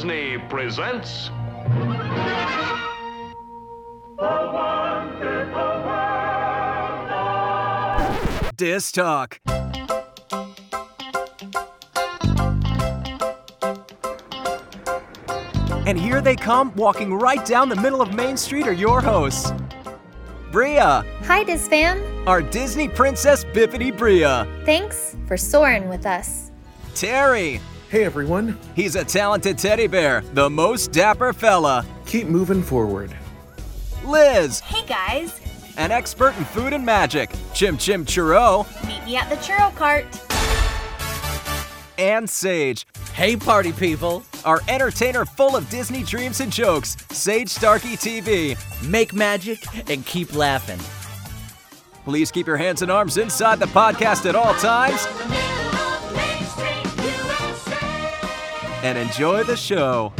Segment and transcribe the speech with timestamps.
[0.00, 1.28] Disney presents.
[8.56, 9.40] Diz Talk.
[15.86, 19.52] And here they come, walking right down the middle of Main Street, are your hosts.
[20.50, 22.26] Bria, Hi, Diz fam.
[22.26, 24.46] our Disney princess Bippity Bria.
[24.64, 26.50] Thanks for soaring with us.
[26.94, 31.84] Terry, Hey everyone, he's a talented teddy bear, the most dapper fella.
[32.06, 33.14] keep moving forward.
[34.04, 35.40] Liz, Hey guys,
[35.76, 37.30] an expert in food and magic.
[37.52, 40.06] Chim Chim Churro, meet me at the churro cart.
[41.98, 44.22] and Sage, Hey, party people!
[44.44, 48.56] our entertainer full of Disney dreams and jokes, Sage Starkey TV.
[48.88, 49.58] Make magic
[49.90, 50.78] and keep laughing.
[52.04, 55.06] Please keep your hands and arms inside the podcast at all times
[58.82, 60.12] and enjoy the show.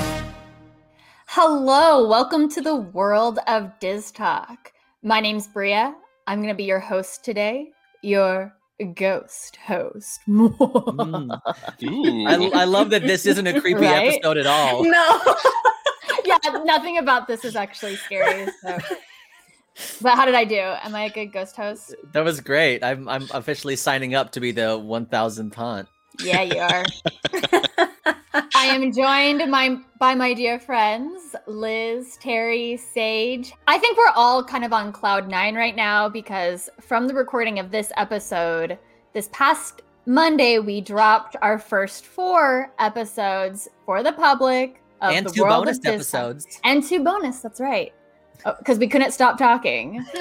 [1.27, 4.72] Hello, welcome to the world of Diz Talk.
[5.03, 5.94] My name's Bria.
[6.27, 7.69] I'm going to be your host today,
[8.03, 8.53] your
[8.94, 10.20] ghost host.
[11.81, 12.27] Mm.
[12.55, 14.08] I, I love that this isn't a creepy Right?
[14.14, 14.84] episode at all.
[14.84, 15.20] no.
[16.25, 18.47] yeah, nothing about this is actually scary.
[18.62, 18.78] So.
[20.03, 20.58] But how did I do?
[20.58, 21.94] Am I a good ghost host?
[22.12, 22.84] That was great.
[22.84, 25.88] I'm I'm officially signing up to be the 1000th haunt.
[26.22, 27.86] Yeah, you are.
[28.33, 33.53] I am joined my, by my dear friends, Liz, Terry, Sage.
[33.67, 37.59] I think we're all kind of on cloud nine right now because from the recording
[37.59, 38.78] of this episode,
[39.12, 45.31] this past Monday, we dropped our first four episodes for the public of and the
[45.31, 45.94] two world bonus of Disney.
[45.97, 46.61] episodes.
[46.65, 47.92] And two bonus, that's right.
[48.44, 50.05] Oh, because we couldn't stop talking.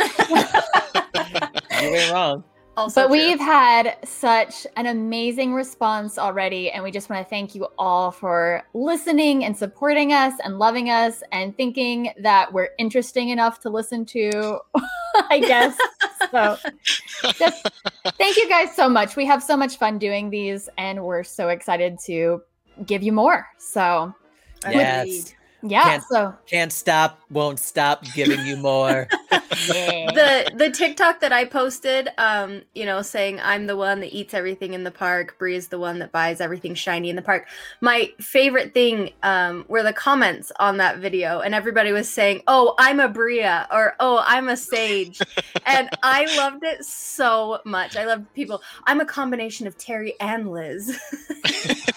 [1.81, 2.43] You ain't wrong.
[2.79, 3.17] Also, But true.
[3.17, 8.09] we've had such an amazing response already, and we just want to thank you all
[8.09, 13.69] for listening and supporting us and loving us and thinking that we're interesting enough to
[13.69, 14.59] listen to,
[15.29, 15.77] I guess.
[16.31, 16.57] so
[17.37, 17.69] just
[18.17, 19.17] thank you guys so much.
[19.17, 22.41] We have so much fun doing these, and we're so excited to
[22.85, 23.45] give you more.
[23.57, 24.13] So,
[24.63, 25.35] Yes.
[25.61, 25.83] Yeah.
[25.83, 29.07] Can't- so, Can't stop, won't stop giving you more.
[29.31, 30.11] yeah.
[30.11, 34.33] the the TikTok that I posted, um, you know, saying I'm the one that eats
[34.33, 37.47] everything in the park, Bria's the one that buys everything shiny in the park.
[37.81, 42.75] My favorite thing um were the comments on that video, and everybody was saying, "Oh,
[42.77, 45.19] I'm a Bria," or "Oh, I'm a Sage,"
[45.65, 47.97] and I loved it so much.
[47.97, 48.61] I loved people.
[48.85, 50.99] I'm a combination of Terry and Liz.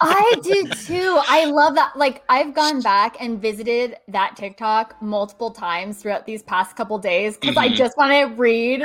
[0.00, 1.18] I do too.
[1.28, 1.96] I love that.
[1.96, 7.36] Like, I've gone back and visited that TikTok multiple times throughout these past couple days
[7.36, 7.74] because I Mhm.
[7.76, 8.80] just want to read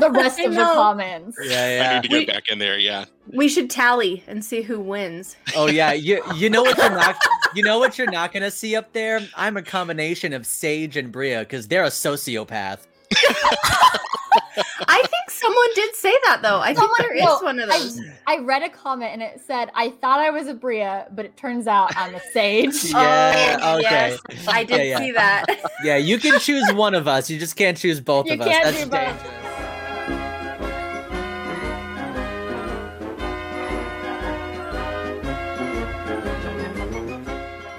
[0.00, 1.38] the rest I of the comments.
[1.42, 1.90] Yeah, yeah.
[1.90, 2.78] I need to get We- back in there.
[2.78, 3.04] Yeah.
[3.32, 5.36] we should tally and see who wins.
[5.56, 5.92] Oh yeah.
[5.92, 7.16] You you know what you're not
[7.54, 9.20] you know what you're not gonna see up there?
[9.36, 12.80] I'm a combination of Sage and Bria because they're a sociopath.
[14.88, 16.60] I think someone did say that though.
[16.60, 18.00] I think Someone- there is no, one of those.
[18.26, 21.36] I read a comment and it said, I thought I was a Bria, but it
[21.36, 22.84] turns out I'm a Sage.
[22.92, 23.82] Yeah, Oh, okay.
[24.30, 24.98] yes, I did Yeah, yeah.
[24.98, 25.46] see that.
[25.84, 27.28] Yeah, you can choose one of us.
[27.30, 28.46] You just can't choose both You of us.
[28.48, 29.00] can't That's do both.
[29.00, 29.38] dangerous.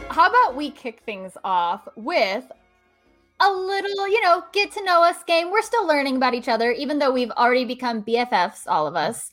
[0.10, 2.44] How about we kick things off with
[3.44, 5.52] a little, you know, get to know us game.
[5.52, 9.32] We're still learning about each other, even though we've already become BFFs, all of us.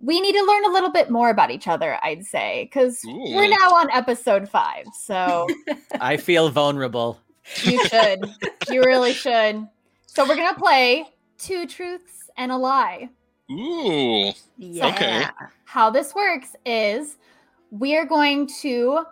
[0.00, 3.48] We need to learn a little bit more about each other, I'd say, because we're
[3.48, 4.84] now on episode five.
[5.00, 5.46] So
[6.00, 7.18] I feel vulnerable.
[7.62, 8.20] you should.
[8.68, 9.66] You really should.
[10.06, 11.06] So we're going to play
[11.38, 13.08] Two Truths and a Lie.
[13.50, 14.32] Ooh.
[14.58, 14.86] Yeah.
[14.88, 15.24] Okay.
[15.64, 17.16] how this works is
[17.70, 19.04] we are going to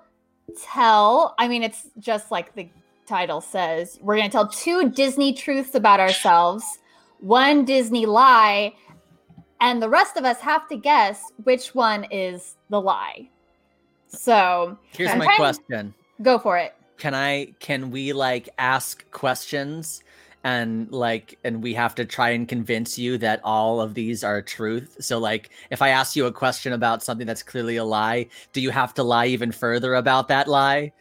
[0.60, 2.68] tell i mean it's just like the
[3.06, 6.78] title says we're going to tell two disney truths about ourselves
[7.20, 8.72] one disney lie
[9.60, 13.28] and the rest of us have to guess which one is the lie
[14.08, 15.94] so Here's I'm my question.
[16.22, 20.02] go for it Can I can we like ask questions
[20.44, 24.40] and like and we have to try and convince you that all of these are
[24.42, 24.96] truth?
[25.00, 28.60] So like if I ask you a question about something that's clearly a lie, do
[28.60, 30.92] you have to lie even further about that lie?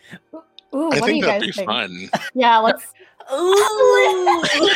[0.76, 2.10] Ooh, I what do think you that'd guys be think fun.
[2.34, 2.84] yeah let's
[3.34, 4.44] Ooh.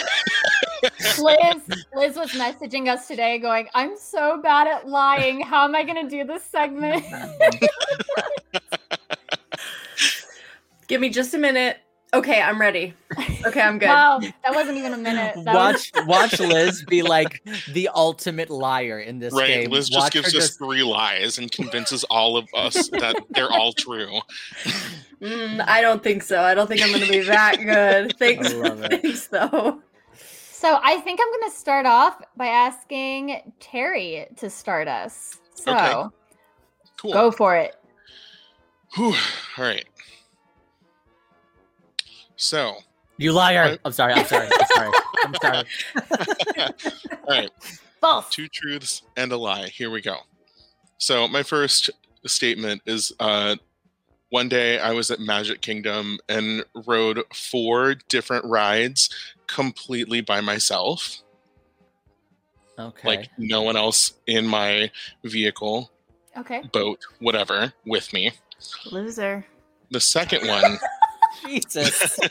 [1.19, 5.41] Liz, Liz was messaging us today going, I'm so bad at lying.
[5.41, 7.03] How am I going to do this segment?
[10.87, 11.79] Give me just a minute.
[12.13, 12.93] Okay, I'm ready.
[13.45, 13.87] Okay, I'm good.
[13.89, 15.35] Wow, that wasn't even a minute.
[15.43, 17.43] That was- Watch watch Liz be like
[17.73, 19.47] the ultimate liar in this right.
[19.47, 19.69] game.
[19.71, 23.73] Liz just gives her us three lies and convinces all of us that they're all
[23.73, 24.19] true.
[25.21, 26.41] Mm, I don't think so.
[26.41, 28.17] I don't think I'm going to be that good.
[28.19, 28.51] Thanks.
[28.51, 29.01] I love it.
[29.01, 29.81] Thanks, though.
[30.51, 35.37] So I think I'm going to start off by asking Terry to start us.
[35.55, 36.15] So Okay.
[37.01, 37.13] Cool.
[37.13, 37.75] go for it.
[38.95, 39.13] Whew.
[39.57, 39.85] All right.
[42.37, 42.75] So,
[43.17, 43.63] You liar.
[43.63, 43.79] Right.
[43.83, 44.13] I'm sorry.
[44.13, 44.47] I'm sorry.
[44.51, 44.91] I'm sorry.
[45.25, 45.65] I'm sorry.
[47.23, 47.49] all right.
[47.99, 48.29] False.
[48.29, 49.67] two truths and a lie.
[49.67, 50.17] Here we go.
[50.99, 51.89] So my first
[52.25, 53.55] statement is uh
[54.29, 59.09] one day I was at Magic Kingdom and rode four different rides
[59.47, 61.19] completely by myself.
[62.77, 63.07] Okay.
[63.07, 64.91] Like no one else in my
[65.23, 65.89] vehicle,
[66.37, 66.61] Okay.
[66.73, 68.31] boat, whatever, with me.
[68.91, 69.45] Loser.
[69.91, 70.77] The second one,
[71.45, 72.17] Jesus.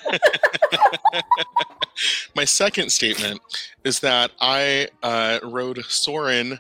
[2.35, 3.41] my second statement
[3.85, 6.59] is that I uh, rode Soarin'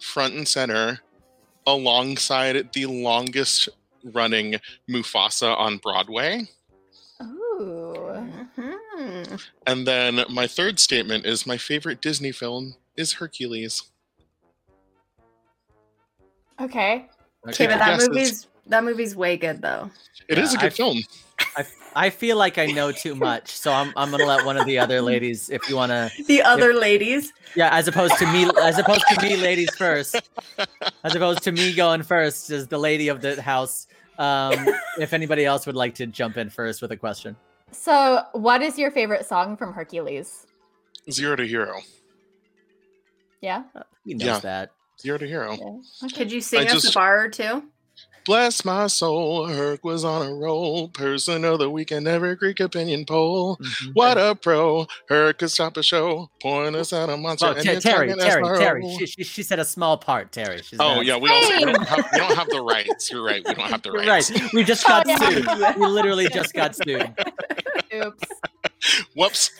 [0.00, 1.00] front and center
[1.66, 3.68] alongside the longest
[4.12, 4.56] running
[4.88, 6.42] Mufasa on Broadway.
[7.22, 7.94] Ooh.
[8.56, 9.42] Mhm.
[9.66, 13.82] And then my third statement is my favorite Disney film is Hercules.
[16.60, 17.06] Okay.
[17.48, 19.90] Okay, but that Yes, movie's that movie's way good though.
[20.28, 21.02] It is Yeah, a good I- film.
[21.56, 24.66] I, I feel like I know too much, so I'm I'm gonna let one of
[24.66, 27.32] the other ladies, if you wanna, The other ladies.
[27.54, 30.16] yeah, as opposed to me, as opposed to me, ladies first,
[31.04, 33.86] as opposed to me going first as the lady of the house.
[34.18, 34.54] Um,
[34.98, 37.36] if anybody else would like to jump in first with a question,
[37.70, 40.46] So, what is your favorite song from Hercules?
[41.10, 41.80] Zero to Hero.
[43.42, 43.64] Yeah.
[44.04, 44.38] he knows Yeah.
[44.40, 44.70] that.
[45.00, 45.52] Zero to Hero.
[45.52, 46.06] yeah.
[46.06, 46.16] Okay.
[46.16, 47.64] Could you sing I us just- a bar or two?
[48.26, 50.88] Bless my soul, Herc was on a roll.
[50.88, 53.56] Person of the week in every Greek opinion poll.
[53.56, 53.94] Mhm.
[53.94, 54.86] What a pro!
[55.08, 56.28] Herc could stop a show.
[56.42, 57.46] Point us at a monster.
[57.46, 58.96] Oh, and Ter- you're Terry, Terry, Terry.
[58.98, 60.60] She, she, she said a small part, Terry.
[60.62, 63.10] She's Oh yeah, we don't, we don't have we don't have the rights.
[63.10, 63.42] You're right.
[63.46, 64.30] We don't have the rights.
[64.32, 64.52] right.
[64.52, 65.16] We just Oh, got yeah.
[65.72, 65.76] sued.
[65.80, 67.14] We literally just got sued.
[67.94, 68.24] Oops.
[69.14, 69.50] Whoops.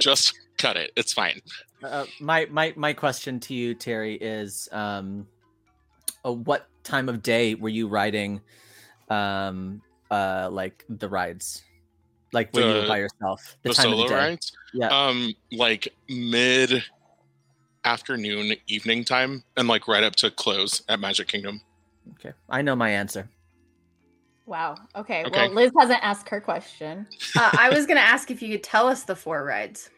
[0.00, 0.90] Just cut it.
[0.96, 1.40] It's fine.
[1.82, 5.26] Uh, my my my question to you, Terry, is um,
[6.24, 8.40] uh, what time of day were you riding,
[9.08, 11.62] um, uh, like the rides,
[12.32, 13.56] like were The- by yourself?
[13.62, 14.20] The, time solo of the day.
[14.20, 14.52] rides.
[14.74, 14.88] Yeah.
[14.88, 16.82] Um, like mid
[17.84, 21.60] afternoon, evening time, and like right up to close at Magic Kingdom.
[22.14, 23.28] Okay, I know my answer.
[24.46, 24.76] Wow.
[24.96, 25.24] Okay.
[25.24, 25.46] Okay.
[25.46, 27.06] Well, Liz hasn't asked her question.
[27.38, 29.88] Uh, I was gonna ask if you could tell us the four rides.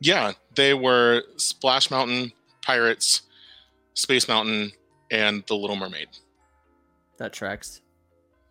[0.00, 2.32] Yeah, they were Splash Mountain,
[2.64, 3.22] Pirates,
[3.94, 4.72] Space Mountain,
[5.12, 6.08] and The Little Mermaid.
[7.18, 7.82] That tracks.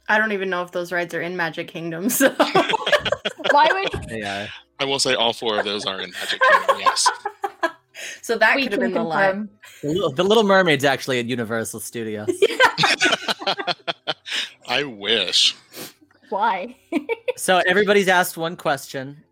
[0.07, 2.29] I don't even know if those rides are in Magic Kingdom, so
[3.51, 4.47] Why would Yeah.
[4.79, 6.77] I will say all four of those are in Magic Kingdom.
[6.79, 7.09] Yes.
[8.21, 9.31] so that we could have been the lie.
[9.31, 9.49] confirm?
[9.81, 12.29] The Little, the Little Mermaid's actually at Universal Studios.
[14.67, 15.55] I wish.
[16.29, 16.77] Why?
[17.35, 19.23] so everybody's asked one question.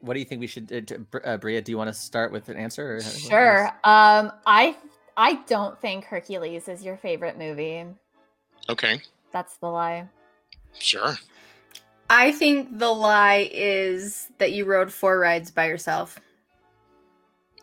[0.00, 0.70] What do you think we should?
[1.12, 2.96] Uh, uh, Bria, do you want to start with an answer?
[2.96, 3.66] Or sure.
[3.84, 4.76] Um, I
[5.20, 7.84] I don't think Hercules is your favorite movie.
[8.70, 9.02] Okay,
[9.32, 10.08] That's the lie.
[10.78, 11.14] sure.
[12.08, 16.18] I think the lie is that you rode four rides by yourself.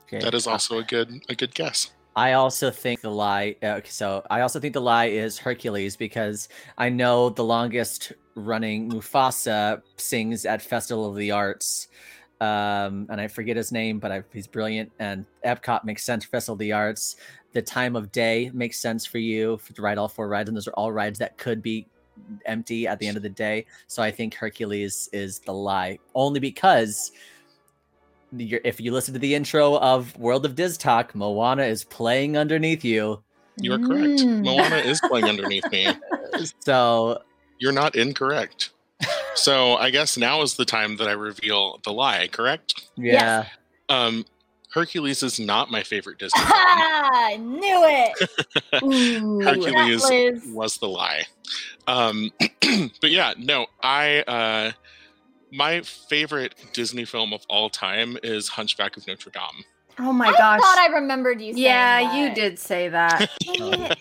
[0.03, 0.19] Okay.
[0.19, 1.89] That is also a good a good guess.
[2.15, 3.55] I also think the lie.
[3.63, 8.13] Uh, okay, so I also think the lie is Hercules because I know the longest
[8.35, 11.87] running Mufasa sings at Festival of the Arts,
[12.39, 14.91] um, and I forget his name, but I, he's brilliant.
[14.99, 16.23] And Epcot makes sense.
[16.23, 17.15] for Festival of the Arts.
[17.57, 20.67] The time of day makes sense for you to ride all four rides, and those
[20.67, 21.87] are all rides that could be
[22.45, 23.65] empty at the end of the day.
[23.87, 27.11] So I think Hercules is the lie, only because
[28.31, 32.37] you're, if you listen to the intro of World of Diz Talk, Moana is playing
[32.37, 33.23] underneath you.
[33.59, 34.21] You are correct.
[34.21, 34.45] Mm.
[34.45, 35.87] Moana is playing underneath me.
[36.59, 37.23] So
[37.57, 38.69] You're not incorrect.
[39.33, 42.27] So I guess now is the time that I reveal the lie.
[42.27, 42.83] Correct.
[42.97, 43.45] yeah,
[43.89, 44.25] Um,
[44.77, 46.53] Hercules is not my favorite Disney film.
[46.53, 48.83] I knew it.
[48.83, 51.23] Ooh, Hercules that was the lie.
[51.87, 52.31] Um,
[53.01, 54.71] but yeah, no, I uh,
[55.51, 59.63] my favorite Disney film of all time is Hunchback of Notre Dame.
[59.97, 60.59] Oh my I gosh.
[60.59, 61.53] I thought I remembered you.
[61.53, 63.31] Saying yeah, you did say that.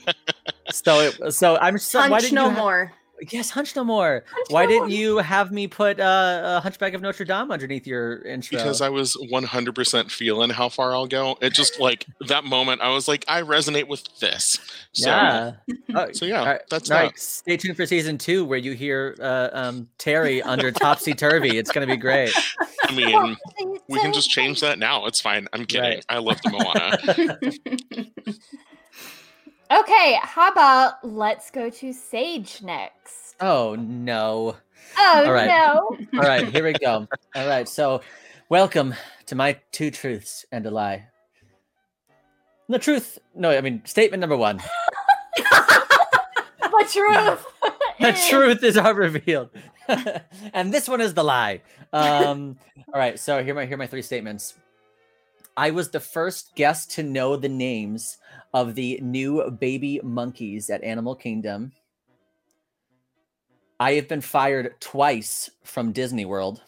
[0.73, 2.93] so it, so I'm so why Punch didn't no you ha- more.
[3.31, 4.25] Yes, Hunch No More.
[4.31, 4.89] Hunch Why No didn't More.
[4.91, 8.59] you have me put uh, uh, Hunchback of Notre Dame underneath your intro?
[8.59, 11.39] because I was 100% feeling how far I'll go.
[11.41, 14.59] It just like that moment, I was like, I resonate with this.
[14.93, 15.53] So, yeah.
[15.95, 17.03] Oh, so yeah, all right, that's all that.
[17.05, 17.19] right.
[17.19, 21.59] Stay tuned for season two, where you hear uh, um, Terry under Topsy Turvy.
[21.59, 22.33] It's gonna be great.
[22.85, 23.37] I mean,
[23.89, 25.07] we can just change that now.
[25.07, 25.49] It's fine.
[25.53, 25.91] I'm kidding.
[25.91, 26.05] Right.
[26.09, 28.35] I love the Moana.
[29.69, 33.35] Okay, how about let's go to Sage next?
[33.41, 34.57] Oh no.
[34.97, 35.49] Oh All right.
[35.49, 35.99] no.
[36.15, 37.09] All right, here we go.
[37.35, 38.01] All right, so
[38.49, 38.95] welcome
[39.27, 41.09] to my two truths and a lie.
[42.69, 44.59] The truth, no, I mean statement number one.
[45.37, 47.45] the truth.
[48.01, 49.51] the truth is are revealed
[50.53, 52.59] and this one is the lie um
[52.93, 54.55] all right so here are my here are my three statements
[55.57, 58.19] i was the first guest to know the names
[58.53, 61.73] of the new baby monkeys at animal kingdom.
[63.79, 66.63] I have been fired twice from disney world.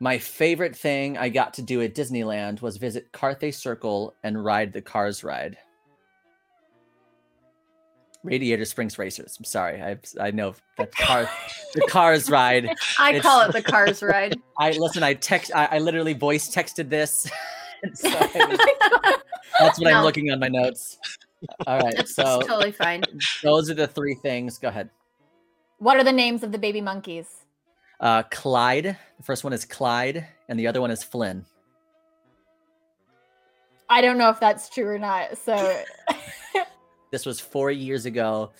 [0.00, 4.72] My favorite thing i got to do at disneyland was visit carthay circle and ride
[4.72, 5.56] the cars ride
[8.24, 9.36] Radiator Springs Racers.
[9.38, 9.80] I'm sorry.
[9.82, 11.28] I I know that car
[11.74, 12.74] the cars ride.
[12.98, 14.34] I call it the cars ride.
[14.58, 17.30] I listen, I text I, I literally voice texted this.
[17.92, 19.18] So I-
[19.60, 20.96] that's what I'm looking on my notes.
[21.66, 21.94] All right.
[21.94, 23.02] That's So totally fine.
[23.42, 24.56] those are the three things.
[24.56, 24.88] Go ahead.
[25.80, 27.28] What are the names of the baby monkeys?
[28.00, 28.96] Uh Clyde.
[29.18, 31.44] The first one is Clyde, and the other one is Flynn.
[33.90, 35.36] I don't know if that's true or not.
[35.36, 35.54] So
[37.14, 38.50] This was four years ago.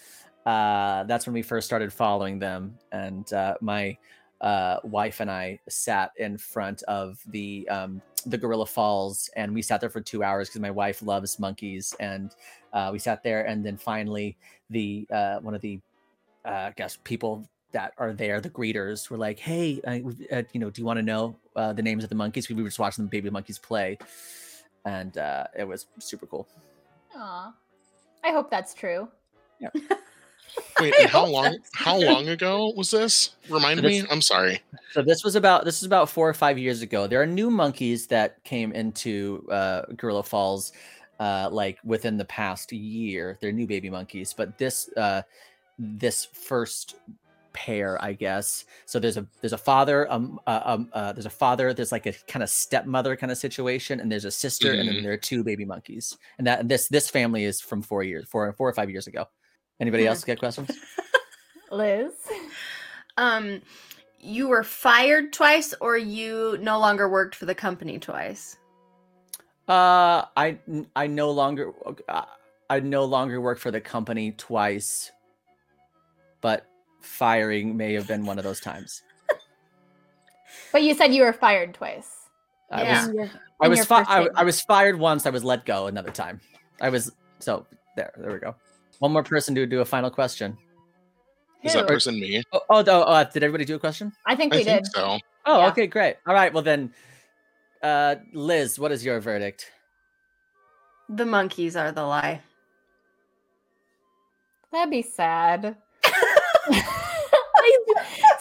[0.46, 3.99] Uh, that's when we first started following them, and uh, my
[4.40, 9.61] uh, wife and I sat in front of the um, the Gorilla Falls, and we
[9.61, 12.32] sat there for two hours because my wife loves monkeys, and
[12.73, 14.37] uh, we sat there, and then finally
[14.70, 15.80] the uh, one of the
[16.44, 20.61] uh, I guess people that are there, the greeters, were like, "Hey, I, uh, you
[20.61, 22.78] know, do you want to know uh, the names of the monkeys?" We were just
[22.78, 23.99] watching the baby monkeys play,
[24.84, 26.46] and uh, it was super cool.
[27.16, 27.52] Aw.
[28.24, 29.08] I hope that's true.
[29.60, 29.70] Yeah.
[30.80, 31.58] Wait, how long?
[31.72, 33.34] How long ago was this?
[33.48, 34.00] Remind me.
[34.00, 34.60] This- I'm sorry.
[34.92, 37.06] So this was about this is about four or five years ago.
[37.06, 40.72] There are new monkeys that came into uh, Gorilla Falls,
[41.18, 43.36] uh, like within the past year.
[43.40, 45.22] They're new baby monkeys, but this uh,
[45.78, 46.96] this first
[47.54, 48.66] pair, I guess.
[48.84, 51.73] So there's a there's a father, um, uh, um, uh, there's a father.
[51.73, 54.96] There's like a kind of stepmother kind of situation, and there's a sister, and then
[54.96, 55.02] Mhm.
[55.02, 56.18] there are two baby monkeys.
[56.37, 59.26] And that this this family is from four years, four four or five years ago.
[59.80, 60.70] Anybody else get questions?
[61.70, 62.12] Liz.
[63.16, 63.62] Um,
[64.20, 68.56] you were fired twice, or you no longer worked for the company twice.
[69.68, 70.58] Uh, I
[70.94, 71.73] I no longer
[72.08, 72.25] uh,
[72.68, 75.11] I no longer work for the company twice,
[76.40, 76.66] but
[77.04, 79.02] firing may have been one of those times.
[80.73, 82.11] But you said you were fired twice.
[82.70, 83.06] I Yeah.
[83.06, 83.30] was In
[83.61, 85.26] I was fi- I, I was fired once.
[85.26, 86.40] I was let go another time.
[86.80, 88.12] I was so there.
[88.16, 88.54] There we go.
[88.99, 90.56] One more person to do a final question.
[91.62, 91.78] Is Who?
[91.80, 92.42] that person me?
[92.52, 94.12] Oh, oh, no, uh, did everybody do a question?
[94.26, 94.92] I think I we think did.
[94.92, 95.18] so.
[95.46, 95.68] Oh, Yeah.
[95.68, 96.16] okay, great.
[96.26, 96.92] All right, well then,
[97.82, 99.70] uh, Liz, what is your verdict?
[101.08, 102.42] The monkeys are the lie.
[104.73, 105.76] That'd be sad.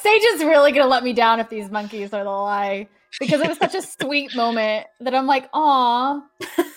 [0.03, 2.89] Sage is really gonna let me down if these monkeys are the lie
[3.21, 6.21] because it was such a sweet moment that I'm like, aw.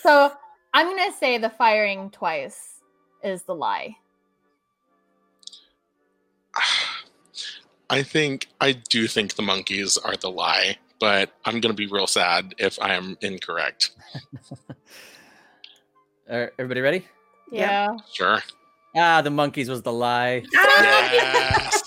[0.01, 0.33] So
[0.73, 2.81] I'm gonna say the firing twice
[3.25, 3.97] is the lie.
[7.91, 12.07] I think I do think the monkeys are the lie, but I'm gonna be real
[12.07, 13.91] sad if I am incorrect.
[16.31, 17.07] Are everybody ready?
[17.51, 17.97] Yeah.
[18.13, 18.39] Sure.
[18.95, 20.45] Ah, the monkeys was the lie.
[20.53, 21.83] Yes.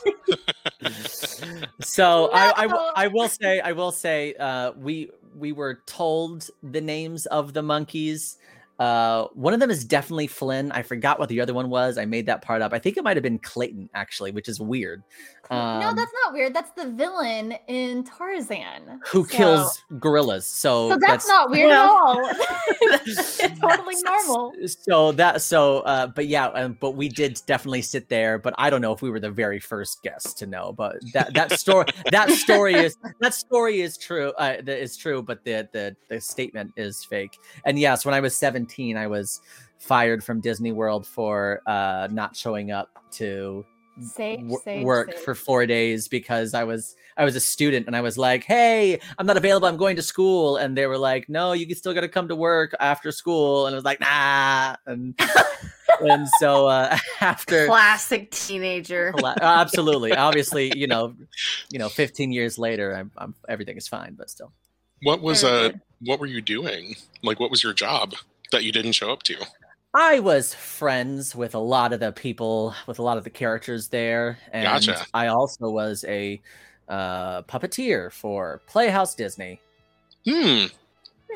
[1.99, 3.03] So I, I.
[3.05, 7.61] I will say I will say uh, we we were told the names of the
[7.61, 8.37] monkeys.
[8.79, 10.71] Uh, one of them is definitely Flynn.
[10.71, 11.97] I forgot what the other one was.
[11.97, 12.73] I made that part up.
[12.73, 15.03] I think it might have been Clayton actually, which is weird.
[15.51, 16.53] no, Um, that's not weird.
[16.53, 19.01] That's the villain in Tarzan.
[19.07, 20.45] Who So- kills gorillas?
[20.45, 22.31] So, So that's, not weird Well, at all.
[22.81, 24.53] it's totally normal.
[24.67, 28.69] so that so uh but yeah um, but we did definitely sit there but i
[28.69, 31.85] don't know if we were the very first guests to know but that that story
[32.11, 36.19] that story is that story is true uh that is true but the the the
[36.21, 38.35] statement is fake and yes when i was
[38.69, 39.41] 17 i was
[39.77, 43.65] fired from disney world for uh not showing up to
[44.01, 45.21] Sage, wo- sage, work sage.
[45.25, 48.97] for four days because I was I was a student and I was like, "Hey,
[49.17, 49.67] I'm not available.
[49.67, 52.35] I'm going to school." And they were like, "No, you still got to come to
[52.35, 55.19] work after school." And I was like, "Nah." And
[55.99, 59.13] and so uh, after Classic teenager.
[59.21, 61.13] Uh, absolutely obviously you know
[61.69, 64.53] you know 15 years later I'm, I'm everything is fine but still
[65.01, 65.71] What was Very uh
[66.01, 66.95] what were you doing?
[67.21, 68.13] Like what was your job
[68.51, 69.35] that you didn't show up to?
[69.95, 73.87] i was friends with a lot of the people with a lot of the characters
[73.87, 75.03] there and Gotcha.
[75.15, 76.39] i also was a
[76.87, 79.59] uh, puppeteer for playhouse disney
[80.25, 80.65] Hmm.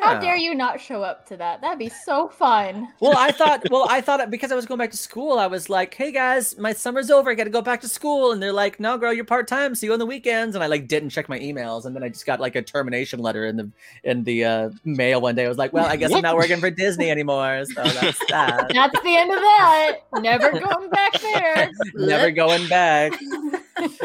[0.02, 1.62] How dare you not show up to that?
[1.62, 2.88] That'd be so fun.
[3.00, 5.70] well i thought well i thought because i was going back to school i was
[5.70, 7.30] like hey guys my summer's over.
[7.30, 8.32] I gotta go back to school.
[8.32, 9.76] And they're like no girl you're part-time.
[9.76, 10.56] See you on the weekends.
[10.56, 11.86] And i like didn't check my emails.
[11.86, 13.70] And then i just got like a termination letter in the
[14.04, 15.46] in the uh, mail one day.
[15.46, 17.64] I was like well i guess i'm not working for disney anymore.
[17.66, 18.70] So that's that.
[18.74, 19.98] That's the end of that.
[20.20, 21.72] Never going back there.
[21.94, 23.14] never going back.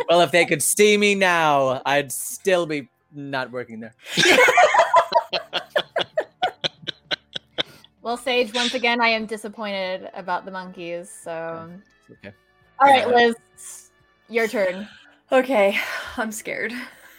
[0.08, 3.94] Well if they could see me now i'd still be not working there
[8.00, 11.10] Well, Sage, once again, I am disappointed about the monkeys.
[11.10, 11.70] So,
[12.10, 12.32] okay
[12.80, 13.90] all right, Liz,
[14.28, 14.88] your turn.
[15.32, 15.76] Okay,
[16.16, 16.72] I'm scared.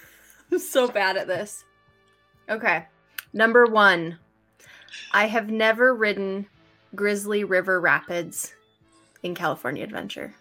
[0.52, 1.66] I'm so bad at this.
[2.50, 2.86] Okay.
[3.34, 4.18] Number one,
[5.12, 6.48] I have never ridden
[6.96, 8.54] Grizzly River Rapids
[9.22, 10.34] in California Adventure.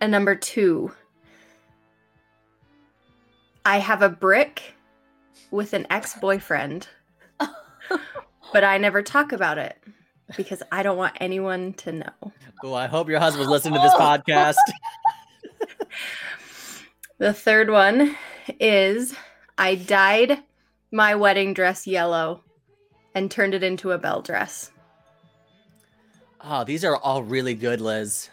[0.00, 0.92] And number two,
[3.64, 4.73] I have a brick
[5.54, 6.88] with an ex boyfriend,
[8.52, 9.76] but I never talk about it
[10.36, 12.32] because I don't want anyone to know.
[12.62, 14.56] well i hope your husband's listening to this podcast
[17.18, 18.16] The third one
[18.58, 19.14] is
[19.56, 20.42] I dyed
[20.90, 22.42] my wedding dress yellow
[23.14, 24.70] and turned it into a bell dress.
[26.40, 28.30] oh these are all really good liz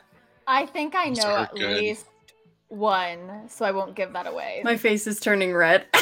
[0.48, 1.78] I think I know are at good.
[1.78, 2.06] least
[2.72, 4.62] one, so I won't give that away.
[4.64, 5.86] My face is turning red.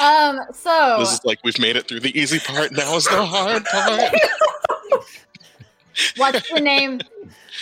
[0.00, 2.70] Um, so This is like we've made it through the easy part.
[2.72, 4.12] Now is the hard part.
[6.16, 7.00] what's the name?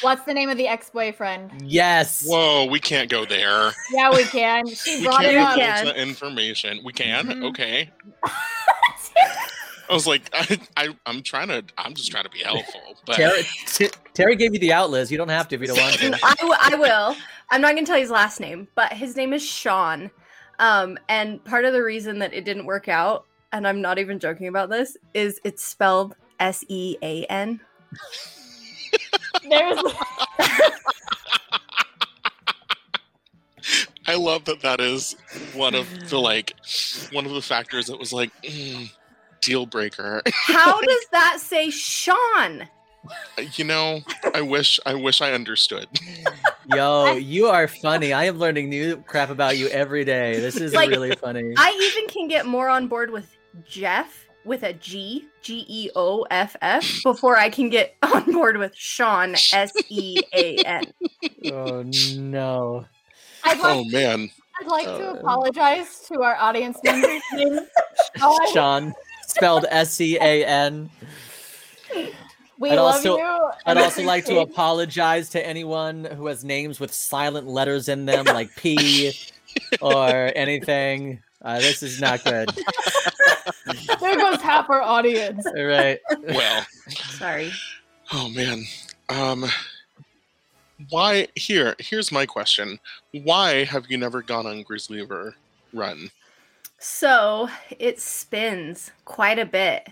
[0.01, 1.63] What's the name of the ex-boyfriend?
[1.63, 3.73] yes Whoa, we can't go there.
[3.93, 4.67] Yeah, we can.
[4.67, 5.55] She We brought can't it up.
[5.55, 5.77] can.
[5.85, 6.81] divulge that information.
[6.85, 7.27] We can.
[7.27, 7.45] Mhm.
[7.51, 7.91] Okay.
[9.89, 11.63] I was like, I, I, I'm trying to.
[11.79, 12.81] I'm just trying to be helpful.
[13.07, 15.11] But Terry, T- Terry gave you the out, Liz.
[15.11, 16.15] You don't have to if you don't want to.
[16.25, 17.17] I, w- I will.
[17.51, 20.11] I'm not going to tell you his last name, but his name is Sean.
[20.61, 24.21] Um, and part of the reason that it didn't work out, and I'm not even
[24.21, 27.61] joking about this, is it's spelled S E A N.
[29.49, 29.79] There's
[34.07, 34.61] I love that.
[34.61, 35.17] That is
[35.55, 36.55] one of the like,
[37.11, 38.91] one of the factors that was like mm,
[39.41, 40.23] deal breaker.
[40.33, 42.69] How does that say Sean?
[43.55, 44.01] You know,
[44.35, 45.87] I wish, I wish I understood.
[46.75, 48.13] Yo, you are funny.
[48.13, 50.41] I am learning new crap about you every day.
[50.41, 51.53] This is Like, really funny.
[51.57, 53.37] I even can get more on board with
[53.69, 58.57] Jeff with a G, G E O F F, before I can get on board
[58.59, 60.85] with Sean, S E A N.
[61.53, 61.83] oh
[62.19, 62.85] no.
[63.45, 67.23] I'd like, Oh man, I'd like to Uh, apologize to our audience members.
[67.35, 67.61] named
[68.19, 68.53] Sean.
[68.53, 68.95] Sean,
[69.27, 70.91] spelled S C A N.
[72.65, 73.51] We I'd love also- you.
[73.67, 78.25] I'd also like to apologize to anyone who has names with silent letters in them,
[78.25, 79.13] like P
[79.83, 81.23] or anything.
[81.43, 82.49] Uh, this is not good.
[84.01, 85.45] There goes half our audience.
[85.47, 85.99] All right.
[86.29, 87.53] well, Sorry.
[88.13, 88.65] oh man.
[89.11, 89.45] Um,
[90.91, 91.29] why?
[91.35, 92.79] Here, here's my question.
[93.13, 95.35] Why have you never gone on Grizzly River
[95.75, 96.11] Run?
[96.79, 97.49] So
[97.79, 99.89] it spins quite a bit.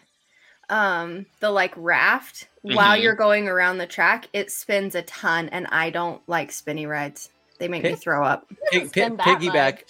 [0.72, 3.02] Um, the like raft while Mhm.
[3.02, 7.28] you're going around the track, it spins a ton, and I don't like spinny rides.
[7.58, 8.46] They make me throw up.
[8.70, 9.82] Pig, spend pi- that piggyback,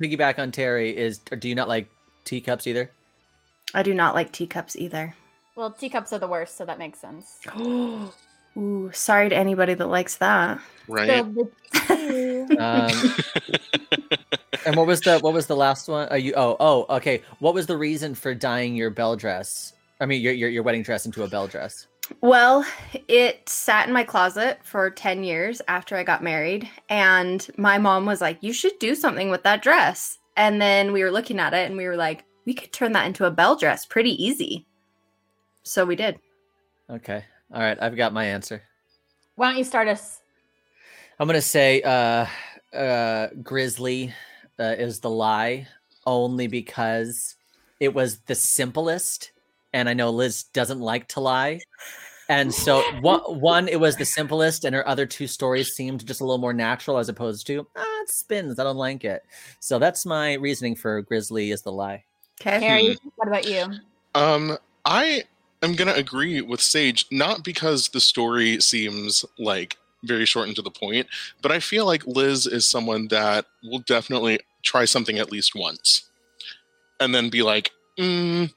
[0.00, 1.20] piggyback on Terry is.
[1.30, 1.88] Or do you not like
[2.24, 2.90] teacups either?
[3.74, 5.14] I do not like teacups either.
[5.56, 7.38] Well, teacups are the worst, so that makes sense.
[8.56, 10.58] Ooh, sorry to anybody that likes that.
[10.88, 11.08] Right?
[11.08, 11.44] Spilled the
[12.48, 12.56] tea.
[12.58, 12.90] Um,
[14.66, 16.08] and what was the what was the last one?
[16.08, 16.32] Are you?
[16.36, 17.22] Oh, oh, okay.
[17.38, 19.74] What was the reason for dyeing your bell dress?
[20.00, 21.86] I mean, your your, your wedding dress into a bell dress.
[22.20, 22.66] Well,
[23.08, 26.68] it sat in my closet for 10 years after I got married.
[26.88, 30.18] And my mom was like, You should do something with that dress.
[30.36, 33.06] And then we were looking at it and we were like, We could turn that
[33.06, 34.66] into a bell dress pretty easy.
[35.62, 36.18] So we did.
[36.88, 37.24] Okay.
[37.54, 37.78] All right.
[37.80, 38.62] I've got my answer.
[39.36, 40.20] Why don't you start us?
[41.18, 42.26] I'm gonna say uh,
[42.74, 44.12] uh, Grizzly
[44.58, 45.66] uh, is the lie,
[46.06, 47.36] only because
[47.78, 49.32] it was the simplest,
[49.72, 51.60] and I know Liz doesn't like to lie,
[52.30, 56.20] and so one, one it was the simplest, and her other two stories seemed just
[56.20, 58.58] a little more natural as opposed to ah, it spins.
[58.60, 59.24] I don't like it.
[59.58, 62.04] So that's my reasoning for Grizzly is the lie.
[62.40, 62.60] Okay.
[62.60, 63.66] Harry, what about you?
[64.14, 65.24] Um, I
[65.62, 70.62] am gonna agree with Sage, not because the story seems like very short and to
[70.62, 71.08] the point,
[71.42, 76.08] but I feel like Liz is someone that will definitely try something at least once,
[77.00, 78.52] and then be like, mm,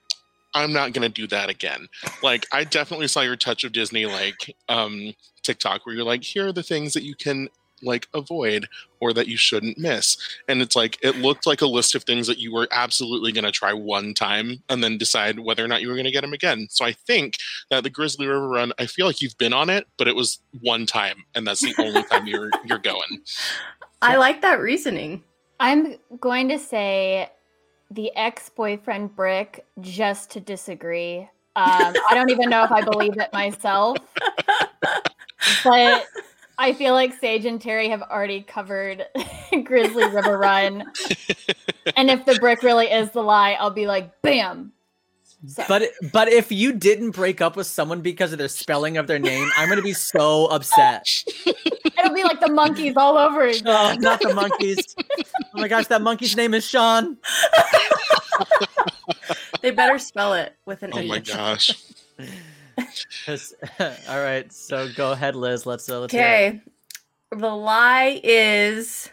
[0.53, 1.87] "I'm not gonna do that again."
[2.21, 6.47] Like I definitely saw your touch of Disney like um, TikTok where you're like, "Here
[6.47, 7.49] are the things that you can."
[7.85, 8.65] like avoid
[9.01, 10.15] or that you shouldn't miss
[10.47, 13.43] and it's like it looked like a list of things that you were absolutely going
[13.43, 16.21] to try one time and then decide whether or not you were going to get
[16.21, 17.35] them again so i think
[17.69, 20.39] that the grizzly river run i feel like you've been on it but it was
[20.61, 23.01] one time and that's the only time you're you're going
[24.03, 25.23] I like that reasoning.
[25.61, 27.29] I'm going to say
[27.93, 31.29] the ex boyfriend brick just to disagree.
[31.55, 33.97] Um, I don't even know if I believe it myself,
[35.63, 36.05] but
[36.57, 39.05] I feel like Sage and Terry have already covered
[39.63, 40.83] Grizzly River Run.
[41.95, 44.71] and if the brick really is the lie, I'll be like, bam.
[45.45, 49.07] So, But but if you didn't break up with someone because of the spelling of
[49.07, 51.05] their name, I'm gonna be so upset.
[52.17, 53.63] it'll be like the monkeys all over again.
[53.65, 54.95] Oh, not the monkeys.
[54.99, 55.23] Oh
[55.53, 57.17] my gosh, that monkey's name is Sean.
[59.61, 61.33] They better spell it with an oh my H.
[61.33, 61.71] gosh
[64.09, 65.65] All right, so go ahead, Liz.
[65.65, 66.13] Let's uh, let's.
[66.13, 66.59] Okay.
[67.31, 69.09] The lie is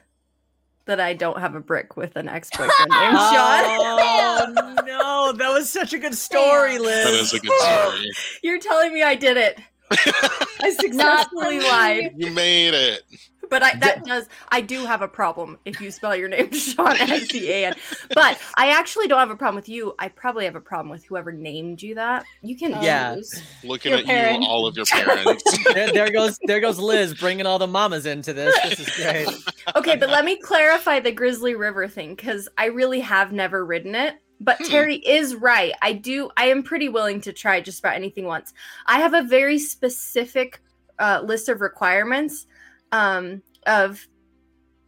[0.86, 4.58] that I don't have a brick with an ex-boyfriend named Sean.
[4.58, 7.04] Oh no, that was such a good story, Liz.
[7.04, 8.10] that is a good story
[8.42, 9.60] You're telling me I did it.
[9.90, 11.68] I successfully me.
[11.68, 12.12] lied.
[12.16, 13.02] you made it
[13.48, 16.92] But I, that does, I do have a problem if you spell your name Sean
[16.92, 17.74] S C A N.
[18.14, 19.94] But I actually don't have a problem with you.
[19.98, 22.24] I probably have a problem with whoever named you that.
[22.42, 22.80] You can oh.
[22.82, 23.16] Yeah.
[23.16, 23.42] choose.
[23.64, 24.46] looking Your at parents.
[24.46, 25.42] you all of your parents
[25.74, 28.56] there, there goes there goes Liz bringing all the mamas into this.
[28.62, 29.28] This is great.
[29.76, 33.94] Okay, but let me clarify the Grizzly River thing because I really have never ridden
[33.94, 34.14] it.
[34.40, 34.64] But Hmm.
[34.64, 35.74] Terry is right.
[35.82, 36.30] I do.
[36.36, 38.52] I am pretty willing to try just about anything once.
[38.86, 40.60] I have a very specific
[40.98, 42.46] uh, list of requirements
[42.92, 44.06] um, of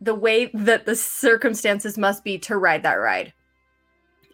[0.00, 3.32] the way that the circumstances must be to ride that ride.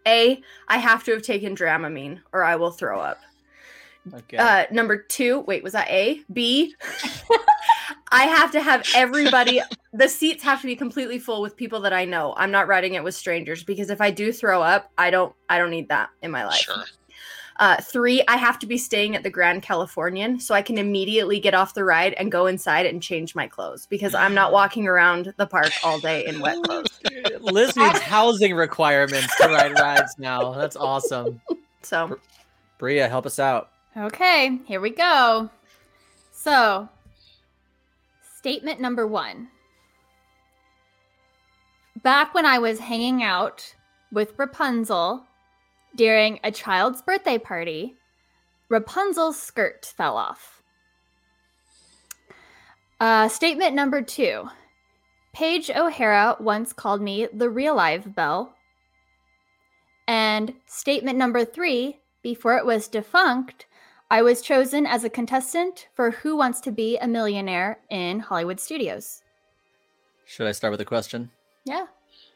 [0.07, 3.19] A, I have to have taken Dramamine, or I will throw up.
[4.15, 4.37] Okay.
[4.37, 6.21] Uh, number two, wait, was that A?
[6.33, 6.75] B?
[8.11, 9.61] I have to have everybody,
[9.93, 12.35] the seats have to be completely full with people that I know.
[12.37, 15.59] I'm not riding it with strangers because if I do throw up, I don't, I
[15.59, 16.57] don't need that in my life.
[16.57, 16.85] sure
[17.59, 21.39] Uh, three, I have to be staying at the Grand Californian so I can immediately
[21.41, 24.87] get off the ride and go inside and change my clothes because I'm not walking
[24.87, 27.01] around the park all day in wet clothes.
[27.41, 30.53] Liz needs housing requirements to ride rides now.
[30.53, 31.41] That's awesome.
[31.83, 32.19] So
[32.79, 33.71] Bria, help us out.
[33.99, 35.51] Okay, here we go.
[36.31, 36.89] So,
[38.37, 39.49] statement number one.
[42.01, 43.75] Back when I was hanging out
[44.13, 45.25] with Rapunzel
[45.97, 47.97] during a child's birthday party,
[48.69, 50.63] Rapunzel's skirt fell off.
[53.01, 54.49] Uh, statement number two.
[55.33, 58.55] Paige O'Hara once called me the real live Belle.
[60.07, 63.67] And statement number three before it was defunct,
[64.11, 68.59] I was chosen as a contestant for Who Wants to Be a Millionaire in Hollywood
[68.59, 69.23] Studios.
[70.27, 71.31] Should I start with a question?
[71.65, 71.87] Yeah.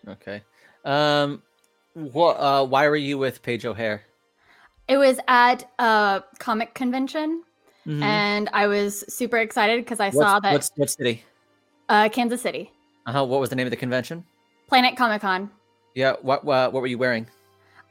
[0.07, 0.43] Okay.
[0.85, 1.43] Um,
[1.95, 2.35] what?
[2.35, 4.01] Uh, why were you with Paige O'Hara?
[4.89, 7.43] It was at a comic convention,
[7.87, 8.03] Mhm.
[8.03, 11.25] and I was super excited because I What's- saw that What's what city?
[11.89, 12.71] uh, Kansas City,
[13.07, 13.25] Uh-huh.
[13.25, 14.25] What was the name of the convention?
[14.69, 15.51] Planet Comic Con.
[15.95, 16.17] Yeah.
[16.23, 16.47] What?
[16.47, 17.27] Uh, what were you wearing?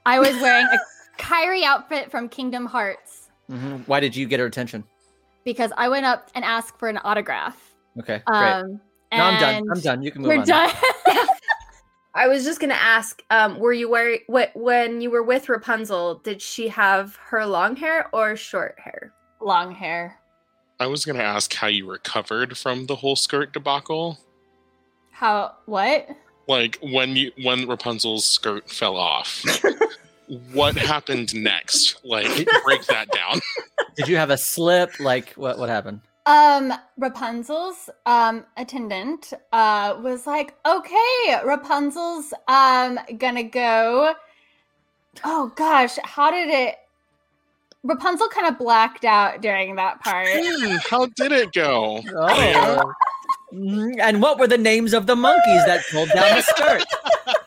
[0.06, 0.78] I was wearing a
[1.22, 3.21] Kairi outfit from Kingdom Hearts
[3.52, 4.84] hmm Why did you get her attention?
[5.44, 7.74] because I went up and asked for an autograph.
[8.00, 8.22] Okay.
[8.28, 8.54] Great.
[8.54, 8.80] Um,
[9.12, 9.68] no, I'm done.
[9.72, 10.04] I'm done.
[10.04, 10.46] You can move We're on.
[10.46, 10.70] done.
[12.14, 16.20] I was just gonna ask, um, were you wearing what when you were with Rapunzel?
[16.24, 19.14] Did she have her long hair or short hair?
[19.42, 20.20] Long hair.
[20.80, 24.18] I was going to ask how you recovered from the whole skirt debacle.
[25.12, 25.56] How?
[25.68, 26.10] What?
[26.48, 29.44] Like when you when Rapunzel's skirt fell off.
[30.54, 32.00] what happened next?
[32.04, 33.40] Like break that down.
[33.96, 35.00] Did you have a slip?
[35.00, 35.58] Like what?
[35.60, 36.02] What happened?
[36.26, 44.14] Um, Rapunzel's um attendant uh was like, "Okay, Rapunzel's um gonna go."
[45.24, 46.76] Oh gosh, how did it?
[47.84, 50.28] Rapunzel kind of blacked out during that part.
[50.32, 52.02] Hmm, how did it go?
[52.16, 52.94] Oh.
[53.54, 54.00] Mhm.
[54.00, 56.84] And what were the names of the monkeys that pulled down the skirt?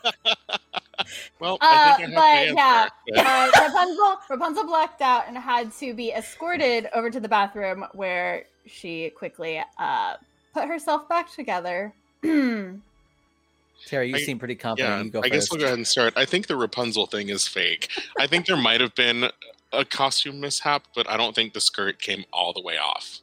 [1.39, 5.37] Well, Uh, I think I but have the yeah, uh, Rapunzel Rapunzel blacked out and
[5.37, 10.15] had to be escorted over to the bathroom where she quickly uh
[10.53, 11.93] put herself back together.
[12.23, 14.95] Terry, you I- seem pretty confident.
[14.97, 16.13] yeah, you go I guess we'll go ahead and start.
[16.15, 17.89] I think the Rapunzel thing is fake.
[18.17, 19.29] I think there might have been
[19.73, 23.19] a costume mishap, but I don't think the skirt came all the way off.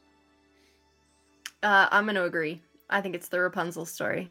[1.63, 2.61] Uh, I'm going to agree.
[2.89, 4.29] I think it's the Rapunzel story.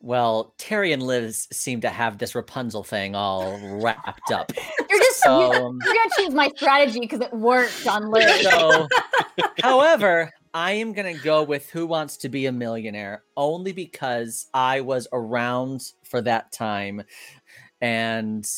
[0.00, 4.52] Well, Terry and Liz seem to have this Rapunzel thing all wrapped up.
[4.90, 8.42] You're just So, you're, um, you're gonna choose my strategy because it worked on Liz.
[8.42, 8.86] so
[9.62, 14.80] however, I am gonna go with Who Wants to Be a Millionaire only because I
[14.82, 17.02] was around for that time,
[17.80, 18.48] and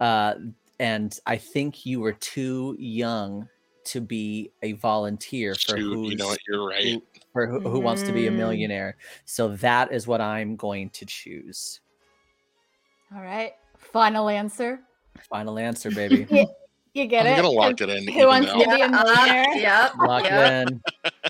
[0.00, 0.34] uh,
[0.80, 3.48] and I think you were too young
[3.84, 6.38] to be a volunteer for Shoot, who's you know what?
[6.48, 6.84] You're right.
[6.84, 8.36] who, for who, who wants to be a Mm.
[8.36, 8.96] millionaire.
[9.24, 11.80] So that is what I'm going to choose.
[13.14, 14.80] All right, final answer.
[15.28, 16.26] Final answer, baby.
[16.30, 16.44] Yeah.
[16.92, 17.30] You get it.
[17.30, 18.08] I'm gonna lock it in.
[18.12, 19.56] Who wants though- to be a millionaire?
[19.56, 19.92] Yep.
[19.98, 20.66] Lock yep.
[20.68, 20.82] it in.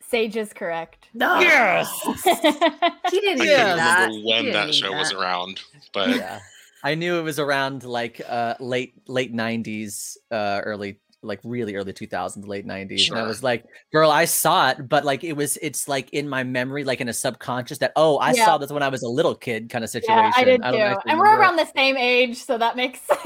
[0.00, 1.08] Sage is correct.
[1.12, 1.40] No.
[1.40, 1.90] Yes!
[3.10, 3.56] He didn't I Yeah.
[3.56, 4.06] can't that.
[4.08, 5.60] remember when didn't that show was around,
[5.92, 6.40] but yeah.
[6.82, 11.92] I knew it was around like uh late late 90s, uh early like really early
[11.92, 13.10] 2000s, late 90s.
[13.10, 16.28] And I was like, girl, I saw it, but like it was it's like in
[16.28, 18.44] my memory, like in a subconscious that oh, I Yeah.
[18.44, 20.22] saw this when I was a little kid kind of situation.
[20.22, 20.96] yeah, I did don't too.
[21.08, 21.38] And we're it.
[21.38, 23.20] around the same age, so that makes sense.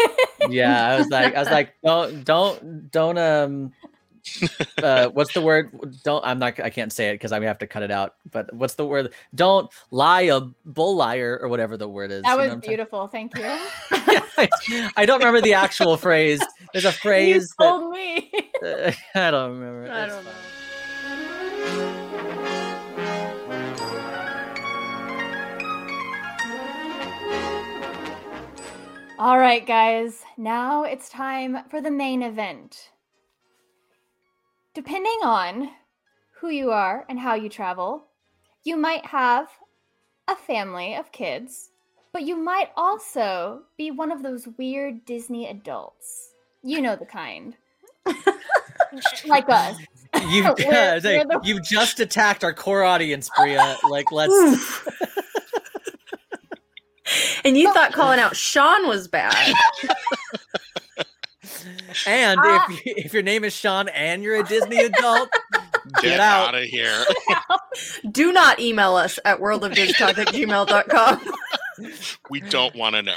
[0.51, 3.73] yeah i was like i was like don't don't don't um
[4.83, 7.67] uh what's the word don't i'm not i can't say it because i have to
[7.67, 11.89] cut it out but what's the word don't lie a bull liar or whatever the
[11.89, 13.09] word is that you was beautiful.
[13.09, 13.45] Thank you.
[14.97, 16.41] i don't remember the actual phrase
[16.73, 18.31] there's a you phrase that, told me.
[18.65, 19.91] uh, i don't remember.
[19.91, 20.31] I It's don't know.
[29.19, 30.23] All right, guys.
[30.37, 32.91] Now it's time for the main event.
[34.79, 35.71] Depending on
[36.41, 38.05] who you are and how you travel,
[38.63, 39.49] you might have
[40.29, 41.71] a family of kids,
[42.13, 46.31] but you might also be one of those weird Disney adults.
[46.63, 47.57] You know the kind.
[49.27, 49.79] like us.
[50.29, 54.13] you We're- yeah, it's like, we're the- you've just attacked our core audience bria like
[54.13, 54.33] let's
[57.45, 59.55] And you thought calling out Sean was bad.
[62.07, 62.67] And Ah.
[62.71, 65.31] if you, if your name is sean and you're a disney adult
[65.95, 67.05] get, get out out of here.
[68.11, 71.33] Do not email us at worldofdiztalk at gmail.com.
[72.31, 73.17] we don't want to know.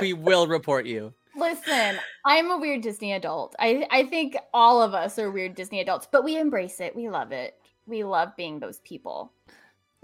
[0.00, 3.56] we will report you Listen, I'm a weird Disney adult.
[3.58, 6.94] I, I think all of us are weird Disney adults, but we embrace it.
[6.94, 7.54] We love it.
[7.86, 9.32] We love being those people.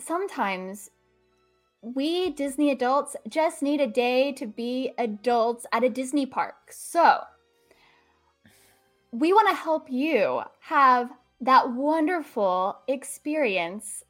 [0.01, 0.89] Sometimes
[1.83, 6.71] we Disney adults just need a day to be adults at a Disney park.
[6.71, 7.23] So
[9.13, 11.11] we want to help you have
[11.41, 14.05] that wonderful experience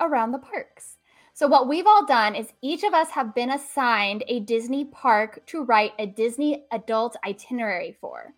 [0.00, 0.96] around the parks.
[1.34, 5.44] So, what we've all done is each of us have been assigned a Disney park
[5.46, 8.34] to write a Disney adult itinerary for.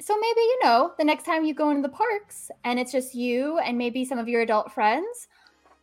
[0.00, 3.14] So, maybe you know, the next time you go into the parks and it's just
[3.14, 5.28] you and maybe some of your adult friends,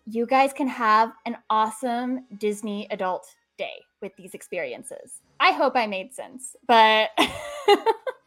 [0.06, 5.22] you guys can have an awesome Disney adult day with these experiences.
[5.40, 7.10] I hope I made sense, but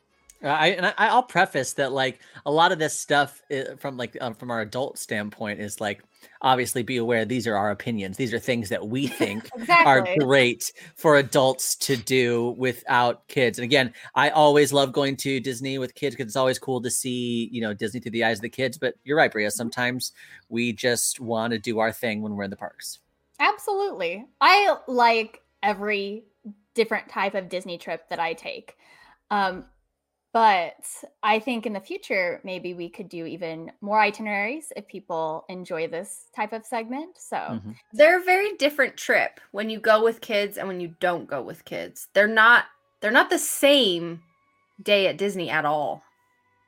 [0.44, 4.16] I and I, I'll preface that like a lot of this stuff uh, from like
[4.20, 6.02] um, from our adult standpoint is like
[6.42, 8.16] obviously be aware these are our opinions.
[8.16, 13.59] These are things that we think are great for adults to do without kids.
[13.59, 16.90] And again, I always love going to Disney with kids because it's always cool to
[16.90, 18.78] see you know Disney through the eyes of the kids.
[18.78, 19.50] But you're right, Bria.
[19.50, 20.12] Sometimes
[20.48, 23.00] we just want to do our thing when we're in the parks.
[23.40, 24.24] Absolutely.
[24.40, 26.24] I like every
[26.74, 28.76] different type of Disney trip that I take.
[29.30, 29.64] Um,
[30.34, 30.74] but
[31.22, 35.86] I think in the future, maybe we could do even more itineraries if people enjoy
[35.86, 37.16] this type of segment.
[37.16, 37.76] So, Mhm.
[37.92, 41.40] They're a very different trip when you go with kids and when you don't go
[41.40, 42.08] with kids.
[42.14, 42.66] They're not
[43.00, 44.22] they're not the same
[44.82, 46.02] day at Disney at all.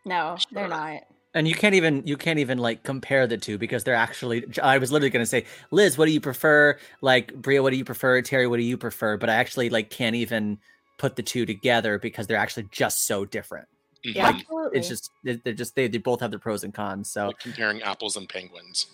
[0.05, 1.02] no, they're not.
[1.35, 4.46] And you can't even you can't even like compare the two because they're actually.
[4.62, 6.79] I was literally going to say, Liz, what do you prefer?
[7.02, 8.22] Like Bria, what do you prefer?
[8.22, 9.16] Terry, what do you prefer?
[9.16, 10.59] But I actually like can't even
[10.99, 13.69] put the two together because they're actually just so different.
[14.05, 14.15] Mhm.
[14.15, 14.79] Yeah, Like, absolutely.
[14.79, 17.11] It's just they- they're just they, they both have their pros and cons.
[17.11, 18.87] So Like comparing apples and penguins.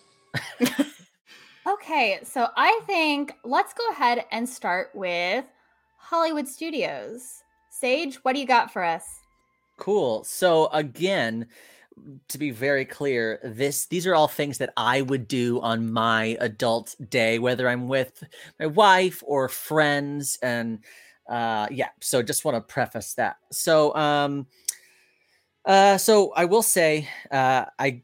[1.65, 5.45] Okay, so I think let's go ahead and start with
[5.97, 7.45] Hollywood Studios.
[7.71, 9.05] Sage, what do you got for us?
[9.79, 10.25] Cool.
[10.25, 11.47] So again,
[12.27, 16.37] to be very clear, this these are all things that I would do on my
[16.41, 18.25] adult day, whether I'm with
[18.59, 20.81] my wife or friends, and
[21.29, 21.89] uh, yeah.
[22.01, 23.37] So just want to preface that.
[23.51, 24.47] So um,
[25.65, 28.03] uh, so I will say, uh, I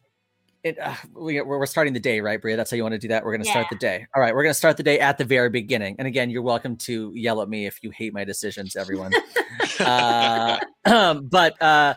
[0.62, 2.56] it, uh, we, we're we're starting the day, right, Bria?
[2.56, 3.24] That's how you want to do that.
[3.24, 4.06] We're going to start the day.
[4.14, 5.96] All right, we're going to start the day at the very beginning.
[5.98, 9.12] And again, you're welcome to yell at me if you hate my decisions, everyone.
[9.80, 10.58] uh,
[11.22, 11.94] but uh,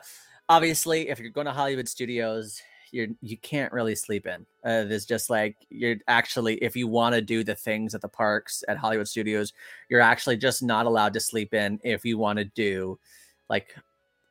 [0.48, 4.46] obviously, if you're going to Hollywood Studios, you're you can't really sleep in.
[4.64, 8.08] Uh, there's just like you're actually, if you want to do the things at the
[8.08, 9.54] parks at Hollywood Studios,
[9.90, 13.00] you're actually just not allowed to sleep in if you want to do
[13.50, 13.76] like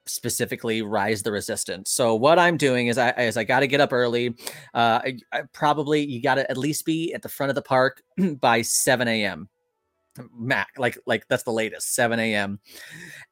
[0.07, 1.91] specifically rise the resistance.
[1.91, 4.35] So what i'm doing is i is i got to get up early.
[4.75, 7.63] Uh I, I probably you got to at least be at the front of the
[7.63, 8.03] park
[8.41, 9.49] by 7 a.m
[10.37, 12.59] mac like like that's the latest 7 a.m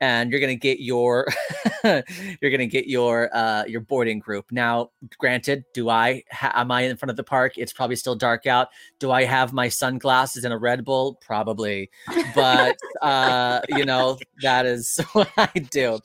[0.00, 1.26] and you're gonna get your
[1.84, 4.50] you're gonna get your uh your boarding group.
[4.52, 7.54] Now granted do i ha- am i in front of the park?
[7.56, 8.68] It's probably still dark out.
[8.98, 11.14] Do i have my sunglasses and a red bull?
[11.20, 11.90] Probably
[12.34, 15.98] but uh you know that is what i do.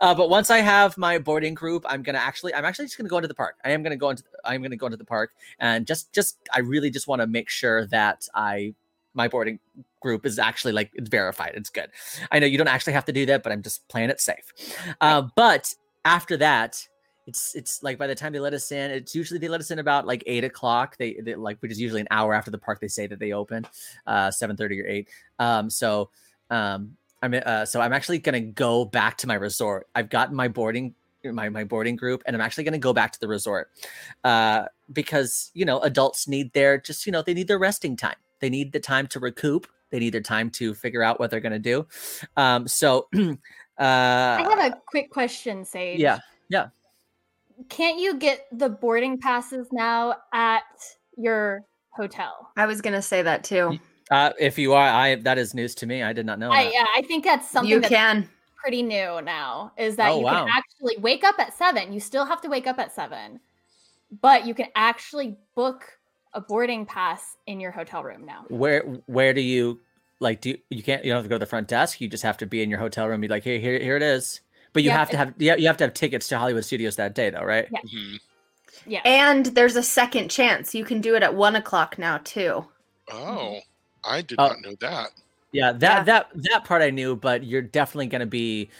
[0.00, 3.08] Uh, but once i have my boarding group i'm gonna actually i'm actually just gonna
[3.08, 3.56] go into the park.
[3.64, 6.60] I am gonna go into i'm gonna go into the park and just just i
[6.60, 8.74] really just want to make sure that i
[9.14, 9.58] my boarding
[10.00, 11.90] group is actually like it's verified it's good.
[12.30, 14.52] I know you don't actually have to do that but i'm just playing it safe.
[15.00, 16.86] Uh, but after that
[17.26, 19.70] it's it's like by the time they let us in it's usually they let us
[19.70, 20.96] in about like eight o'clock.
[20.96, 23.32] They, they like which is usually an hour after the park they say that they
[23.32, 23.66] open
[24.06, 26.10] uh 7 or 8 um so
[26.50, 29.88] um i'm uh, so i'm actually gonna go back to my resort.
[29.94, 33.12] I've gotten my boarding my, my boarding group and i'm actually going to go back
[33.12, 33.70] to the resort
[34.24, 38.16] uh because you know adults need their just you know they need their resting time
[38.40, 41.40] they need the time to recoup they need their time to figure out what they're
[41.40, 41.86] going to do
[42.36, 43.26] um so uh
[43.78, 45.98] I have a quick question, Sage.
[46.00, 46.68] yeah yeah.
[47.68, 50.62] Can't you get the boarding passes now at
[51.16, 52.50] your hotel?
[52.56, 53.78] I was gonna say that too.
[54.10, 56.64] uh if you are i that is news to me i did not know I
[56.64, 56.72] that.
[56.72, 58.28] yeah, I think that's something you that's can.
[58.62, 59.72] pretty new now.
[59.78, 60.44] Is that Oh, you wow.
[60.44, 61.92] can actually wake up at seven.
[61.92, 63.40] You still have to wake up at seven,
[64.20, 65.84] but you can actually book
[66.34, 68.44] a boarding pass in your hotel room now.
[68.48, 69.80] where where do you
[70.20, 72.08] like do you, you can't you don't have to go to the front desk you
[72.08, 74.40] just have to be in your hotel room be like hey here here it is
[74.72, 76.96] but you Yeah, have to have yeah you have to have tickets to hollywood studios
[76.96, 77.80] that day though right Yeah.
[77.80, 78.18] Mhm.
[78.86, 79.00] Yeah.
[79.04, 80.74] And there's a second chance.
[80.74, 82.64] You can do it at one o'clock now too.
[83.12, 83.58] Oh,
[84.04, 84.48] I did Oh.
[84.48, 85.10] not know that.
[85.52, 86.02] yeah that Yeah.
[86.04, 88.70] that that part i knew but you're definitely going to be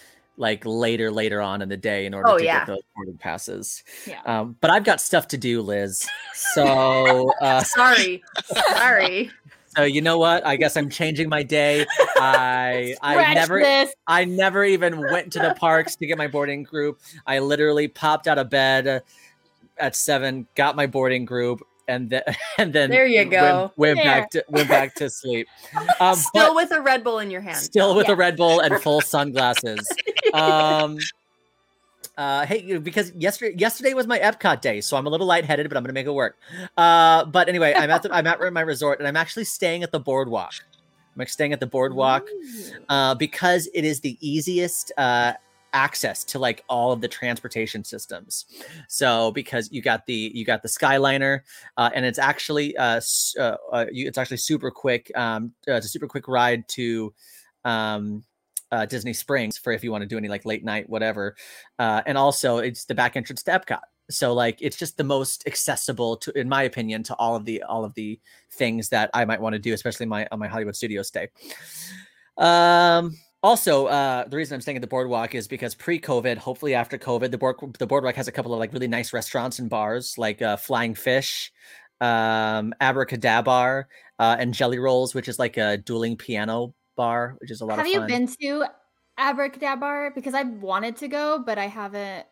[0.40, 2.60] like later later on in the day in order Oh, to yeah.
[2.60, 4.20] get those boarding passes Yeah.
[4.24, 8.22] um but i've got stuff to do liz so uh Sorry.
[8.74, 9.30] Sorry.
[9.76, 11.84] so you know what i guess i'm changing my day
[12.16, 13.92] i i never this.
[14.06, 16.98] I never even went to the parks to get my boarding group.
[17.26, 19.02] I literally popped out of bed
[19.78, 22.22] at seven, got my boarding group, and then
[22.58, 23.72] and then There you go.
[23.76, 24.04] Went, There.
[24.04, 25.46] back to went back to sleep.
[26.00, 27.56] Um, Still with a Red Bull in your hand.
[27.58, 28.14] still with Yeah.
[28.14, 29.88] a Red Bull and full sunglasses.
[30.34, 30.98] Um,
[32.16, 35.76] uh, hey, because yesterday yesterday was my Epcot day, so I'm a little lightheaded, but
[35.76, 36.36] I'm gonna make it work.
[36.76, 39.90] Uh, but anyway, I'm at the, I'm at my resort, and I'm actually staying at
[39.90, 40.52] the boardwalk.
[40.60, 42.28] I'm like staying at the boardwalk
[42.88, 45.32] uh, because it is the easiest uh,
[45.72, 48.46] access to like all of the transportation systems.
[48.88, 51.40] So because you got the you got the Skyliner,
[51.76, 53.00] uh, and it's actually uh,
[53.38, 55.10] uh, uh, you, it's actually super quick.
[55.16, 57.12] Um, uh, it's a super quick ride to.
[57.64, 58.24] Um,
[58.72, 61.36] uh, Disney Springs for if you want to do any like late night whatever,
[61.78, 63.80] uh, and also it's the back entrance to Epcot.
[64.10, 67.62] So like it's just the most accessible to, in my opinion, to all of the
[67.62, 68.20] all of the
[68.52, 71.28] things that I might want to do, especially my on my Hollywood studio stay.
[72.36, 76.98] Um, also, uh, the reason I'm staying at the boardwalk is because pre-COVID, hopefully after
[76.98, 80.18] COVID, the board the boardwalk has a couple of like really nice restaurants and bars,
[80.18, 81.52] like uh, Flying Fish,
[82.00, 83.84] um, Abracadabar,
[84.18, 87.78] uh, and Jelly Rolls, which is like a dueling piano bar, which is a lot
[87.78, 88.64] Have of you been to
[89.18, 90.14] Abracadabar?
[90.14, 92.26] Because I wanted to go, but I haven't.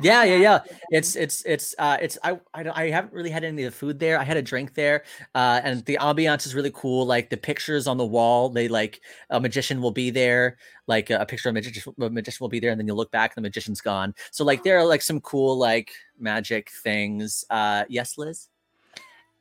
[0.00, 0.58] Yeah, yeah, yeah.
[0.90, 3.76] It's it's it's uh it's I I don't I haven't really had any of the
[3.76, 4.16] food there.
[4.16, 5.02] I had a drink there,
[5.34, 7.04] uh, and the ambiance is really cool.
[7.04, 10.56] Like the pictures on the wall, they like a magician will be there,
[10.86, 13.10] like a picture of a magician, a magician will be there, and then you look
[13.10, 14.14] back, and the magician's gone.
[14.30, 17.44] So like there are like some cool like magic things.
[17.50, 18.46] Uh, yes, Liz.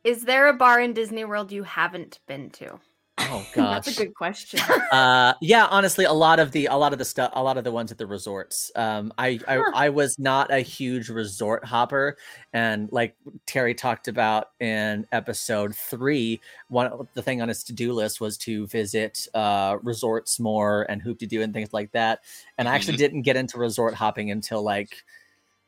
[0.03, 2.79] Is there a bar in Disney World you haven't been to?
[3.19, 3.85] Oh gosh.
[3.85, 4.59] That's a good question.
[4.91, 7.63] uh yeah honestly a lot of the a lot of the stuff a lot of
[7.63, 9.71] the ones at the resorts um I, I Huh.
[9.73, 12.17] i was not a huge resort hopper
[12.53, 18.21] and like terry talked about in episode three one the thing on his to-do list
[18.21, 22.21] was to visit uh resorts more and Hoop-Dee-Doo and things like that
[22.57, 25.03] and i actually didn't get into resort hopping until like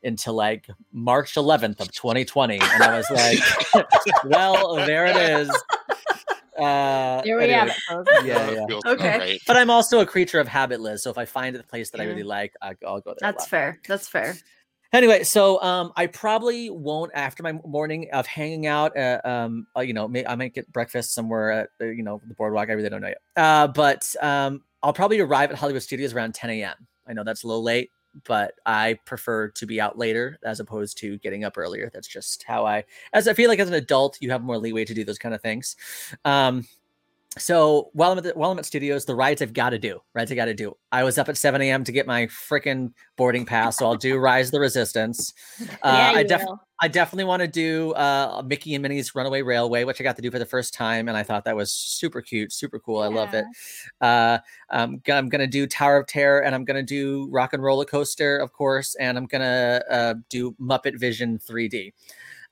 [0.04, 3.86] until like march 11th of 2020 and i was like
[4.26, 5.50] well there it is
[6.60, 7.76] uh Here we have it.
[8.26, 8.80] Yeah, yeah.
[8.86, 9.18] Okay.
[9.18, 9.41] right.
[9.47, 11.03] But I'm also a creature of habit, Liz.
[11.03, 13.32] So if I find a place that I really like, I, I'll go there.
[13.32, 13.80] That's fair.
[13.88, 14.36] That's fair.
[14.91, 18.97] Anyway, so um, I probably won't after my morning of hanging out.
[18.97, 22.20] Uh, um, uh, you know, may, I might get breakfast somewhere at uh, you know
[22.28, 22.70] the boardwalk.
[22.70, 23.22] I really don't know yet.
[23.36, 26.76] Uh, but um, I'll probably arrive at Hollywood Studios around 10 a.m.
[27.07, 27.91] I know that's a little late,
[28.26, 31.89] but I prefer to be out later as opposed to getting up earlier.
[31.93, 34.86] That's just how I, as I feel like as an adult, you have more leeway
[34.86, 35.76] to do those kind of things.
[36.26, 36.65] Um,
[37.38, 40.01] so while I'm at the, while I'm at studios, the rides I've got to do,
[40.13, 40.76] rides I got to do.
[40.91, 41.84] I was up at 7 a.m.
[41.84, 45.34] to get my freaking boarding pass, so I'll do Rise of the Resistance.
[45.61, 46.59] Uh, yeah, I you def- will.
[46.82, 50.21] I definitely want to do uh, Mickey and Minnie's Runaway Railway, which I got to
[50.21, 52.99] do for the first time, and I thought that was super cute, super cool.
[52.99, 53.45] I love it.
[53.99, 54.38] Uh,
[54.69, 57.86] um, g- I'm gonna do Tower of Terror, and I'm gonna do Rock and Roller
[57.86, 61.91] Coaster, of course, and I'm gonna uh, do Muppet Vision 3D.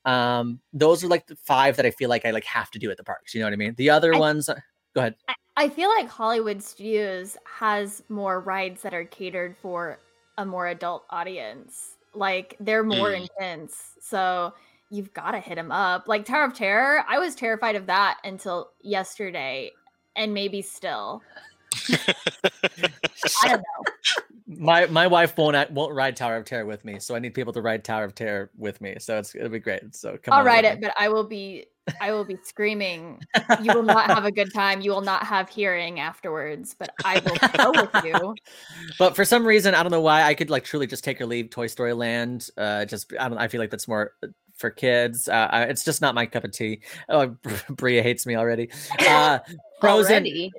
[0.04, 2.90] Um, those are like the five that I feel like I like have to do
[2.90, 3.34] at the parks.
[3.34, 3.74] You know what I mean?
[3.76, 4.60] The other I- ones, uh,
[4.94, 5.16] go ahead.
[5.28, 9.98] I, I feel like Hollywood Studios has more rides that are catered for
[10.36, 11.96] a more adult audience.
[12.18, 13.28] Like they're more Mm.
[13.28, 13.94] intense.
[14.00, 14.52] So
[14.90, 16.08] you've got to hit them up.
[16.08, 19.70] Like Tower of Terror, I was terrified of that until yesterday
[20.16, 21.22] and maybe still.
[21.90, 23.92] I don't know.
[24.48, 27.34] My my wife won't act- won't ride Tower of Terror with me, so I need
[27.34, 28.96] people to ride Tower of Terror with me.
[28.98, 29.94] So it's it'll be great.
[29.94, 31.66] So come I'll on ride it, but I will be
[32.00, 33.20] I will be screaming.
[33.62, 34.80] You will not have a good time.
[34.80, 38.34] You will not have hearing afterwards, but I will go with you.
[38.98, 41.26] But for some reason, I don't know why I could like truly just take or
[41.26, 42.50] leave Toy Story Land.
[42.56, 43.38] Uh, just I don't.
[43.38, 44.12] I feel like that's more
[44.58, 45.28] for kids.
[45.28, 46.80] Uh, I, it's just not my cup of tea.
[47.08, 47.36] Oh,
[47.70, 48.68] Bria hates me already.
[49.08, 49.38] Uh,
[49.80, 50.26] Frozen.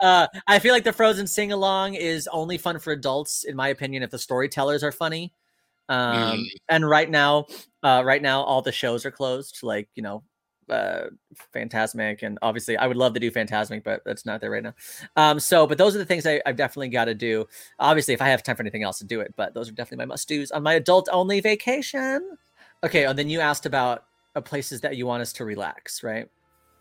[0.00, 3.68] Uh, I feel like the Frozen sing along is only fun for adults, in my
[3.68, 5.32] opinion, if the storytellers are funny.
[5.88, 6.44] Um, Mm.
[6.70, 7.46] and right now,
[7.82, 9.58] uh, right now, all the shows are closed.
[9.62, 10.22] Like you know,
[10.70, 11.04] uh,
[11.54, 14.74] Fantasmic, and obviously, I would love to do Fantasmic, but that's not there right now.
[15.16, 17.46] Um, so, but those are the things I, I've definitely got to do.
[17.78, 20.04] Obviously, if I have time for anything else to do it, but those are definitely
[20.06, 22.36] my must dos on my adult only vacation.
[22.84, 24.04] Okay, and then you asked about
[24.36, 26.28] uh, places that you want us to relax, right?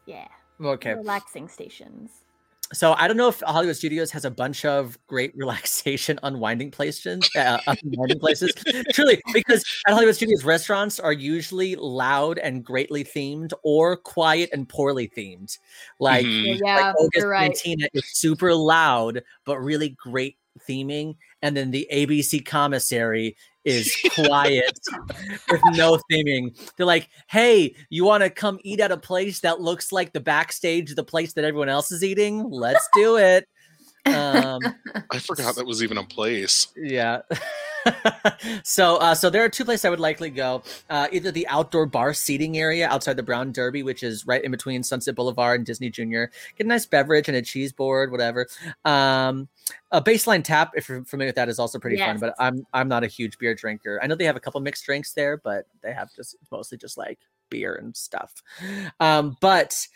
[0.05, 0.27] Yeah.
[0.61, 0.93] Okay.
[0.93, 2.11] Relaxing stations.
[2.73, 7.21] So I don't know if Hollywood Studios has a bunch of great relaxation unwinding places,
[7.37, 8.51] uh, unwinding places.
[8.93, 14.67] Truly, because at Hollywood Studios, restaurants are usually loud and greatly themed, or quiet and
[14.67, 15.57] poorly themed.
[15.99, 16.59] Like, Mhm.
[16.65, 17.53] Yeah, like Oga's you're right.
[17.53, 20.37] Cantina is super loud but really great
[20.67, 23.35] theming, and then the ABC commissary
[23.65, 24.79] is quiet
[25.51, 26.57] with no theming.
[26.75, 30.19] They're like, "Hey, you want to come eat at a place that looks like the
[30.19, 32.49] backstage the place that everyone else is eating?
[32.49, 33.47] Let's do it."
[34.05, 34.59] Um,
[35.11, 36.67] I forgot that was even a place.
[36.75, 37.21] yeah.
[38.63, 40.63] so uh, so there are two places I would likely go.
[40.89, 44.51] Uh, either the outdoor bar seating area outside the Brown Derby, which is right in
[44.51, 46.31] between Sunset Boulevard and Disney Junior.
[46.57, 48.47] Get a nice beverage and a cheese board, whatever.
[48.85, 49.47] Um,
[49.91, 52.19] a baseline tap, if you're familiar with that, is also pretty fun.
[52.19, 53.99] But I'm I'm not a huge beer drinker.
[54.01, 56.97] I know they have a couple mixed drinks there, but they have just mostly just
[56.97, 57.19] like
[57.49, 58.33] beer and stuff.
[58.99, 59.87] Um, but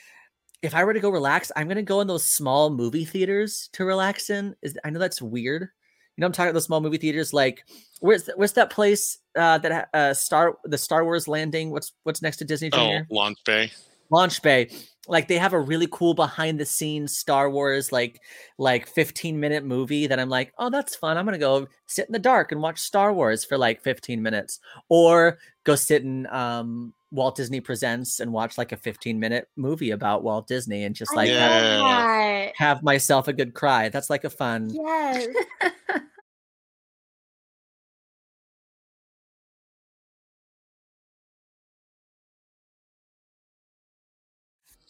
[0.61, 3.85] if I were to go relax, I'm gonna go in those small movie theaters to
[3.85, 4.55] relax in.
[4.61, 5.69] Is I know that's weird.
[6.17, 7.31] You know, I'm talking about the small movie theaters.
[7.31, 7.63] Like,
[7.99, 11.69] where's where's that place uh, that uh, Star the Star Wars landing?
[11.69, 13.07] What's what's next to Disney Oh, Junior?
[13.11, 13.71] Launch Bay.
[14.09, 14.69] Launch Bay.
[15.07, 18.19] Like they have a really cool behind the scenes Star Wars like
[18.57, 21.17] like 15 minute movie that I'm like, oh, that's fun.
[21.17, 24.59] I'm gonna go sit in the dark and watch Star Wars for like 15 minutes,
[24.89, 29.91] or go sit in um, Walt Disney Presents and watch like a 15 minute movie
[29.91, 32.51] about Walt Disney and just like I have, Yeah.
[32.55, 33.89] have myself a good cry.
[33.89, 34.69] That's like a fun.
[34.73, 35.27] Yes.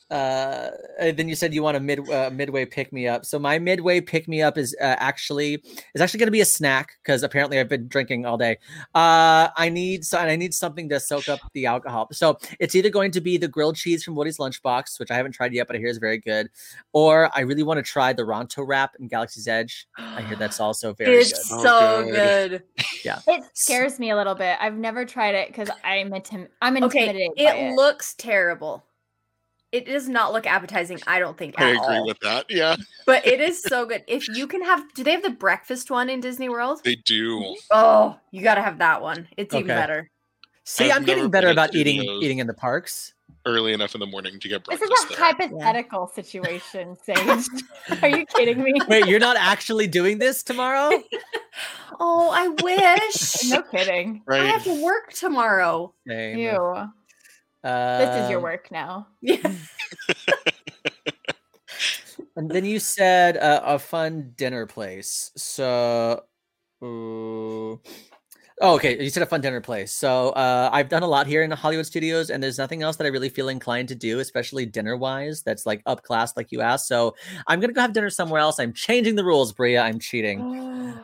[0.09, 3.59] uh then you said you want a mid uh, midway pick me up so my
[3.59, 5.55] midway pick me up is uh, actually
[5.95, 8.57] is actually going to be a snack because apparently i've been drinking all day
[8.95, 12.89] uh i need so i need something to soak up the alcohol so it's either
[12.89, 15.75] going to be the grilled cheese from woody's lunchbox which i haven't tried yet but
[15.75, 16.49] i hear is very good
[16.93, 20.59] or i really want to try the ronto wrap in galaxy's edge i hear that's
[20.61, 22.63] also very it's good Oh, so good.
[23.03, 24.57] Yeah, It scares me a little bit.
[24.59, 27.75] I've never tried it because I'm intim- I'm Okay, intimidated by it it.
[27.75, 28.83] looks terrible.
[29.71, 31.59] It does not look appetizing, I don't think.
[31.59, 32.05] I at agree all.
[32.07, 32.45] with that.
[32.49, 34.03] Yeah, But it is so good.
[34.07, 36.81] If you can have, do they have the breakfast one in Disney World?
[36.83, 37.55] they do.
[37.71, 39.27] Oh, you got to have that one.
[39.37, 40.09] It's even better.
[40.63, 43.13] see I've i'm getting better about eating eating in the parks
[43.45, 44.89] Early enough in the morning to get breakfast.
[44.91, 45.25] this is a there.
[45.25, 47.45] hypothetical situation, Sage.
[48.01, 48.73] Are you kidding me?
[48.89, 50.91] wait you're not actually doing this tomorrow
[51.99, 53.49] Oh, I wish.
[53.49, 54.21] No kidding.
[54.29, 55.93] I have to work tomorrow.
[56.07, 56.37] Same.
[56.37, 56.91] Ew.
[57.63, 59.07] This is your Um, work now.
[59.21, 59.53] Yeah.
[62.35, 65.31] And then you said uh, a fun dinner place.
[65.35, 66.23] So,
[66.83, 67.81] ooh,
[68.59, 69.01] Oh, okay.
[69.03, 69.91] You said a fun dinner place.
[69.91, 72.95] So uh, I've done a lot here in the Hollywood studios, and there's nothing else
[72.95, 75.43] that I really feel inclined to do, especially dinner wise.
[75.43, 76.87] That's like up class, like you asked.
[76.87, 78.59] So I'm gonna go have dinner somewhere else.
[78.59, 79.81] I'm changing the rules, Bria.
[79.83, 80.47] I'm cheating.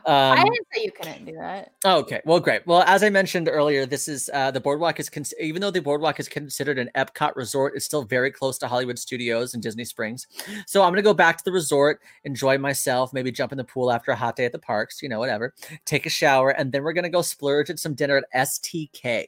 [0.05, 1.71] I Um, didn't say you couldn't do that.
[1.85, 2.65] Oh, Okay, well, great.
[2.65, 5.81] Well, as I mentioned earlier, this is uh, the boardwalk is cons- even though the
[5.81, 9.85] boardwalk is considered an Epcot resort, it's still very close to Hollywood Studios and Disney
[9.85, 10.27] Springs.
[10.65, 13.91] So I'm gonna go back to the resort, enjoy myself, maybe jump in the pool
[13.91, 15.53] after a hot day at the parks, you know, whatever.
[15.85, 19.25] Take a shower, and then we're gonna go splurge at some dinner at STK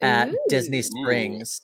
[0.00, 1.62] at Disney Springs.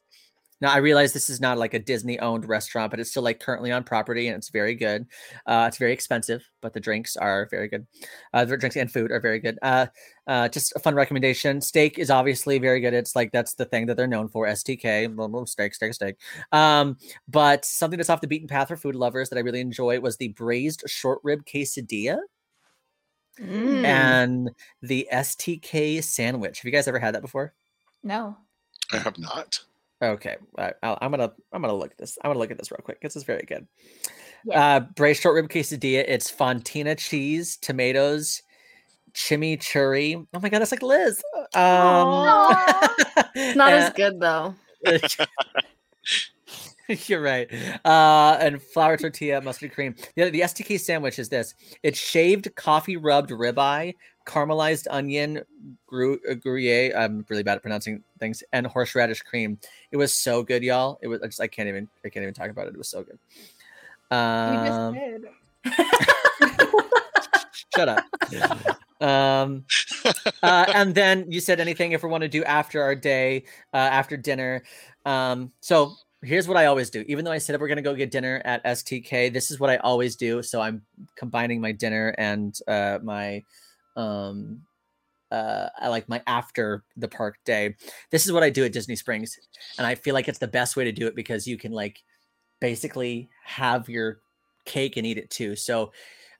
[0.60, 3.40] Now I realize this is not like a Disney owned restaurant, but it's still like
[3.40, 5.06] currently on property and it's very good.
[5.44, 7.84] Uh, it's very expensive, but the drinks are very good.
[8.32, 9.58] Uh, the drinks and food are very good.
[9.60, 9.86] Uh,
[10.28, 11.60] uh, just a fun recommendation.
[11.60, 12.94] Steak is obviously very good.
[12.94, 14.46] It's like that's the thing that they're known for.
[14.46, 16.14] STK, blah, blah, steak, steak, steak.
[16.52, 19.98] Um, but something that's off the beaten path for food lovers that I really enjoy
[19.98, 22.18] was the braised short rib quesadilla
[23.40, 23.84] Mm.
[23.84, 24.50] and
[24.82, 26.58] the STK sandwich.
[26.58, 27.54] Have you guys ever had that before?
[28.02, 28.36] No.
[28.92, 29.58] I have not.
[30.02, 32.18] Okay, I, I'll, I'm gonna I'm gonna look at this.
[32.22, 33.00] I'm gonna look at this real quick.
[33.00, 33.66] This is very good.
[34.44, 34.76] Yeah.
[34.76, 36.04] Uh, braised short rib quesadilla.
[36.06, 38.42] It's fontina cheese, tomatoes,
[39.14, 40.26] chimichurri.
[40.34, 41.22] Oh my god, that's like Liz.
[41.54, 42.56] Um,
[43.36, 44.54] It's not as good though.
[47.06, 47.48] You're right.
[47.84, 49.94] Uh, and flour tortilla, mustard cream.
[50.16, 53.94] The, the STK sandwich is this: it's shaved coffee rubbed ribeye,
[54.26, 55.42] caramelized onion,
[55.86, 56.96] gru- uh, gruyere.
[56.96, 59.58] I'm really bad at pronouncing things, and horseradish cream.
[59.90, 60.98] It was so good, y'all.
[61.02, 61.22] It was.
[61.22, 62.74] I just I can't even I can't even talk about it.
[62.74, 63.18] It was so good.
[64.10, 64.94] Um,
[67.74, 68.04] shut up.
[69.00, 69.64] um,
[70.42, 73.76] uh, and then you said anything if we want to do after our day, uh,
[73.76, 74.62] after dinner.
[75.06, 77.04] Um, so here's what I always do.
[77.08, 79.76] Even though I said we're gonna go get dinner at STK, this is what I
[79.78, 80.42] always do.
[80.42, 80.82] So I'm
[81.16, 83.42] combining my dinner and uh, my
[83.96, 84.62] um
[85.30, 87.76] uh I like my after the park day.
[88.10, 89.38] This is what I do at Disney Springs,
[89.78, 92.02] and I feel like it's the best way to do it because you can like
[92.60, 94.20] basically have your
[94.64, 95.56] cake and eat it too.
[95.56, 95.92] So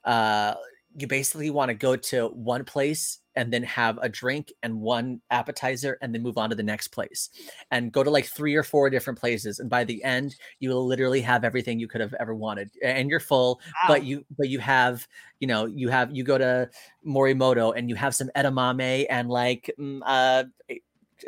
[0.05, 0.55] uh
[0.97, 5.19] you basically want to go to one place and then have a drink and one
[5.31, 7.29] appetizer and then move on to the next place.
[7.71, 10.85] And go to like three or four different places and by the end you will
[10.85, 14.59] literally have everything you could have ever wanted and you're full but you but you
[14.59, 15.07] have
[15.39, 16.69] you know you have you go to
[17.05, 20.43] morimoto and you have some edamame and like mm, uh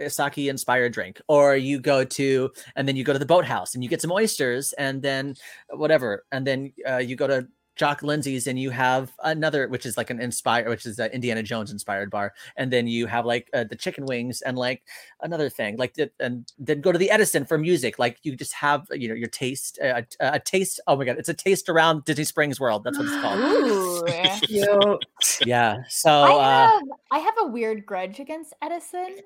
[0.08, 3.84] sake inspired drink or you go to and then you go to the boathouse and
[3.84, 5.36] you get some oysters and then
[5.70, 9.98] whatever and then uh, you go to Jock Lindsay's and you have another which is
[9.98, 13.50] like an inspired which is an Indiana Jones inspired bar and then you have like
[13.54, 14.84] uh, the chicken wings and like
[15.22, 18.54] another thing like the, and then go to the Edison for music like you just
[18.54, 21.70] have you know your taste uh, a, a taste oh my god it's a taste
[21.70, 25.00] around Disney Springs World that's what it's called Ooh.
[25.46, 29.18] yeah so I uh have I have a weird grudge against Edison.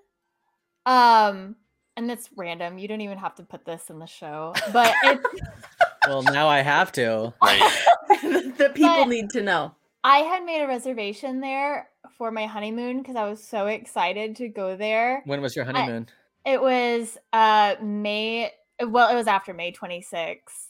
[0.85, 1.55] Um,
[1.97, 2.77] and it's random.
[2.77, 5.25] You don't even have to put this in the show, but it's
[6.09, 7.71] well now I have to Right.
[8.57, 9.75] the people But- need to know.
[10.03, 14.47] I had made a reservation there for my honeymoon because I was so excited to
[14.47, 15.21] go there.
[15.25, 16.07] when was your honeymoon
[16.45, 18.51] It was uh May
[18.81, 20.67] well, it was after May 26th.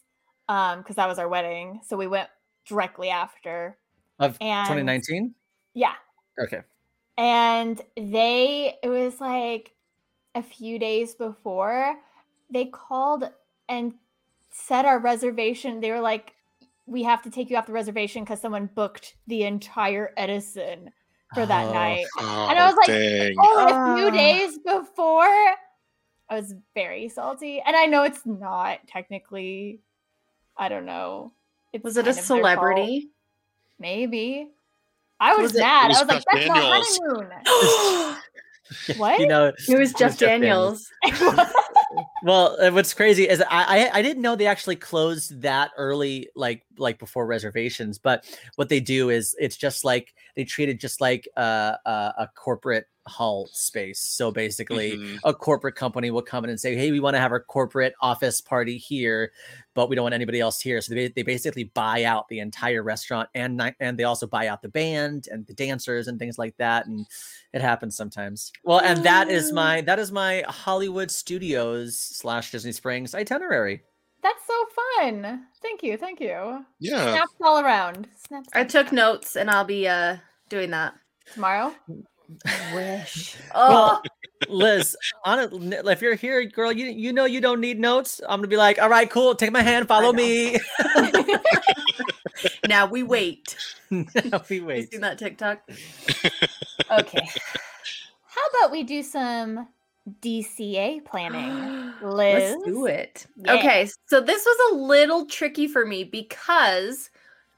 [0.47, 1.79] Um, because that was our wedding.
[1.87, 2.27] So we went
[2.65, 3.77] directly after.
[4.19, 5.35] of and- 2019
[5.73, 5.93] Yeah.
[6.41, 6.61] okay
[7.17, 9.73] And they it was like
[10.35, 11.95] a few days before
[12.51, 13.29] they called
[13.67, 13.93] and
[14.67, 15.79] said our reservation.
[15.79, 16.33] They were like,
[16.85, 20.91] we have to take you off the reservation because someone booked the entire Edison
[21.33, 21.73] for that Oh.
[21.73, 22.05] night.
[22.19, 23.35] Oh, And I was like, dang.
[23.39, 24.09] Only a few Ah.
[24.11, 25.55] days before.
[26.31, 27.61] I was very salty.
[27.65, 29.79] And I know it's not technically,
[30.57, 31.31] I don't know.
[31.73, 32.39] It's Was it a kind of their fault.
[32.39, 33.09] celebrity?
[33.79, 34.49] Maybe.
[35.19, 35.85] I was, Was mad.
[35.85, 38.15] It was I was like, that's my Daniels." honeymoon.
[38.97, 39.19] What?
[39.19, 40.87] you know It was Jeff Jeff Daniels.
[42.23, 46.29] well uh, what's crazy is I, I i didn't know they actually closed that early
[46.35, 50.79] like like before reservations but what they do is it's just like they treat it
[50.79, 55.19] just like a, a, a corporate hall space so basically Mhm.
[55.25, 57.93] a corporate company will come in and say hey we want to have our corporate
[58.01, 59.31] office party here
[59.73, 62.83] but we don't want anybody else here so they, they basically buy out the entire
[62.83, 66.55] restaurant and and they also buy out the band and the dancers and things like
[66.57, 67.05] that and
[67.51, 72.71] it happens sometimes well and that is my that is my hollywood studios slash disney
[72.71, 73.81] springs itinerary
[74.21, 74.65] That's so
[74.99, 75.47] fun.
[75.61, 75.95] Thank you.
[75.95, 76.65] Thank you.
[76.79, 77.13] Yeah.
[77.13, 78.05] Snaps all around.
[78.27, 78.49] Snaps.
[78.53, 80.17] I took notes and I'll be uh
[80.49, 80.93] doing that.
[81.33, 81.73] tomorrow.
[82.73, 83.35] Wish.
[83.55, 84.09] Well, Oh,
[84.47, 85.39] Liz, on
[85.73, 88.21] it, if you're here, girl, you you know you don't need notes.
[88.27, 89.35] I'm gonna be like, all right, cool.
[89.35, 90.57] Take my hand, follow me.
[92.67, 93.55] now we wait.
[93.91, 94.91] now we You wait.
[94.91, 95.61] seen that TikTok?
[96.91, 97.21] Okay.
[98.25, 99.67] How about we do some
[100.21, 101.93] DCA planning?
[102.01, 102.55] Liz.
[102.55, 103.27] Let's do it.
[103.37, 103.53] Yeah.
[103.55, 107.11] Okay, so this was a little tricky for me because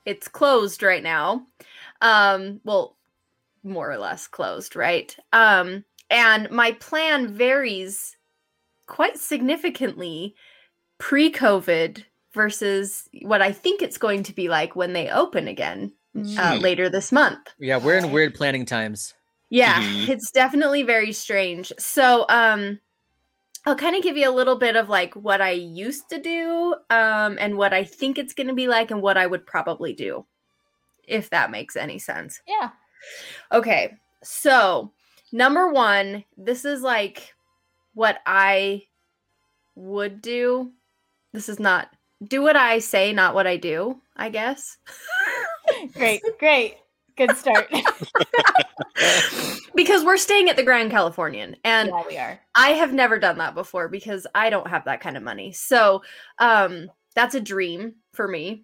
[0.05, 1.45] it's closed right now.
[2.01, 2.97] Um, well,
[3.63, 5.15] more or less closed, right?
[5.33, 8.17] Um, and my plan varies
[8.87, 10.35] quite significantly
[10.99, 12.03] pre-COVID
[12.33, 15.93] versus what I think it's going to be like when they open again
[16.37, 16.61] uh, Hmm.
[16.61, 17.55] later this month.
[17.59, 19.15] Yeah, we're in weird planning times.
[19.49, 20.07] Yeah, Mhm.
[20.07, 21.71] it's definitely very strange.
[21.79, 22.79] So, um
[23.65, 26.75] I'll kind of give you a little bit of like what I used to do
[26.91, 29.93] um and what I think it's going to be like and what I would probably
[29.93, 30.25] do
[31.07, 32.41] if that makes any sense.
[32.47, 32.71] Yeah.
[33.51, 33.97] Okay.
[34.23, 34.91] So,
[35.31, 37.33] number 1, this is like
[37.93, 38.83] what I
[39.75, 40.71] would do.
[41.33, 41.89] This is not
[42.27, 44.77] do what I say, not what I do, I guess.
[45.93, 46.21] Great.
[46.39, 46.77] Great.
[47.17, 47.69] Good start.
[49.75, 52.39] because we're staying at the Grand Californian and yeah, we are.
[52.55, 55.51] I have never done that before because I don't have that kind of money.
[55.51, 56.03] So,
[56.39, 58.63] um, that's a dream for me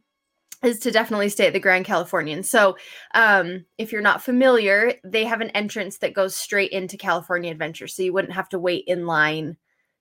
[0.63, 2.43] is to definitely stay at the Grand Californian.
[2.43, 2.77] So,
[3.13, 7.87] um, if you're not familiar, they have an entrance that goes straight into California Adventure.
[7.87, 9.55] So you wouldn't have to wait in line,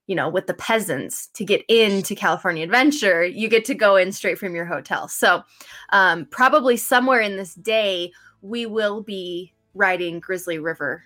[0.07, 3.25] you know, with the peasants to get into California Adventure.
[3.25, 5.09] You get to go in straight from your hotel.
[5.09, 5.43] So,
[5.93, 11.03] um, probably somewhere in this day, we will be riding Grizzly River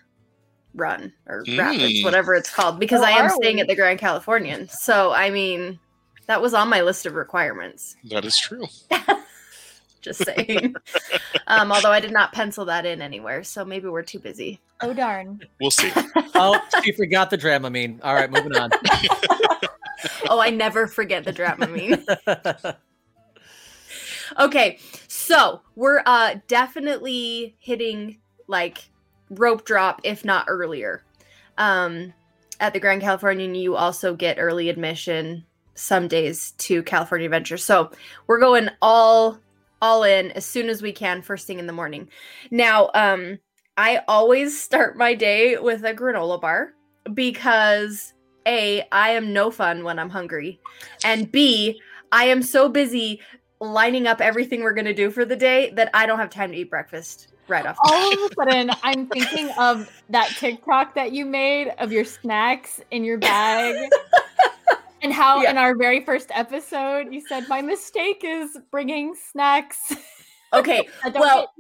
[0.74, 2.04] Run or Rapids, Mm.
[2.04, 3.62] whatever it's called, because I am staying we?
[3.62, 4.68] at the Grand Californian.
[4.68, 5.80] So, I mean,
[6.28, 7.96] that was on my list of requirements.
[8.04, 8.66] That is true.
[10.00, 10.74] Just saying.
[11.46, 14.60] um, although I did not pencil that in anywhere, so maybe we're too busy.
[14.80, 15.40] Oh darn.
[15.60, 15.92] We'll see.
[16.34, 18.00] Oh, she forgot the Dramamine.
[18.02, 18.70] All right, moving on.
[20.28, 22.76] oh, I never forget the Dramamine.
[24.38, 24.78] Okay,
[25.08, 28.88] so we're uh definitely hitting like
[29.28, 31.02] rope drop, if not earlier.
[31.58, 32.12] Um,
[32.60, 35.44] at the Grand Californian, you also get early admission
[35.74, 37.56] some days to California Adventure.
[37.56, 37.90] So
[38.26, 39.38] we're going all
[39.82, 42.08] all in as soon as we can, first thing in the morning.
[42.50, 43.38] Now, um,
[43.76, 46.74] I always start my day with a granola bar
[47.14, 48.12] because
[48.46, 50.60] a I am no fun when I'm hungry,
[51.04, 51.80] and b
[52.12, 53.20] I am so busy
[53.60, 56.58] lining up everything we're gonna do for the day that I don't have time to
[56.58, 57.76] eat breakfast right off.
[57.84, 62.80] All of a sudden, I'm thinking of that TikTok that you made of your snacks
[62.90, 63.90] in your bag.
[65.02, 65.50] And how Yeah.
[65.50, 69.92] in our very first episode you said my mistake is bringing snacks.
[70.52, 71.52] Okay, Well,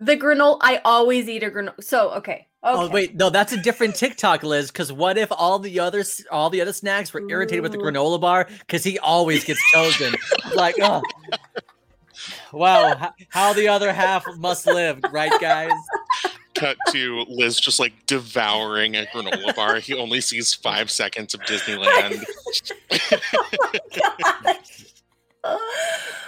[0.00, 0.58] the granola.
[0.60, 1.82] I always eat a granola.
[1.82, 2.46] So okay.
[2.62, 2.82] Oh, okay.
[2.82, 4.70] Oh wait, no, that's a different TikTok, Liz.
[4.72, 8.20] Because what if all the other all the other snacks were irritated with the granola
[8.20, 8.48] bar?
[8.58, 10.14] Because he always gets chosen.
[10.56, 11.00] like, oh,
[12.52, 15.72] wow, how, how the other half must live, right, guys?
[16.58, 19.76] Cut to Liz just like devouring a granola bar.
[19.76, 22.24] He only sees five seconds of Disneyland.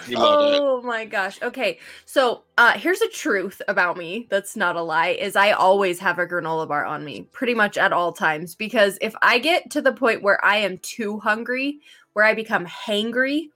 [0.08, 0.60] Love it.
[0.60, 1.40] oh my gosh.
[1.42, 1.78] Okay.
[2.04, 6.18] So uh here's a truth about me that's not a lie is I always have
[6.18, 9.82] a granola bar on me pretty much at all times because if I get to
[9.82, 11.80] the point where I am too hungry,
[12.14, 13.50] where I become hangry,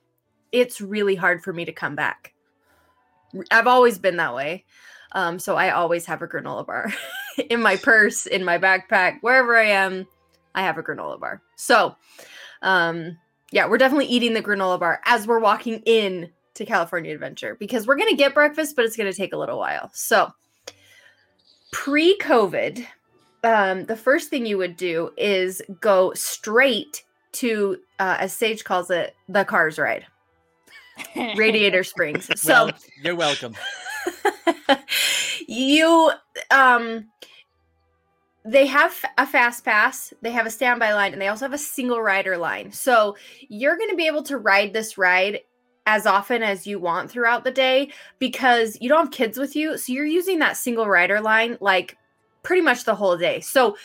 [0.52, 2.34] it's really hard for me to come back.
[3.50, 4.64] I've always been that way.
[5.14, 6.92] Um so I always have a granola bar
[7.50, 10.06] in my purse, in my backpack, wherever I am,
[10.54, 11.40] I have a granola bar.
[11.56, 11.96] So,
[12.62, 13.18] um
[13.54, 17.86] yeah, we're definitely eating the granola bar as we're walking in to California Adventure because
[17.86, 19.90] we're going to get breakfast, but it's going to take a little while.
[19.92, 20.32] So,
[21.72, 22.84] pre COVID,
[23.42, 28.90] um, the first thing you would do is go straight to, uh, as Sage calls
[28.90, 30.06] it, the cars ride,
[31.36, 32.30] Radiator Springs.
[32.40, 33.54] So, Well, you're welcome.
[35.46, 36.10] you
[36.50, 37.06] um
[38.44, 41.58] they have a fast pass they have a standby line and they also have a
[41.58, 42.70] single rider line.
[42.72, 43.16] So
[43.48, 45.40] you're going to be able to ride this ride
[45.86, 49.76] as often as you want throughout the day because you don't have kids with you
[49.76, 51.96] so you're using that single rider line like
[52.42, 53.40] pretty much the whole day.
[53.40, 53.76] So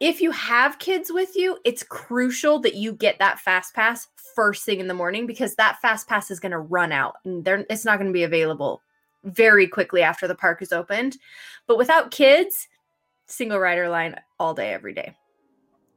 [0.00, 4.64] if you have kids with you it's crucial that you get that fast pass first
[4.64, 7.84] thing in the morning because that fast pass is going to run out and it's
[7.84, 8.82] not going to be available
[9.26, 11.18] very quickly after the park is opened.
[11.66, 12.68] But without kids,
[13.26, 15.14] single rider line all day, every day.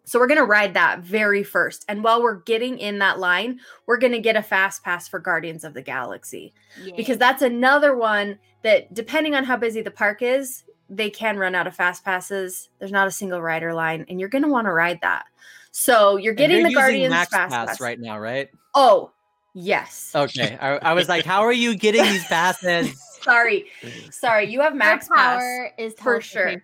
[0.04, 1.86] So we're going to ride that very first.
[1.88, 5.20] And while we're getting in that line, we're going to get a fast pass for
[5.20, 6.52] Guardians of the Galaxy
[6.98, 11.54] because that's another one that, depending on how busy the park is, they can run
[11.54, 12.70] out of fast passes.
[12.80, 15.26] There's not a single rider line, and you're going to want to ride that.
[15.70, 17.80] So you're getting the using Guardians Max fast Pass pass.
[17.80, 18.50] right now, right?
[18.74, 19.12] Oh,
[19.54, 20.12] yes.
[20.16, 23.00] Okay, I, I was like, how are you getting these passes?
[23.22, 23.66] Sorry.
[24.12, 24.46] Sorry.
[24.52, 25.42] You have Your Max Pass.
[25.42, 26.62] power is for sure.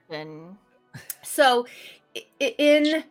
[1.24, 1.66] So,
[2.16, 3.04] i- i- in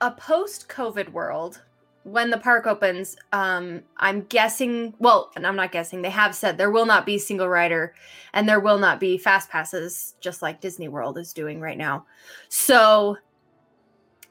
[0.00, 1.62] a post-COVID world,
[2.04, 4.94] when the park opens, um, I'm guessing.
[4.98, 6.02] Well, and I'm not guessing.
[6.02, 7.94] They have said there will not be single rider,
[8.32, 12.04] and there will not be fast passes, just like Disney World is doing right now.
[12.48, 13.16] So,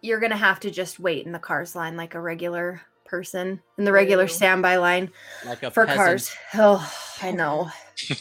[0.02, 3.84] you're gonna have to just wait in the cars line like a regular person in
[3.86, 4.30] the regular Ew.
[4.30, 5.12] standby line
[5.46, 6.06] Like a for peasant.
[6.06, 6.36] cars.
[6.56, 7.70] Oh, I know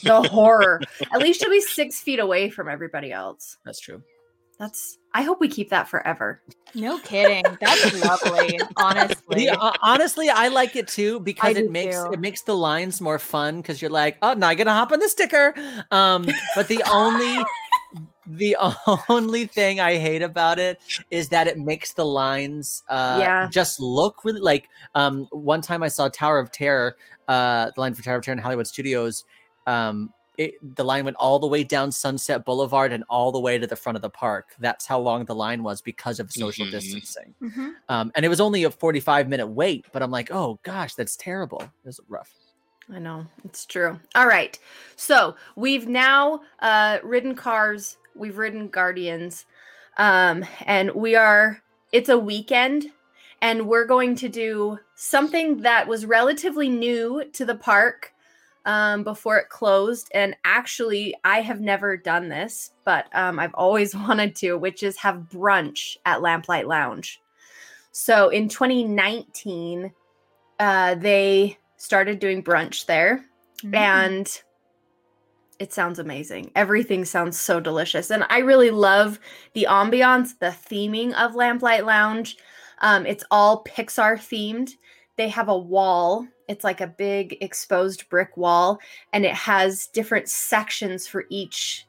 [0.02, 0.80] the horror.
[1.12, 3.56] At least you'll be six feet away from everybody else.
[3.64, 4.02] That's true.
[4.58, 4.98] That's.
[5.14, 6.40] I hope we keep that forever.
[6.74, 7.44] No kidding.
[7.60, 8.60] That's lovely.
[8.76, 9.46] Honestly.
[9.46, 12.12] The- uh, honestly, I like it too because do it makes too.
[12.12, 15.00] it makes the lines more fun because you're like, oh, now I gotta hop on
[15.00, 15.54] the sticker.
[15.90, 17.42] Um, but the only
[18.26, 18.56] the
[19.08, 20.78] only thing I hate about it
[21.10, 23.48] is that it makes the lines uh Yeah.
[23.50, 27.94] just look really like um one time I saw Tower of Terror, uh the line
[27.94, 29.24] for Tower of Terror in Hollywood Studios.
[29.66, 33.58] Um it, the line went all the way down Sunset Boulevard and all the way
[33.58, 34.54] to the front of the park.
[34.58, 36.70] That's how long the line was because of social Mhm.
[36.70, 37.34] distancing.
[37.42, 37.74] Mhm.
[37.90, 41.14] Um, and it was only a 45 minute wait, but I'm like, oh gosh, that's
[41.14, 41.60] terrible.
[41.60, 42.32] It was rough.
[42.90, 44.00] I know it's true.
[44.14, 44.58] All right,
[44.96, 47.98] so we've now uh, ridden cars.
[48.16, 49.44] We've ridden Guardians,
[49.98, 51.62] um, and we are.
[51.92, 52.86] It's a weekend,
[53.42, 58.12] and we're going to do something that was relatively new to the park
[58.66, 60.08] um, before it closed.
[60.14, 64.96] And actually, I have never done this, but um, I've always wanted to, which is
[64.98, 67.20] have brunch at Lamplight Lounge.
[67.92, 69.92] So in 2019,
[70.58, 73.24] uh, they started doing brunch there,
[73.62, 73.76] Mhm.
[73.76, 74.42] and
[75.58, 76.50] it sounds amazing.
[76.54, 79.18] Everything sounds so delicious, and I really love
[79.54, 82.36] the ambiance, the theming of Lamplight Lounge.
[82.80, 84.70] Um, it's all Pixar themed.
[85.16, 86.26] They have a wall.
[86.50, 88.80] It's like a big exposed brick wall,
[89.12, 91.86] and it has different sections for each.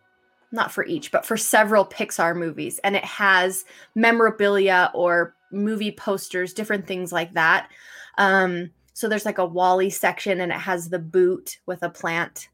[0.51, 2.79] Not for each, but for several Pixar movies.
[2.83, 7.71] And it has memorabilia or movie posters, different things like that.
[8.17, 12.49] Um, so there's like a WALL-E section and it has the boot with a plant.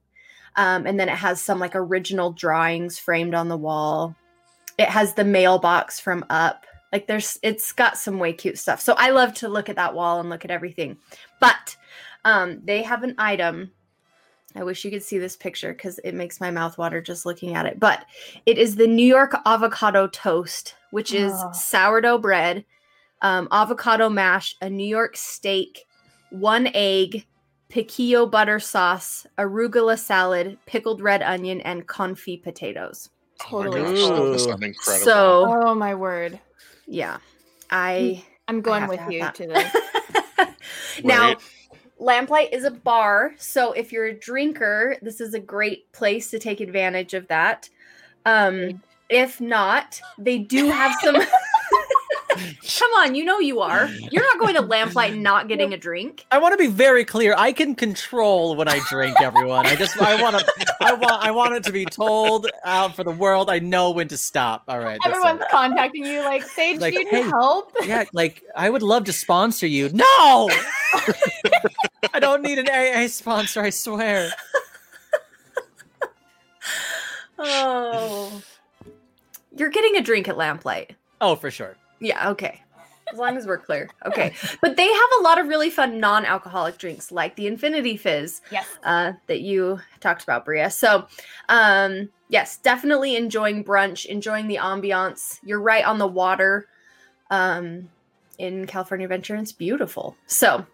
[0.56, 4.16] Um, and then it has some like original drawings framed on the wall.
[4.78, 6.67] It has the mailbox from Up.
[6.92, 8.82] Like there's it's got some way cute stuff.
[8.82, 10.98] So I love to look at that wall and look at everything.
[11.40, 11.76] But
[12.26, 13.72] um, they have an item.
[14.56, 17.54] I wish you could see this picture because it makes my mouth water just looking
[17.56, 17.80] at it.
[17.80, 18.06] But
[18.46, 21.52] it is the New York avocado toast, which is Oh.
[21.54, 22.66] sourdough bread,
[23.22, 25.86] um, avocado mash, a New York steak,
[26.30, 27.28] one egg,
[27.70, 33.10] piquillo butter sauce, arugula salad, pickled red onion, and confit potatoes.
[33.52, 33.82] Oh my Totally.
[33.82, 34.50] gosh, that must Ooh.
[34.50, 35.06] sound incredible.
[35.06, 36.40] So Oh my word.
[36.88, 37.18] Yeah,
[37.70, 39.36] I I'm going have with have you that.
[39.36, 41.04] to this.
[41.04, 41.36] now,
[42.00, 46.40] Lamplight is a bar, so if you're a drinker, this is a great place to
[46.40, 47.70] take advantage of that.
[48.26, 51.16] Um, if not, they do have some.
[52.78, 53.88] Come on, you know you are.
[53.88, 56.26] You're not going to Lamplight and not getting a drink.
[56.32, 57.36] I want to be very clear.
[57.38, 59.66] I can control when I drink, everyone.
[59.66, 63.04] I just I want to I want I want it to be told out for
[63.04, 63.50] the world.
[63.50, 64.64] I know when to stop.
[64.68, 65.00] All right.
[65.04, 65.26] that's it.
[65.26, 67.74] Everyone's contacting you like, Sage, Like, do you need hey, help?
[67.84, 69.90] Yeah, like I would love to sponsor you.
[69.90, 70.50] No,
[72.14, 73.62] I don't need an AA sponsor.
[73.62, 74.30] I swear.
[77.40, 78.42] Oh,
[79.56, 80.92] you're getting a drink at Lamplight.
[81.22, 81.76] Oh, for sure.
[82.00, 82.62] Yeah, okay.
[83.12, 83.90] As long as we're clear.
[84.06, 84.34] Okay.
[84.62, 88.42] But they have a lot of really fun non alcoholic drinks like the Infinity Fizz
[88.52, 88.68] Yes.
[88.84, 90.70] uh, that you talked about, Bria.
[90.70, 91.08] So,
[91.48, 95.40] um, yes, definitely enjoying brunch, enjoying the ambiance.
[95.42, 96.68] You're right on the water
[97.30, 97.90] um,
[98.38, 99.38] in California Adventure.
[99.38, 100.18] It's beautiful.
[100.26, 100.66] So,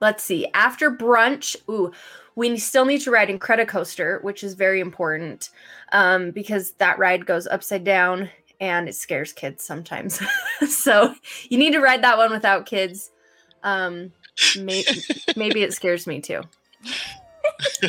[0.00, 0.46] let's see.
[0.54, 1.90] After brunch, ooh,
[2.36, 5.50] we still need to ride Incredicoaster, which is very important
[5.92, 10.20] um, because that ride goes upside down and it scares kids sometimes.
[10.68, 11.14] so
[11.48, 13.10] you need to ride that one without kids.
[13.62, 14.12] Um,
[14.58, 14.84] may-
[15.36, 16.42] maybe it scares me too.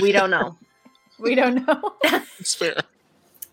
[0.01, 0.57] We don't know.
[1.18, 1.93] We don't know.
[2.39, 2.76] It's fair.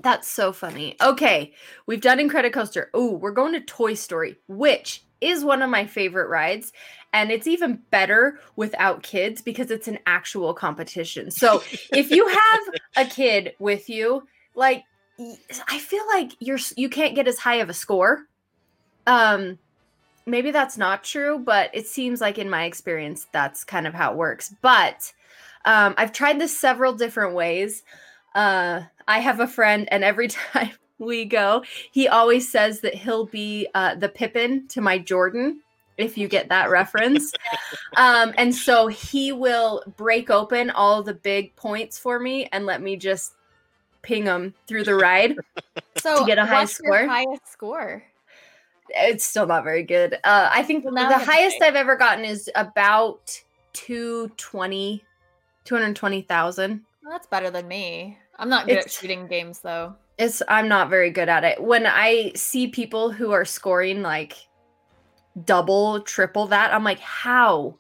[0.00, 0.96] That's so funny.
[1.00, 1.52] Okay,
[1.86, 2.86] we've done Incredicoaster.
[2.92, 6.72] Oh, we're going to Toy Story, which is one of my favorite rides.
[7.12, 11.30] And it's even better without kids because it's an actual competition.
[11.30, 12.60] So if you have
[12.96, 14.82] a kid with you, like y-
[15.68, 18.26] I feel like you're you can't get as high of a score.
[19.06, 19.58] Um
[20.24, 24.12] maybe that's not true, but it seems like in my experience that's kind of how
[24.12, 24.54] it works.
[24.62, 25.12] But
[25.64, 27.82] um I've tried this several different ways.
[28.34, 33.26] Uh I have a friend and every time we go, he always says that he'll
[33.26, 35.60] be uh the Pippen to my Jordan
[35.98, 37.32] if you get that reference.
[37.96, 42.80] Um and so he will break open all the big points for me and let
[42.80, 43.34] me just
[44.03, 45.36] ping them through the ride.
[45.98, 47.07] So to get a high what's your score?
[47.07, 48.03] highest score?
[48.88, 50.14] it's still not very good.
[50.24, 51.62] Uh, I think Well, the I highest.
[51.62, 53.40] I've ever gotten is about
[53.74, 55.05] 220,
[55.64, 56.80] 220,000.
[57.03, 58.18] Well, that's better than me.
[58.38, 59.94] I'm not good at shooting games though.
[60.18, 61.62] It's I'm not very good at it.
[61.62, 64.34] When I see people who are scoring like
[65.44, 67.76] double, triple that, I'm like, how?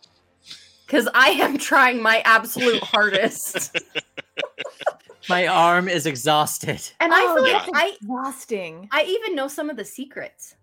[0.86, 3.76] Because I am trying my absolute hardest.
[5.28, 6.80] My arm is exhausted.
[7.00, 8.88] And I Oh, feel like I exhausting.
[8.90, 10.56] I even know some of the secrets.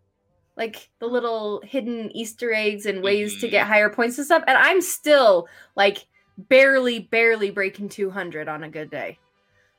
[0.57, 3.51] Like the little hidden Easter eggs and ways to Mhm.
[3.51, 4.43] get higher points and stuff.
[4.47, 6.05] And I'm still like
[6.37, 9.17] barely, barely breaking 200 on a good day.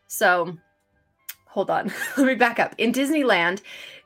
[0.08, 0.56] So
[1.46, 1.92] hold on.
[2.16, 2.74] Let me back up.
[2.78, 3.60] In Disneyland,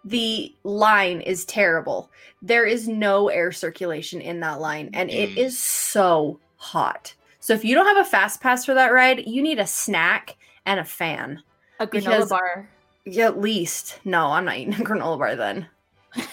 [0.05, 2.11] the line is terrible.
[2.43, 5.37] There is no air circulation in that line, and it Mm.
[5.37, 7.14] is so hot.
[7.41, 10.37] So if you don't have a fast pass for that ride, you need a snack
[10.67, 11.43] and a fan.
[11.81, 12.71] A granola because- bar.
[13.07, 14.01] Yeah, at least.
[14.05, 15.67] No, I'm not eating a granola bar then.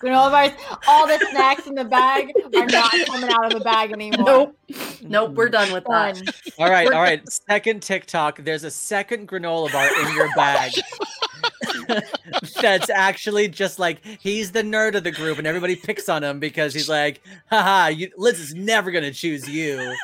[0.00, 0.52] Granola bars.
[0.86, 4.24] All the snacks in the bag are not coming out of the bag anymore.
[4.24, 4.56] Nope.
[5.02, 5.52] Nope, we're mm.
[5.52, 6.22] done with that.
[6.58, 7.20] All right, all right.
[7.28, 8.44] Second TikTok.
[8.44, 10.72] There's a second granola bar in your bag.
[12.60, 16.38] That's actually just like he's the nerd of the group, and everybody picks on him
[16.40, 17.20] because he's like,
[17.50, 19.94] haha, you, Liz is never gonna choose you.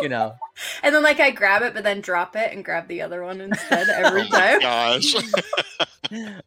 [0.00, 0.34] You know.
[0.82, 3.40] And then like I grab it, but then drop it and grab the other one
[3.40, 4.60] instead every oh time.
[4.60, 5.14] gosh.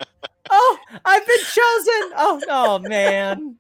[0.56, 2.14] Oh, I've been chosen.
[2.18, 3.56] Oh, oh man,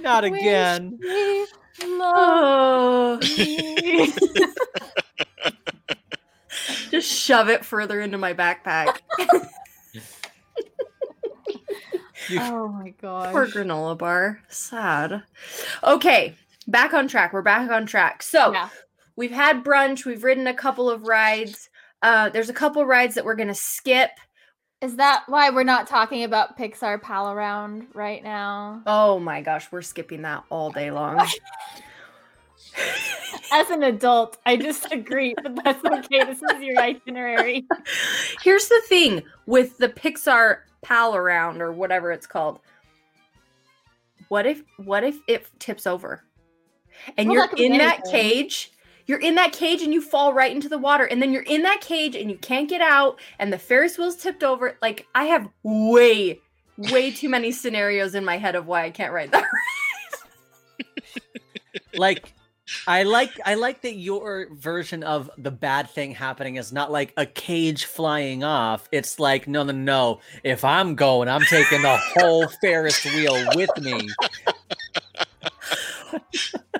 [0.00, 0.96] not again.
[1.00, 1.46] We
[1.82, 3.18] Oh.
[3.20, 4.12] love me.
[6.90, 8.98] Just shove it further into my backpack.
[12.40, 13.32] Oh my god.
[13.32, 14.40] Poor granola bar.
[14.48, 15.22] Sad.
[15.84, 16.34] Okay,
[16.66, 17.32] back on track.
[17.32, 18.22] We're back on track.
[18.22, 18.68] So Yeah.
[19.16, 20.04] we've had brunch.
[20.06, 21.68] We've ridden a couple of rides.
[22.02, 24.10] Uh, there's a couple rides that we're gonna skip.
[24.80, 28.82] Is that why we're not talking about Pixar Pal Around right now?
[28.86, 31.20] Oh my gosh, we're skipping that all day long.
[33.52, 36.24] As an adult, I disagree, but that's okay.
[36.24, 37.66] This is your itinerary.
[38.42, 42.60] Here's the thing with the Pixar pal around or whatever it's called.
[44.28, 46.22] What if what if it tips over?
[47.16, 48.72] And Well, you're that in that cage.
[49.06, 51.62] You're in that cage and you fall right into the water and then you're in
[51.62, 54.76] that cage and you can't get out and the Ferris wheel's tipped over.
[54.80, 56.40] Like I have way
[56.76, 59.44] way too many scenarios in my head of why I can't ride that.
[61.96, 62.32] like
[62.86, 67.12] I like I like that your version of the bad thing happening is not like
[67.16, 68.88] a cage flying off.
[68.90, 70.20] It's like no no no.
[70.42, 74.08] If I'm going, I'm taking the whole Ferris wheel with me.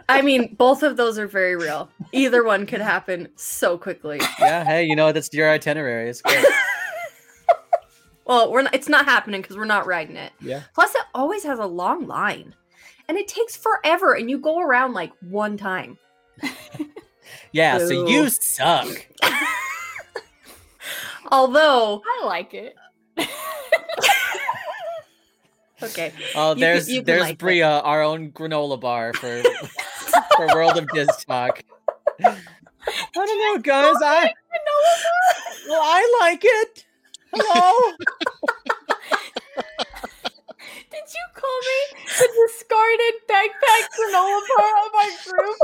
[0.08, 1.88] I mean, both of those are very real.
[2.12, 4.20] Either one could happen so quickly.
[4.38, 6.10] Yeah, hey, you know that's your itinerary.
[6.10, 6.44] It's great.
[8.26, 10.32] Well, we're not, it's not happening because we're not riding it.
[10.40, 10.62] Yeah.
[10.74, 12.54] Plus, it always has a long line,
[13.08, 15.98] and it takes forever, and you go around like one time.
[17.52, 18.12] Yeah, so Boo.
[18.12, 19.06] you suck.
[21.32, 22.76] Although, I like it.
[25.82, 27.38] okay, Oh, there's you can there's like it.
[27.38, 29.42] Bria, our own granola bar for
[30.36, 31.62] for World of Diz Talk.
[32.22, 32.36] I
[33.14, 33.96] don't know, guys.
[34.02, 34.32] I
[35.68, 36.84] well, I like it.
[37.32, 37.96] Hello.
[40.96, 45.58] Did you call me the discarded backpack granola bar of our group?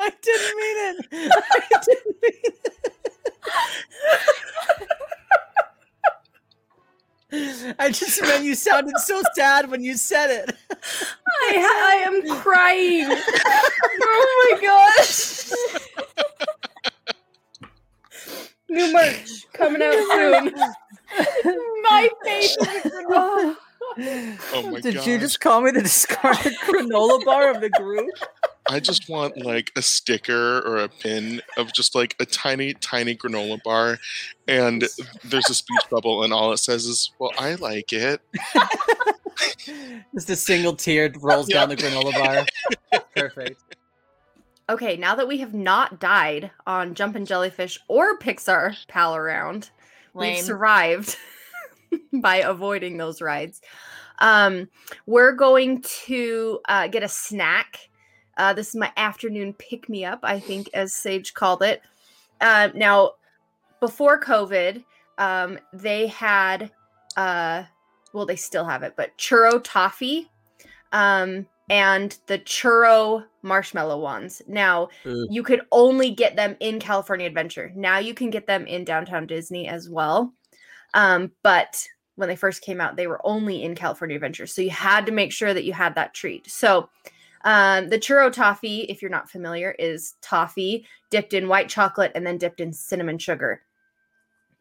[0.00, 0.96] I didn't mean it.
[1.12, 2.54] I didn't mean it.
[7.78, 10.56] I just meant you sounded so sad when you said it.
[10.70, 13.04] I, I am crying.
[14.02, 15.50] oh my gosh!
[18.92, 20.54] New merch coming out soon.
[21.82, 23.56] My face is a granola.
[23.98, 24.82] Oh my god.
[24.82, 25.06] Did gosh.
[25.06, 28.10] you just call me the discarded granola bar of the group?
[28.68, 33.16] I just want like a sticker or a pin of just like a tiny, tiny
[33.16, 33.98] granola bar,
[34.46, 34.84] and
[35.24, 38.20] there's a speech bubble, and all it says is, "Well, I like it."
[40.14, 43.02] Just a single tear rolls down the granola bar.
[43.16, 43.62] Perfect.
[44.72, 49.68] Okay, now that we have not died on Jumpin' Jellyfish or Pixar Pal Around,
[50.14, 51.18] we've survived
[52.14, 53.60] by avoiding those rides.
[54.20, 54.70] Um,
[55.04, 57.90] we're going to uh, get a snack.
[58.38, 61.82] Uh, this is my afternoon pick me up, I think, as Sage called it.
[62.40, 63.16] Uh, now,
[63.78, 64.82] before COVID,
[65.18, 66.70] um, they had,
[67.18, 67.64] uh,
[68.14, 70.30] well, they still have it, but churro toffee.
[70.92, 74.42] Um, and the churro marshmallow ones.
[74.46, 75.26] Now, Ooh.
[75.30, 77.72] you could only get them in California Adventure.
[77.74, 80.34] Now you can get them in Downtown Disney as well.
[80.92, 84.46] Um, but when they first came out, they were only in California Adventure.
[84.46, 86.48] So you had to make sure that you had that treat.
[86.50, 86.90] So
[87.44, 92.26] um, the churro toffee, if you're not familiar, is toffee dipped in white chocolate and
[92.26, 93.62] then dipped in cinnamon sugar.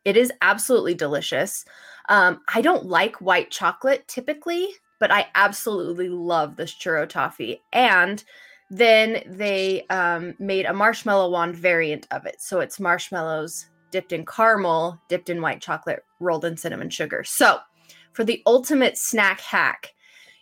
[0.05, 1.65] It is absolutely delicious.
[2.07, 4.69] Um, I don't like white chocolate typically,
[5.01, 7.63] but I absolutely love this churro toffee.
[7.73, 8.23] And
[8.69, 12.39] then they um, made a marshmallow wand variant of it.
[12.39, 17.23] So it's marshmallows dipped in caramel, dipped in white chocolate, rolled in cinnamon sugar.
[17.23, 17.57] So
[18.13, 19.91] for the ultimate snack hack,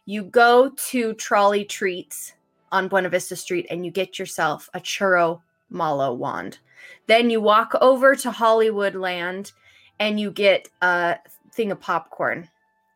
[0.05, 2.33] you go to Trolley Treats
[2.73, 5.39] on Buena Vista Street and you get yourself a churro
[5.69, 6.59] mallow wand.
[7.07, 9.53] Then you walk over to Hollywood Land
[10.01, 11.15] and you get a
[11.53, 12.49] thing of popcorn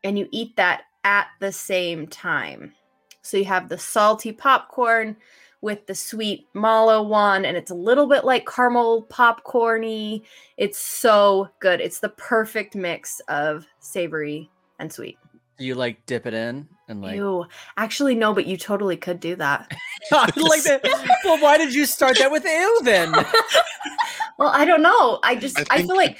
[0.04, 2.74] and you eat that at the same time.
[3.22, 5.16] So you have the salty popcorn
[5.62, 10.24] with the sweet mallow one, and it's a little bit like caramel popcorny.
[10.58, 11.80] It's so good.
[11.80, 14.50] It's the perfect mix of savory
[14.80, 15.18] and sweet.
[15.58, 17.16] Do you like dip it in and like?
[17.16, 17.46] Ew.
[17.78, 19.72] Actually, no, but you totally could do that.
[20.12, 20.82] Like that.
[21.24, 23.14] Well, why did you start that with ew then?
[24.38, 25.20] well, I don't know.
[25.24, 26.18] I just I I, feel like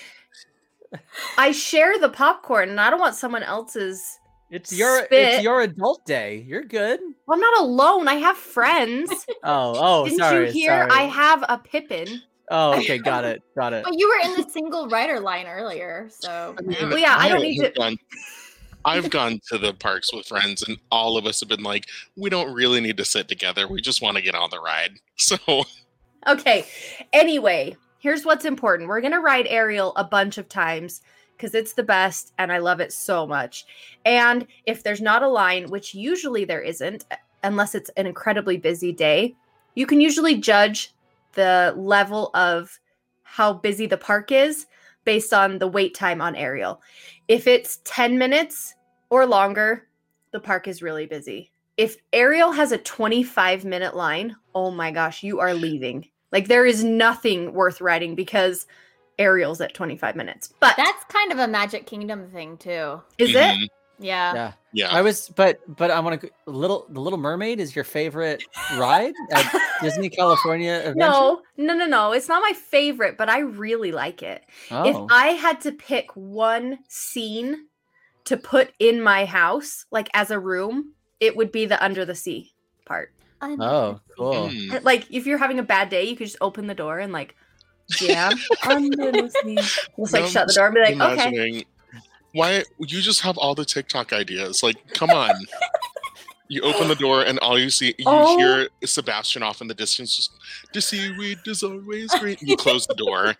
[1.38, 4.20] I share the popcorn and I don't want someone else's
[4.54, 5.12] It's your Spit.
[5.36, 6.46] it's your adult day.
[6.48, 7.00] You're good.
[7.26, 8.08] well, I'm not alone.
[8.08, 9.12] I have friends.
[9.46, 10.46] Oh, oh, Didn't sorry.
[10.48, 10.88] you hear?
[10.88, 10.92] sorry.
[10.92, 12.22] I have a Pippen.
[12.50, 13.84] Oh, okay, got it, got it.
[13.84, 17.28] But you were in the single rider line earlier, so I mean, Well, yeah, I
[17.28, 17.98] don't need to- Gone,
[18.86, 22.30] I've gone to the parks with friends, and all of us have been like, "We
[22.30, 23.68] don't really need to sit together.
[23.68, 25.38] We just want to get on the ride." So
[26.28, 26.66] Okay.
[27.12, 28.88] Anyway, here's what's important.
[28.88, 31.02] We're going to ride Ariel a bunch of times
[31.44, 33.66] because it's the best and I love it so much.
[34.06, 38.56] And if there's not a line, which usually there isn't, uh, unless it's an incredibly
[38.56, 39.36] busy day,
[39.76, 40.94] you can usually judge
[41.34, 42.80] the level of
[43.24, 44.68] how busy the park is
[45.04, 46.82] based on the wait time on Ariel.
[47.28, 48.76] If it's 10 minutes
[49.10, 49.90] or longer,
[50.32, 51.52] the park is really busy.
[51.76, 56.08] If Ariel has a 25 minute line, oh my gosh, you are leaving.
[56.32, 58.66] Like there is nothing worth riding because
[59.20, 60.54] Ariel's at 25 minutes.
[60.60, 63.02] But that's kind of a Magic Kingdom thing too.
[63.18, 63.36] is it?
[63.36, 63.68] mhm,
[64.00, 64.34] Yeah.
[64.34, 66.30] Yeah, Yeah, I was, but but I want to.
[66.48, 68.44] Little the Little Mermaid is your favorite
[68.78, 69.46] ride at
[69.82, 70.96] Disney California Adventure?
[70.98, 72.12] No, no, no, no.
[72.12, 74.44] It's not my favorite, but I really like it.
[74.72, 77.68] If Oh, I had to pick one scene
[78.26, 82.16] to put in my house, like as a room, it would be the under the
[82.16, 82.54] sea
[82.86, 83.12] part.
[83.42, 84.50] oh, cool.
[84.50, 84.84] Mm.
[84.84, 87.36] Like if you're having a bad day, you could just open the door and like
[87.90, 88.34] jam
[88.68, 89.56] under the sea.
[89.56, 91.66] Just like No, shut the door and be like, okay.
[92.34, 94.64] why you just have all the TikTok ideas.
[94.64, 95.32] Like, come on.
[96.50, 98.38] you open the door and all you see you Oh.
[98.38, 100.32] hear Sebastian off in the distance just
[100.74, 102.42] the seaweed is always great.
[102.42, 103.36] You close the door.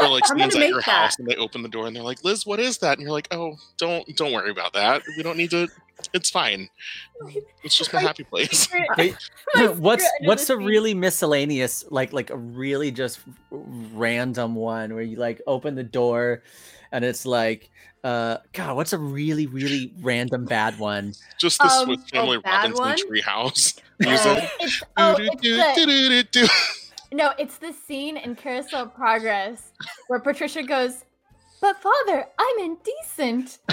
[0.00, 0.84] Or like I'm someone's at your that.
[0.90, 2.98] house and they open the door and they're like, Liz, what is that?
[2.98, 5.02] And you're like, Oh, don't don't worry about that.
[5.16, 5.68] We don't need to
[6.12, 6.68] it's fine.
[7.62, 8.68] It's just my happy place.
[8.98, 9.14] Wait,
[9.76, 13.20] what's what's a really miscellaneous like like a really just
[13.50, 16.42] random one where you like open the door
[16.90, 17.70] and it's like
[18.04, 22.84] uh god what's a really really random bad one Just the Um, Swiss Family Robinson
[22.84, 22.96] one?
[22.96, 24.50] treehouse music.
[24.60, 25.40] it's, oh, it's
[26.32, 26.50] the,
[27.12, 29.70] no, it's the scene in Carousel of Progress
[30.08, 31.04] where Patricia goes,
[31.60, 33.58] "But father, I'm indecent."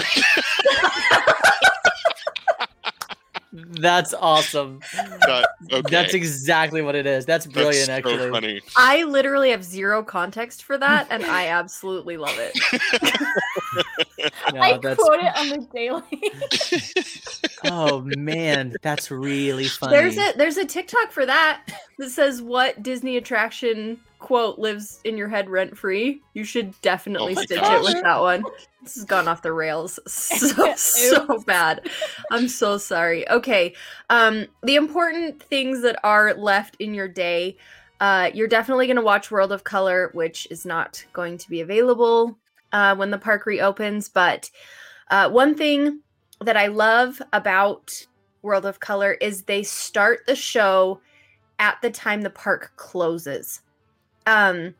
[3.52, 5.82] that's awesome That- okay.
[5.90, 8.60] that's exactly what it is that's brilliant That's actually funny.
[8.76, 12.56] I literally have zero context for that, and I absolutely love it.
[14.52, 16.02] No, I that's quote it on the daily.
[17.64, 21.62] oh man that's really funny There's a there's a TikTok for that
[21.98, 26.22] that says what Disney attraction quote lives in your head rent free.
[26.34, 28.44] You should definitely Oh my stitch it with that one.
[28.82, 31.88] This has gone off the rails so so bad.
[32.30, 33.28] I'm so sorry.
[33.28, 33.74] Okay.
[34.10, 37.56] Um the important things that are left in your day
[38.00, 41.60] uh, you're definitely going to watch World of Color, which is not going to be
[41.60, 42.38] available
[42.72, 44.08] uh, when the park reopens.
[44.08, 44.50] But
[45.10, 46.00] uh, one thing
[46.40, 48.06] that I love about
[48.40, 51.00] World of Color is they start the show
[51.58, 53.60] at the time the park closes.
[54.30, 54.74] Um,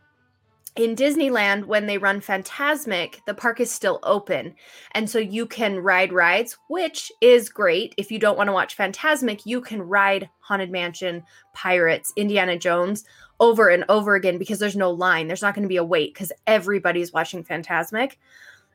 [0.76, 4.54] in Disneyland, when they run Fantasmic, the park is still open.
[4.92, 7.92] And so you can ride rides, which is great.
[7.96, 13.04] If you don't want to watch Fantasmic, you can ride Haunted Mansion, Pirates, Indiana Jones
[13.40, 15.26] over and over again because there's no line.
[15.26, 18.12] There's not going to be a wait because everybody's watching Fantasmic.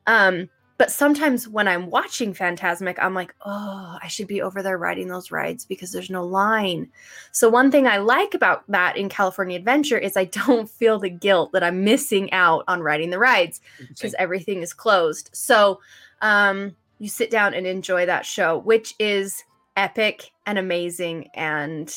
[0.06, 4.78] Um, but sometimes when I'm watching Fantasmic, I'm like, oh, I should be over there
[4.78, 6.90] riding those rides because there's no line.
[7.32, 11.10] So, one thing I like about that in California Adventure is I don't feel the
[11.10, 15.30] guilt that I'm missing out on riding the rides because everything is closed.
[15.34, 15.80] So,
[16.22, 19.44] um, you sit down and enjoy that show, which is
[19.78, 21.94] epic and amazing and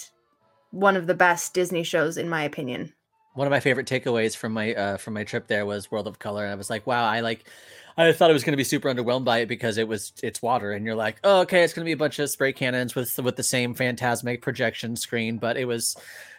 [0.70, 2.92] one of the best Disney shows, in my opinion.
[3.34, 6.18] One of my favorite takeaways from my uh, from my trip there was World of
[6.18, 7.44] Color, and I was like, wow, I like
[7.98, 10.40] I thought I was going to be super underwhelmed by it because it was it's
[10.40, 12.94] water, and you're like, oh, okay, it's going to be a bunch of spray cannons
[12.94, 15.96] with with the same Fantasmic projection screen, but it was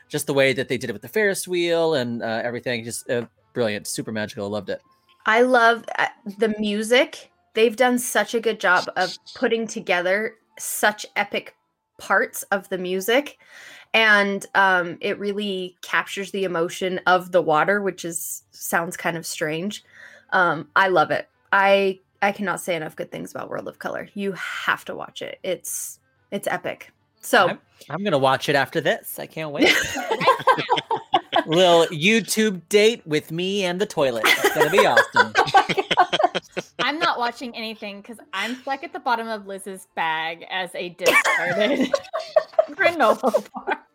[0.08, 3.10] just the way that they did it with the Ferris wheel and uh, everything, just
[3.10, 4.46] uh, brilliant, super magical.
[4.46, 4.82] I loved it.
[5.26, 6.08] I love uh,
[6.38, 7.30] the music.
[7.56, 11.56] They've done such a good job of putting together such epic
[11.98, 13.38] parts of the music
[13.94, 19.26] and um, it really captures the emotion of the water which is sounds kind of
[19.26, 19.84] strange
[20.32, 24.10] um, i love it I I cannot say enough good things about World of Color.
[24.14, 25.40] You have to watch it.
[25.44, 26.00] It's
[26.32, 26.92] it's epic.
[27.22, 29.20] So I'm, I'm gonna watch it after this.
[29.20, 29.74] I can't wait.
[31.46, 34.24] Little YouTube date with me and the toilet.
[34.26, 35.34] It's gonna be awesome.
[36.80, 40.90] I'm not watching anything because I'm stuck at the bottom of Liz's bag as a
[40.90, 41.92] discarded
[42.72, 43.86] granola bar.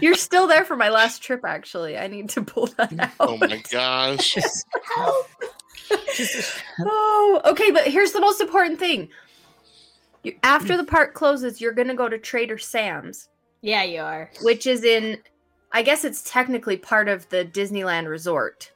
[0.00, 1.98] You're still there for my last trip, actually.
[1.98, 3.10] I need to pull that out.
[3.20, 4.36] Oh my gosh.
[6.80, 9.08] oh, okay, but here's the most important thing.
[10.22, 13.28] You, after the park closes, you're gonna go to Trader Sam's,
[13.60, 14.30] Yeah, you are.
[14.42, 15.18] which is in,
[15.72, 18.70] I guess it's technically part of the Disneyland Resort.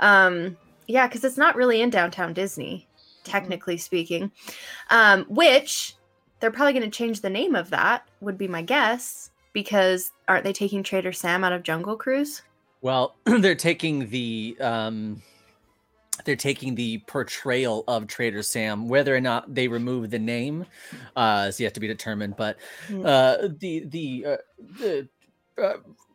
[0.00, 0.56] Um,
[0.86, 2.88] yeah, because it's not really in downtown Disney,
[3.24, 4.32] technically speaking.
[4.90, 5.94] Um, which
[6.40, 8.08] they're probably gonna change the name of that.
[8.20, 12.42] Would be my guess because aren't they taking Trader Sam out of Jungle Cruise?
[12.80, 15.22] Well, they're taking the um
[16.24, 18.88] they're taking the portrayal of Trader Sam.
[18.88, 20.66] Whether or not they remove the name
[21.16, 22.36] uh, is yet to be determined.
[22.36, 22.56] But
[22.88, 23.06] Mm.
[23.06, 24.36] uh, the the uh,
[24.78, 25.08] the
[25.62, 25.72] uh,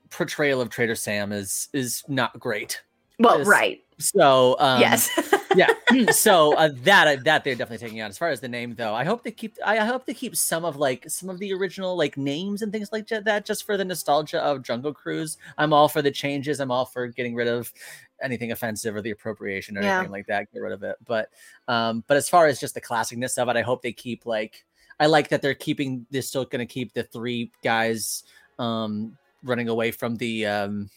[0.09, 2.81] portrayal of Trader Sam is is not great.
[3.19, 3.47] Well, Yes.
[3.47, 3.83] right.
[3.99, 5.09] So um, yes.
[5.55, 5.69] yeah.
[6.11, 8.11] so uh, that that they're definitely taking out.
[8.11, 9.57] As far as the name, though, I hope they keep.
[9.65, 12.71] I, I hope they keep some of like some of the original like names and
[12.71, 15.37] things like that, just for the nostalgia of Jungle Cruise.
[15.57, 16.59] I'm all for the changes.
[16.59, 17.73] I'm all for getting rid of
[18.21, 19.97] anything offensive or the appropriation or Yeah.
[19.99, 20.51] anything like that.
[20.53, 20.95] Get rid of it.
[21.05, 21.29] But
[21.67, 24.65] um, but as far as just the classicness of it, I hope they keep like.
[24.99, 26.05] I like that they're keeping.
[26.09, 28.23] They're still going to keep the three guys
[28.59, 30.89] um running away from the um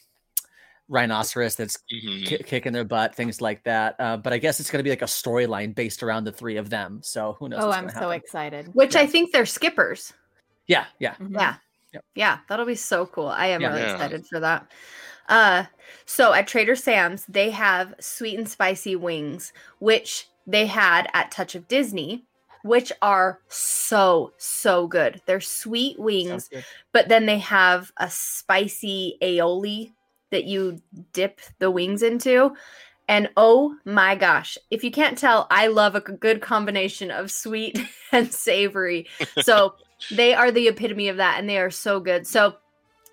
[0.88, 2.26] rhinoceros that's Mhm.
[2.26, 3.94] ki- kicking their butt, things like that.
[4.00, 6.56] Uh, but I guess it's going to be like a storyline based around the three
[6.56, 7.00] of them.
[7.02, 7.60] So who knows?
[7.62, 8.12] Oh, what's I'm so happen.
[8.12, 8.74] excited.
[8.74, 10.12] Which I think they're skippers.
[10.66, 11.14] Yeah, yeah.
[11.14, 11.34] Mhm.
[11.34, 11.54] Yeah.
[11.92, 12.04] Yep.
[12.14, 13.28] Yeah, that'll be so cool.
[13.28, 13.68] I am Yeah.
[13.68, 13.92] really Yeah.
[13.92, 14.66] excited for that.
[15.30, 15.64] Uh
[16.04, 21.54] so at Trader Sam's, they have sweet and spicy wings, which they had at Touch
[21.54, 22.24] of Disney,
[22.62, 25.22] which are so so good.
[25.26, 26.50] They're sweet wings,
[26.92, 29.92] but then they have a spicy aioli
[30.30, 30.80] that you
[31.12, 32.54] dip the wings into.
[33.08, 37.78] And oh my gosh, if you can't tell, I love a good combination of sweet
[38.12, 39.08] and savory.
[39.42, 39.74] So
[40.10, 42.26] they are the epitome of that, and they are so good.
[42.26, 42.56] So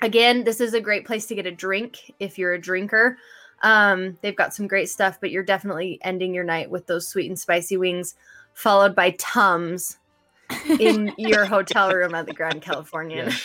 [0.02, 3.18] again, this is a great place to get a drink if you're a drinker.
[3.64, 7.28] Um, they've got some great stuff, but you're definitely ending your night with those sweet
[7.28, 8.16] and spicy wings,
[8.54, 9.98] followed by Tums
[10.80, 13.32] in your hotel room at the Grand Californian.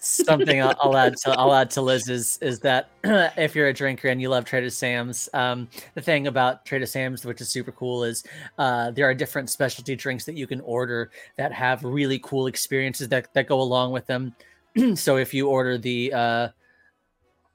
[0.00, 3.72] Something I'll, I'll add to I'll add to Liz is is that if you're a
[3.72, 7.72] drinker and you love Trader Sam's, um, the thing about Trader Sam's, which is super
[7.72, 8.24] cool, is
[8.58, 13.08] uh, there are different specialty drinks that you can order that have really cool experiences
[13.08, 14.34] that that go along with them.
[14.96, 16.48] so if you order the uh,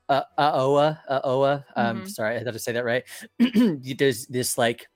[0.10, 2.08] uh, Aoa, Aoa, um, Mhm.
[2.08, 3.04] sorry, I had to say that right.
[3.98, 4.88] There's this like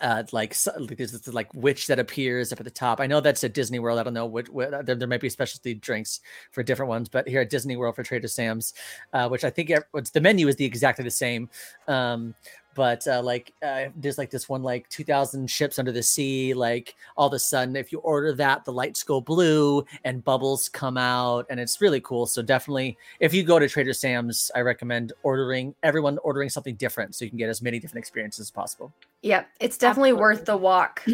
[0.00, 0.56] uh like
[0.96, 3.00] there's this like witch that appears up at the top.
[3.00, 3.98] I know that's at Disney World.
[3.98, 6.20] I don't know what, what there, there might be specialty drinks
[6.50, 8.74] for different ones, but here at Disney World for Trader Sam's,
[9.12, 9.72] uh, which I think
[10.12, 11.48] the menu is the exactly the same.
[11.88, 12.34] Um,
[12.74, 16.94] but uh, like uh, there's like this one like 2000 ships under the sea like
[17.16, 20.96] all of a sudden if you order that the lights go blue and bubbles come
[20.96, 25.12] out and it's really cool so definitely if you go to trader sam's i recommend
[25.22, 28.92] ordering everyone ordering something different so you can get as many different experiences as possible
[29.22, 31.04] Yep, it's definitely worth the walk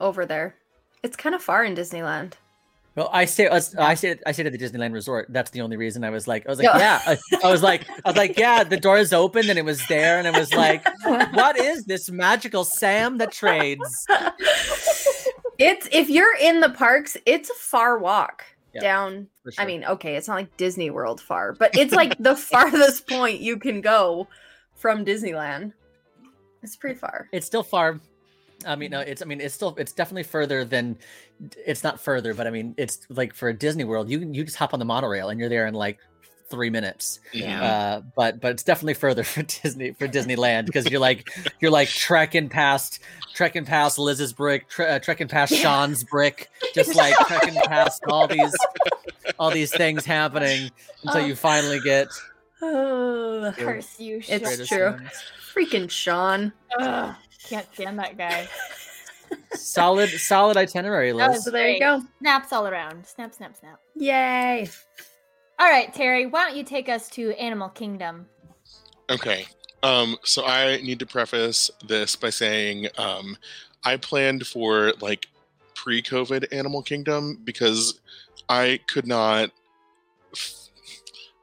[0.00, 0.56] over there.
[1.02, 2.32] It's kind of far in Disneyland.
[2.96, 3.48] Well, I stay.
[3.48, 3.58] I
[3.94, 4.20] stayed.
[4.24, 5.26] I stayed at the Disneyland Resort.
[5.30, 6.46] That's the only reason I was like.
[6.46, 6.78] I was like, No.
[6.78, 7.00] yeah.
[7.04, 8.62] I, I was like, I was like, yeah.
[8.62, 10.86] The doors opened and it was there, and I was like,
[11.34, 14.06] what is this magical Sam that trades?
[15.58, 19.28] It's if you're in the parks, it's a far walk Yeah, down.
[19.42, 23.08] For I mean, okay, it's not like Disney World far, but it's like the farthest
[23.08, 24.28] point you can go
[24.74, 25.72] from Disneyland.
[26.64, 27.28] It's pretty far.
[27.32, 28.00] it's still far.
[28.66, 29.20] I mean, no, it's.
[29.20, 29.74] I mean, it's still.
[29.78, 30.96] It's definitely further than.
[31.66, 34.56] It's not further, but I mean, it's like for a Disney World, you you just
[34.56, 35.98] hop on the monorail and you're there in like
[36.48, 37.20] three minutes.
[37.32, 37.62] Yeah.
[37.62, 41.28] Uh, but but it's definitely further for Disney for Disneyland because you're like
[41.60, 43.00] you're like trekking past
[43.34, 48.26] trekking past Liz's brick, tre- uh, trekking past Sean's brick, just like trekking past all
[48.28, 48.54] these
[49.38, 50.70] all these things happening
[51.04, 52.06] until you finally get.
[52.66, 54.92] Oh, Curse you, It's true.
[54.92, 55.24] ones.
[55.54, 56.52] freaking Sean.
[56.78, 57.14] Ugh,
[57.48, 58.48] can't stand that guy.
[59.54, 61.44] Solid solid itinerary That list.
[61.44, 62.02] So there you go.
[62.20, 63.04] Snaps all around.
[63.06, 63.80] Snap, snap, snap.
[63.96, 64.68] Yay.
[65.58, 68.26] All right, Kairi, why don't you take us to Animal Kingdom?
[69.10, 69.46] Okay.
[69.82, 73.36] Um, so I need to preface this by saying um,
[73.84, 75.26] I planned for like
[75.74, 78.00] pre-COVID Animal Kingdom because
[78.48, 79.50] I could not.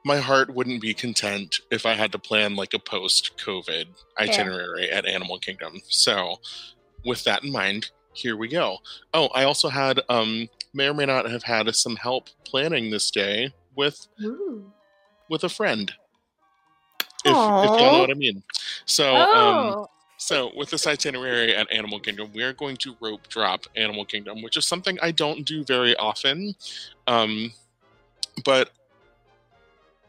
[0.04, 3.86] My heart wouldn't be content if I had to plan like a post-COVID
[4.18, 5.80] itinerary at Animal Kingdom.
[5.88, 6.36] So,
[7.04, 8.78] with that in mind, here we go.
[9.14, 13.10] Oh, I also had um, may or may not have had some help planning this
[13.10, 14.72] day with Ooh.
[15.30, 15.92] with a friend.
[17.24, 18.42] If, if you know what I mean.
[18.84, 23.28] So, um, Oh, so with this itinerary at Animal Kingdom, we are going to rope
[23.28, 26.54] drop Animal Kingdom, which is something I don't do very often.
[27.06, 27.52] Um,
[28.44, 28.70] but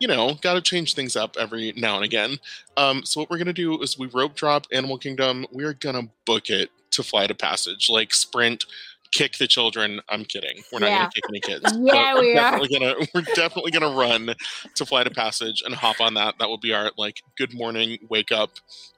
[0.04, 2.38] you know, got to change things up every now and again.
[2.76, 5.46] Um, so what we're gonna do is we rope drop Animal Kingdom.
[5.50, 8.66] We are gonna book it to Flight of Passage, like sprint.
[9.14, 10.02] Kick the children.
[10.10, 10.62] I'm kidding.
[10.74, 10.98] We're not Yeah.
[10.98, 11.64] gonna kick any kids.
[11.86, 12.52] Yeah, we we're are.
[12.52, 14.36] definitely gonna we're definitely gonna run
[14.76, 16.36] to Flight of Passage and hop on that.
[16.40, 18.50] That will be our like good morning, wake up,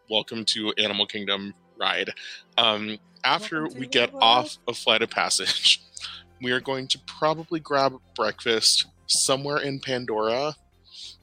[0.10, 2.10] welcome to Animal Kingdom ride.
[2.58, 5.82] Um, after we get off of Flight of Passage,
[6.42, 10.56] we are going to probably grab breakfast somewhere in Pandora,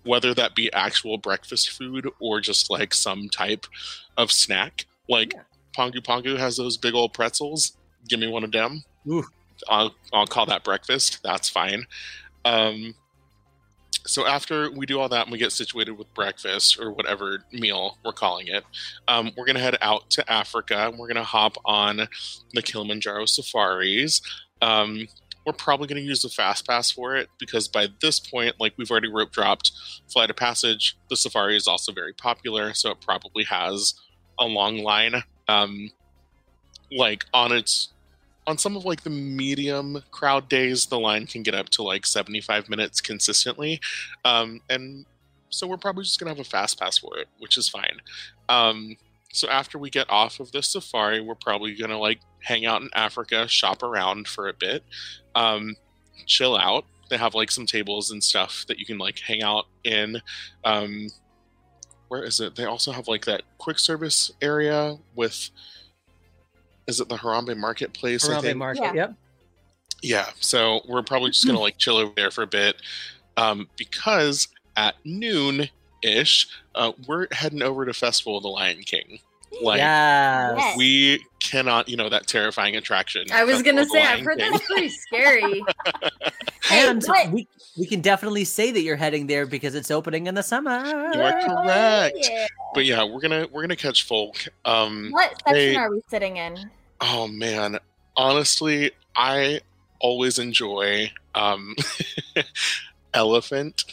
[0.04, 3.66] whether that be actual breakfast food or just like some type
[4.16, 4.86] of snack.
[5.08, 5.42] Like Yeah.
[5.76, 7.76] Pongu Pongu has those big old pretzels.
[8.08, 8.82] Give me one of them.
[9.08, 9.24] Ooh.
[9.68, 11.20] I'll I'll call that breakfast.
[11.22, 11.86] That's fine.
[12.44, 12.94] Um,
[14.04, 17.98] so after we do all that and we get situated with breakfast or whatever meal
[18.04, 18.64] we're calling it,
[19.06, 20.88] um, we're gonna head out to Africa.
[20.88, 22.08] and We're gonna hop on
[22.52, 24.20] the Kilimanjaro safaris.
[24.60, 25.06] Um,
[25.46, 28.90] we're probably gonna use the fast pass for it because by this point, like we've
[28.90, 29.72] already rope dropped
[30.12, 30.96] Flight of Passage.
[31.08, 33.94] The safari is also very popular, so it probably has
[34.38, 35.22] a long line.
[35.48, 35.90] Um,
[36.90, 37.88] like on its
[38.46, 42.04] on some of like the medium crowd days the line can get up to like
[42.04, 43.80] 75 minutes consistently
[44.24, 45.06] um, and
[45.48, 48.00] so we're probably just gonna have a fast pass for it which is fine
[48.48, 48.96] um,
[49.32, 52.88] so after we get off of the safari we're probably gonna like hang out in
[52.94, 54.84] africa shop around for a bit
[55.34, 55.74] um,
[56.26, 59.66] chill out they have like some tables and stuff that you can like hang out
[59.84, 60.20] in
[60.64, 61.08] um,
[62.08, 65.50] where is it they also have like that quick service area with
[66.86, 68.28] is it the Harambe Marketplace?
[68.28, 68.58] I Harambe think?
[68.58, 68.82] Market.
[68.82, 68.94] Yeah.
[68.94, 69.14] Yep.
[70.04, 72.76] Yeah, so we're probably just gonna like chill over there for a bit,
[73.36, 75.68] um, because at noon
[76.02, 79.18] ish, uh, we're heading over to Festival of the Lion King.
[79.62, 80.54] Like yes.
[80.56, 80.76] Yes.
[80.78, 83.26] we cannot, you know, that terrifying attraction.
[83.32, 84.50] I was gonna say, I've heard King.
[84.52, 85.62] that's pretty scary.
[86.70, 87.30] And what?
[87.32, 87.46] we
[87.76, 90.82] we can definitely say that you're heading there because it's opening in the summer.
[90.86, 92.16] You are correct.
[92.20, 92.46] Yeah.
[92.72, 94.36] But yeah, we're gonna we're gonna catch folk.
[94.64, 95.76] Um, What section Hey.
[95.76, 96.70] are we sitting in?
[97.00, 97.78] Oh man,
[98.16, 99.60] honestly, I
[99.98, 101.74] always enjoy um,
[103.14, 103.84] Elephant.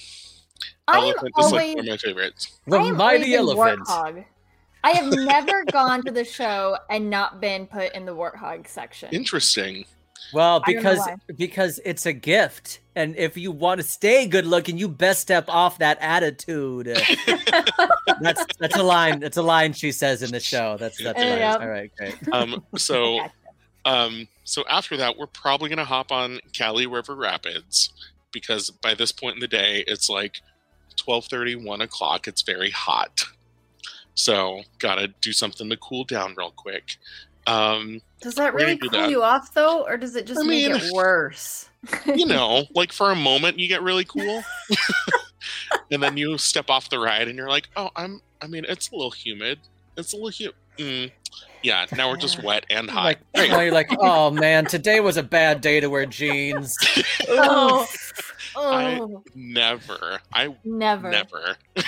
[0.90, 2.60] I am Elephant is like always one of my favorites.
[2.68, 3.80] The I am mighty elephant.
[3.88, 4.26] Warthog.
[4.84, 9.10] I have never gone to the show and not been put in the warthog section.
[9.12, 9.86] Interesting.
[10.34, 14.28] Well, I don't know because because it's a gift, and if you want to stay
[14.28, 16.88] good looking, you best step off that attitude.
[18.22, 19.20] that's that's a line.
[19.20, 20.78] That's a line she says in the show.
[20.78, 21.40] That's that's Uh, right.
[21.40, 21.62] yep.
[21.62, 22.16] All right, great.
[22.32, 23.32] Um, so Gotcha.
[23.86, 27.92] um, so after that, we're probably gonna hop on Kali River Rapids
[28.32, 30.42] because by this point in the day, it's like
[31.02, 32.28] 12:30, 1 o'clock.
[32.28, 33.24] It's very hot,
[34.16, 36.98] so gotta do something to cool down real quick.
[37.48, 39.10] Um, Does that really do cool that.
[39.10, 41.70] you off though, or does it just I make mean- it worse?
[42.06, 44.44] you know, like for a moment you get really cool.
[45.92, 48.92] and then you step off the ride and you're like, "Oh, I'm I mean, it's
[48.92, 49.60] a little humid.
[49.98, 51.12] It's a little humid." Mm.
[51.64, 53.04] Yeah, now we're just wet and hot.
[53.04, 53.52] Like, Great.
[53.52, 56.78] now you're like, oh man, today was a bad day to wear jeans.
[57.32, 57.86] Oh,
[58.56, 60.20] I- oh, Never.
[60.34, 61.10] I never.
[61.10, 61.56] never.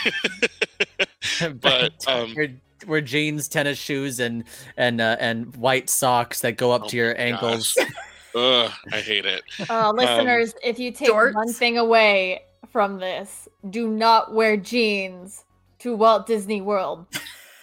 [1.62, 2.50] But, um, wear,
[2.88, 4.44] wear jeans, tennis shoes, and
[4.78, 7.76] and uh, and white socks that go up Oh to your ankles.
[8.36, 9.44] Ugh, I hate it.
[9.70, 11.34] Uh, listeners, if you take Jorts.
[11.36, 15.44] one thing away from this, do not wear jeans
[15.80, 17.06] to Walt Disney World.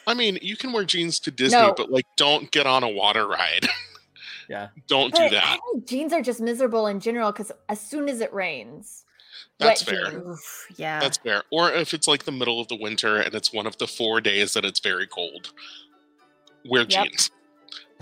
[0.06, 1.74] I mean, you can wear jeans to Disney, No.
[1.76, 3.66] but like, don't get on a water ride.
[4.48, 4.68] Yeah.
[4.86, 5.44] don't do that.
[5.44, 9.04] I think jeans are just miserable in general because as soon as it rains,
[9.58, 10.10] That's fair.
[10.10, 10.66] jeans.
[10.76, 11.00] Yeah.
[11.00, 11.42] That's fair.
[11.52, 14.20] Or if it's like the middle of the winter and it's one of the four
[14.20, 15.52] days that it's very cold,
[16.68, 16.88] wear Yep.
[16.88, 17.30] jeans.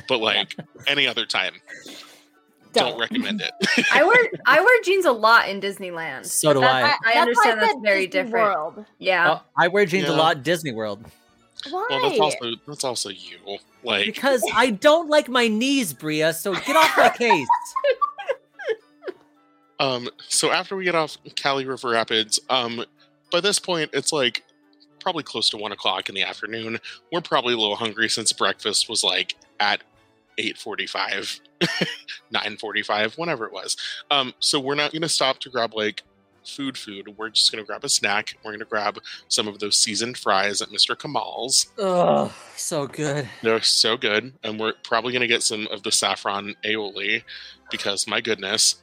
[0.09, 0.55] But like
[0.87, 1.55] any other time,
[2.75, 3.01] don't, Don't.
[3.01, 3.53] recommend it.
[3.93, 6.27] I wear I wear jeans a lot in Disneyland.
[6.27, 6.83] So do But I.
[6.83, 8.55] that's- I understand that's said very Disney different.
[8.55, 8.85] World.
[8.99, 9.39] Yeah.
[9.39, 11.03] Oh, I wear jeans a lot at Disney World
[11.71, 11.87] Why?
[11.91, 13.59] well, that's also that's also you.
[13.83, 16.33] Like, because I don't like my knees, Bria.
[16.33, 17.49] So get off my case.
[19.81, 22.85] um, so after we get off Kali River Rapids, um,
[23.31, 24.43] by this point it's like
[25.01, 26.79] probably close to one o'clock in the afternoon.
[27.13, 29.83] We're probably a little hungry since breakfast was like at
[30.39, 31.41] eight forty-five,
[32.31, 33.77] nine forty-five, whenever it was.
[34.11, 36.03] Um, so we're not gonna stop to grab like
[36.49, 37.15] food food.
[37.17, 38.37] We're just gonna grab a snack.
[38.45, 38.99] We're gonna grab
[39.29, 40.99] some of those seasoned fries at Mr.
[40.99, 41.67] Kamal's.
[41.79, 43.29] Oh, so good.
[43.43, 47.23] They're so good, and we're probably gonna get some of the saffron aioli
[47.71, 48.83] because my goodness,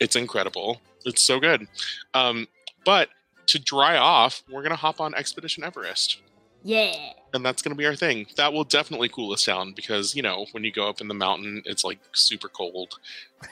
[0.00, 0.80] it's incredible.
[1.04, 1.66] It's so good.
[2.14, 2.48] Um,
[2.84, 3.08] but
[3.46, 6.20] to dry off, we're gonna hop on Expedition Everest,
[6.62, 7.12] yeah.
[7.32, 8.26] and that's gonna be our thing.
[8.36, 11.14] That will definitely cool us down because you know when you go up in the
[11.14, 12.98] mountain, it's like super cold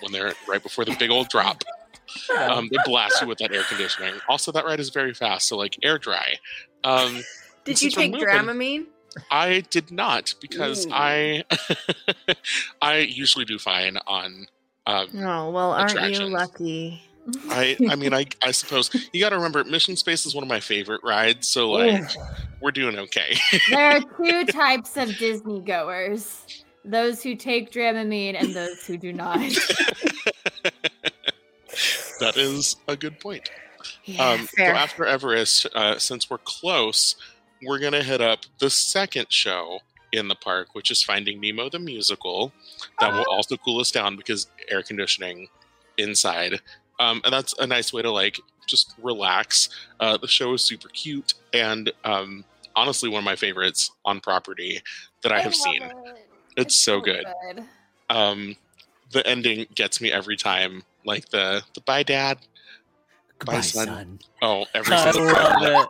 [0.01, 1.63] when they're right before the big old drop.
[2.39, 4.15] Um, they blast you with that air conditioning.
[4.29, 6.35] Also, that ride is very fast, so like air dry.
[6.85, 7.23] Um,
[7.65, 8.27] Did you take moving.
[8.27, 8.87] Dramamine?
[9.31, 10.93] I did not because Ooh.
[10.93, 11.45] I
[12.83, 14.47] I usually do fine on
[14.87, 17.03] um Oh well, aren't you lucky?
[17.51, 20.49] I I mean I I suppose you got to remember Mission Space is one of
[20.49, 22.11] my favorite rides so like
[22.61, 23.37] we're doing okay.
[23.71, 29.13] There are two types of Disney goers those who take Dramamine and those who do
[29.13, 29.41] not.
[32.23, 33.51] that is a good point.
[34.05, 37.17] Yeah, Um so after Everest uh since we're close
[37.65, 39.79] we're going to hit up the second show
[40.13, 42.53] in the park which is Finding Nemo the musical.
[43.01, 45.49] That will also cool us down because air conditioning
[45.99, 46.61] inside.
[47.01, 49.69] Um, and that's a nice way to like just relax.
[49.99, 52.45] Uh, the show is super cute and um,
[52.77, 54.81] honestly one of my favorites on property
[55.23, 55.83] that i have seen.
[56.57, 57.25] it's so good.
[58.11, 58.57] Um,
[59.11, 62.39] the ending gets me every time like the the bye dad
[63.39, 63.87] Goodbye, son.
[63.89, 64.19] son.
[64.43, 65.89] oh every I single love time it.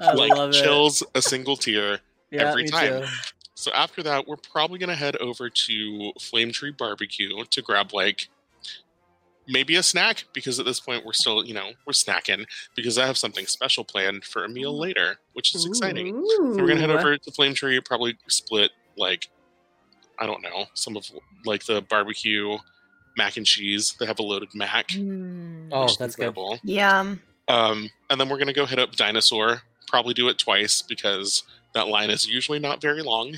[0.00, 0.62] I like love it.
[0.62, 1.98] chills a single tear
[2.30, 3.02] Yeah, every time.
[3.02, 3.08] too.
[3.54, 8.28] So after that, we're probably gonna head over to Flame Tree Barbecue to grab like
[9.48, 12.44] maybe a snack because at this point we're still, you know, we're snacking
[12.74, 16.24] because I have something special planned for a meal later, which is exciting.
[16.36, 19.28] So we're gonna head over to Flame Tree, probably split like
[20.18, 21.10] I don't know some of
[21.44, 22.58] like the barbecue
[23.16, 23.94] mac and cheese.
[23.98, 24.88] They have a loaded mac.
[24.88, 25.68] Mm.
[25.72, 26.22] Oh, which is that's good.
[26.28, 26.58] incredible.
[26.64, 27.20] Yum.
[27.48, 29.62] Um, and then we're gonna go hit up Dinosaur.
[29.88, 31.44] Probably do it twice because
[31.74, 33.36] that line is usually not very long.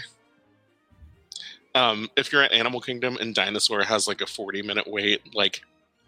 [1.75, 5.61] Um, if you're at Animal Kingdom and Dinosaur has like a 40 minute wait, like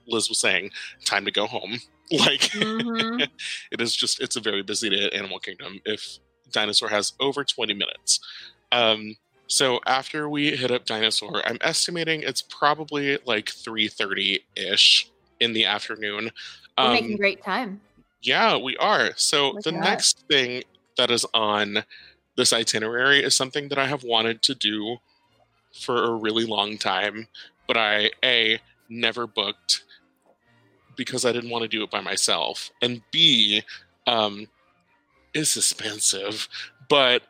[0.06, 0.70] Liz was saying,
[1.04, 1.78] time to go home.
[2.12, 3.28] Like Mhm.
[3.70, 6.18] it is just it's a very busy day at Animal Kingdom if
[6.50, 8.18] Dinosaur has over 20 minutes.
[8.72, 9.14] Um,
[9.50, 15.10] so after we hit up Dinosaur, I'm estimating it's probably like 3:30 ish
[15.40, 16.30] in the afternoon.
[16.78, 17.80] We're Um, making great time.
[18.22, 19.12] yeah, we are.
[19.16, 19.80] So Look the that.
[19.80, 20.62] next thing
[20.96, 21.84] that is on
[22.36, 24.98] this itinerary is something that I have wanted to do
[25.72, 27.26] for a really long time,
[27.66, 29.84] but I a never booked
[30.96, 33.62] because I didn't want to do it by myself, and b
[34.06, 34.48] um,
[35.34, 36.48] is expensive.
[36.88, 37.22] But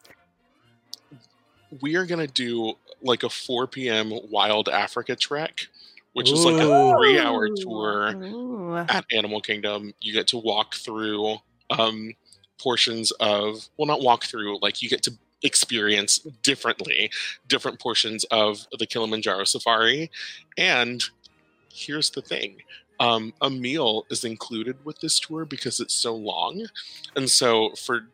[1.80, 4.12] we are gonna do like a 4 p.m.
[4.30, 5.68] Wild Africa trek,
[6.12, 8.76] which is like a three-hour tour Ooh.
[8.76, 11.36] at Animal Kingdom, you get to walk through
[11.70, 12.14] um,
[12.58, 17.10] portions of, well, not walk through, like you get to experience differently
[17.48, 20.10] different portions of the Kilimanjaro safari.
[20.58, 21.02] And
[21.72, 22.56] here's the thing
[22.98, 26.66] um, a meal is included with this tour because it's so long.
[27.16, 28.08] And so for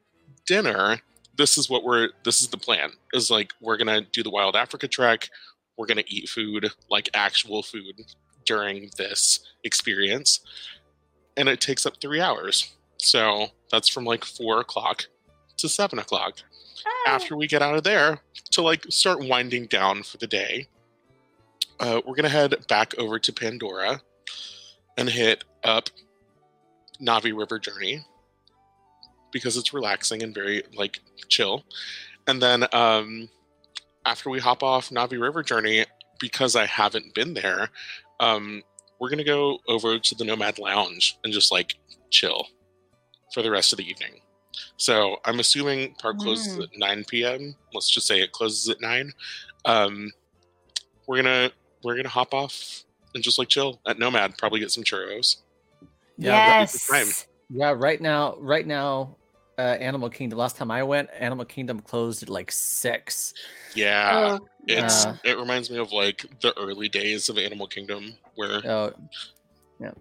[0.46, 1.00] dinner,
[1.36, 4.56] this is what we're, this is the plan is like, we're to do the Wild
[4.56, 5.28] Africa trek.
[5.76, 8.00] We're to eat food, like actual food
[8.44, 10.40] during this experience.
[11.36, 12.74] And it takes up three hours.
[12.96, 15.06] So that's from like four o'clock
[15.58, 16.38] to seven o'clock.
[17.06, 18.20] After we get out of there
[18.52, 20.68] to like start winding down for the day
[21.80, 24.00] uh, we're gonna head back over to pandora
[24.96, 25.90] and hit up
[27.00, 28.04] Na'vi river journey
[29.36, 30.98] because it's relaxing and very like
[31.28, 31.62] chill
[32.26, 33.28] and then um,
[34.06, 35.84] after we hop off Na'vi river journey
[36.18, 37.68] because i haven't been there
[38.20, 38.62] um,
[38.98, 41.74] we're gonna go over to the Nomad Lounge and just like
[42.10, 42.46] chill
[43.34, 44.20] for the rest of the evening.
[44.78, 46.62] So I'm assuming park closes Mm.
[46.62, 47.54] at 9 p.m.
[47.74, 49.12] Let's just say it closes at 9.
[49.66, 50.10] Um,
[51.06, 51.50] we're gonna
[51.84, 52.84] we're gonna hop off
[53.14, 54.38] and just like chill at Nomad.
[54.38, 55.36] Probably get some churros.
[56.16, 57.26] Yeah, yes.
[57.50, 59.16] Yeah, right now, right now,
[59.58, 60.38] uh, Animal Kingdom.
[60.38, 63.32] Last time I went, Animal Kingdom closed at like six.
[63.74, 65.16] Yeah, Oh, it's Uh.
[65.24, 68.92] it reminds me of like the early days of Animal Kingdom where Oh,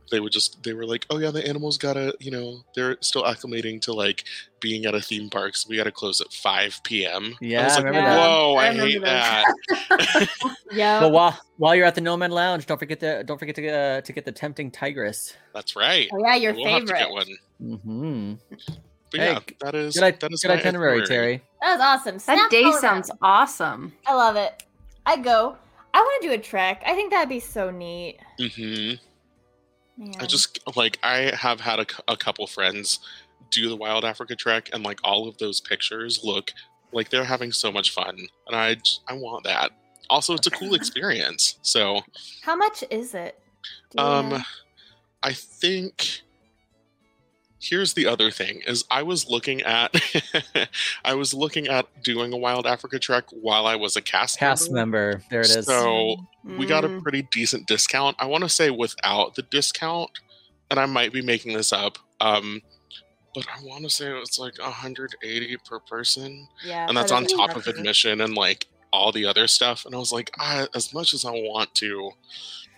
[0.10, 3.23] they would just they were like, oh yeah, the animals gotta you know they're still
[3.23, 4.23] acclimating to like
[4.61, 7.36] being at a theme park, so we gotta close at 5 p.m.
[7.41, 8.18] Yeah, I was I like, that.
[8.18, 9.03] whoa, I I, hate those.
[9.03, 10.27] that.
[10.72, 11.02] yeah.
[11.02, 14.02] well, while while you're at the Nomad Lounge, don't forget to don't forget to uh,
[14.02, 15.34] to get the tempting tigress.
[15.53, 16.07] That's right.
[16.14, 16.99] oh, yeah, your we'll have to favorite.
[16.99, 17.27] get one.
[17.61, 18.34] Mm-hmm.
[19.17, 21.41] But Hey, yeah, that is Good, i- that is good my itinerary, Kairi.
[21.61, 22.17] That was awesome.
[22.35, 22.81] That day all around.
[22.81, 23.93] sounds awesome.
[24.05, 24.63] I love it.
[25.05, 25.57] I go.
[25.93, 26.83] I want to do a trek.
[26.85, 28.17] I think that'd be so neat.
[28.39, 30.03] Mm-hmm.
[30.03, 30.13] Man.
[30.19, 32.99] I just like I have had a, a couple friends
[33.51, 36.51] do the Wild Africa trek, and like all of those pictures look
[36.91, 38.75] like they're having so much fun, and I
[39.07, 39.71] I want that.
[40.09, 41.57] Also, it's a cool experience.
[41.61, 42.01] So,
[42.43, 43.39] How much is it?
[43.91, 44.03] Do know?
[44.35, 44.45] um,
[45.23, 46.21] I think
[47.69, 49.95] here's the other thing: is I was looking at
[51.05, 54.71] I was looking at doing a Wild Africa trek while I was a cast Cast
[54.71, 55.21] member.
[55.29, 55.65] There it is.
[55.65, 56.15] So
[56.57, 57.01] we got a Mm.
[57.01, 58.15] pretty decent discount.
[58.19, 60.11] I want to say without the discount,
[60.69, 61.97] and I might be making this up.
[62.21, 62.61] Um,
[63.33, 67.23] but I want to say it was like 180 per person, yeah, and that's on
[67.23, 69.85] the top of admission and like all the other stuff.
[69.85, 72.11] And I was like, I, as much as I want to,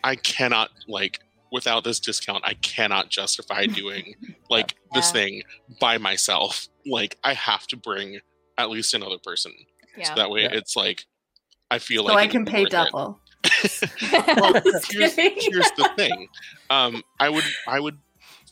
[0.03, 1.19] I cannot like
[1.51, 2.43] without this discount.
[2.45, 4.15] I cannot justify doing
[4.49, 5.43] like this thing
[5.79, 6.67] by myself.
[6.85, 8.19] Like I have to bring
[8.57, 9.53] at least another person.
[9.97, 10.05] Yeah.
[10.09, 10.49] So that way, Yeah.
[10.53, 11.05] it's like
[11.69, 13.19] I feel So like I can pay double.
[14.11, 14.53] well,
[14.89, 16.27] here's, here's the thing.
[16.69, 17.97] Um, I would I would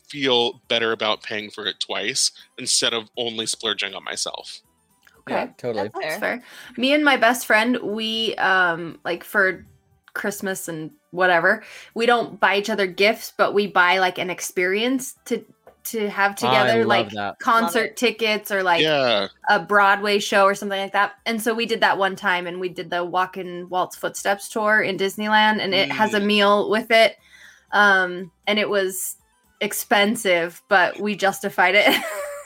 [0.08, 4.62] feel better about paying for it twice instead of only splurging on myself.
[5.28, 5.54] yeah, Okay.
[5.58, 5.84] totally.
[5.90, 6.38] That's That's fair.
[6.38, 6.44] fair.
[6.78, 9.66] Me and my best friend, we um like for
[10.16, 11.64] Christmas and whatever,
[11.94, 15.46] we don't buy each other gifts, but we buy like an experience to
[15.86, 17.38] to have together, like that.
[17.38, 21.14] concert tickets or like yeah, a Broadway show or something like that.
[21.28, 24.50] And so we did that one time and we did the Walk in Walt's Footsteps
[24.50, 26.26] tour in Disneyland and it has a Mm.
[26.26, 27.18] meal with it.
[27.72, 29.18] Um and it was
[29.62, 31.88] expensive, but we justified it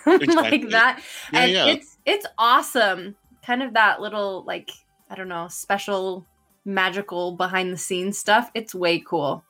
[0.05, 0.35] Exactly.
[0.35, 1.01] like that.
[1.31, 1.65] yeah, and yeah.
[1.67, 3.15] it's it's awesome.
[3.45, 4.69] Kind of that little like
[5.09, 6.25] I don't know, special
[6.69, 8.49] magical behind the scenes stuff.
[8.53, 9.43] It's way cool.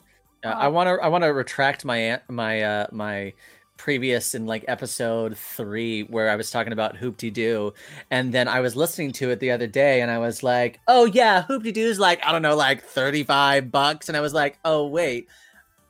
[0.44, 3.34] Uh, I want to I want to retract my my uh my
[3.78, 7.74] previous in like episode 3 where I was talking about Hoop-Dee-Doo
[8.12, 11.06] and then I was listening to it the other day and I was like, "Oh
[11.06, 15.30] yeah, Hoop-Dee-Doo's like I don't know like 35 bucks." And I was like, "Oh wait,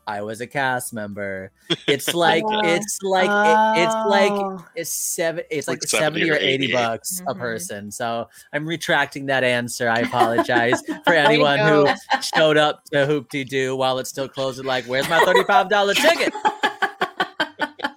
[0.09, 1.51] I was a cast member."
[1.87, 2.61] It's like Oh.
[2.63, 3.29] it's like
[3.77, 4.65] it, it's like Oh.
[4.75, 6.73] it's seven it's like, Like 70, 70 or or 80 80.
[6.73, 7.39] bucks a Mhm.
[7.39, 7.91] person.
[7.91, 9.87] So I'm retracting that answer.
[9.89, 11.87] I apologize for anyone who
[12.35, 14.63] showed up to Hoop-Dee-Doo while it's still closed.
[14.65, 16.33] Like, where's my thirty-five dollar ticket?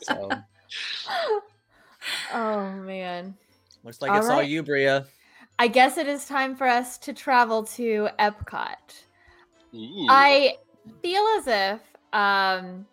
[0.03, 0.31] So
[2.35, 3.35] oh man.
[3.85, 5.07] looks like All it's all you, Bria.
[5.59, 8.75] I guess it is time for us to travel to Epcot.
[9.75, 10.07] Ooh.
[10.09, 10.57] I
[11.03, 11.81] feel as if
[12.13, 12.87] um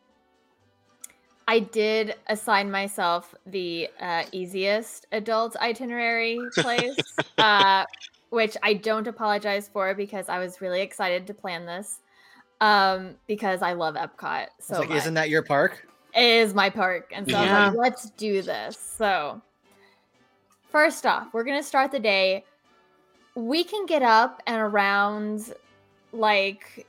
[1.49, 7.85] I did assign myself the uh, easiest adult itinerary place, uh,
[8.29, 12.01] which I don't apologize for because I was really excited to plan this
[12.61, 14.97] um, because I love Epcot so like, much.
[14.99, 15.87] isn't that your park?
[16.13, 17.11] It is my park.
[17.15, 17.65] And so I Yeah.
[17.65, 18.77] was like, let's do this.
[18.77, 19.41] So,
[20.69, 22.45] first off, we're going to start the day.
[23.33, 25.51] We can get up and around
[26.13, 26.85] like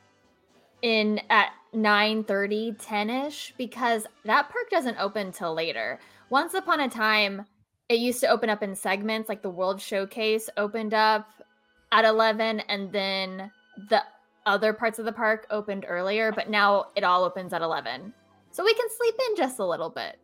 [0.83, 6.01] in at 9 30, 10 ish, because that park doesn't open till later.
[6.31, 7.45] Once upon a time,
[7.89, 11.29] it used to open up in segments, like the World Showcase opened up
[11.93, 13.51] at 11, and then
[13.89, 14.03] the
[14.47, 18.13] other parts of the park opened earlier, but now it all opens at 11
[18.53, 20.19] so we can sleep in just a little bit.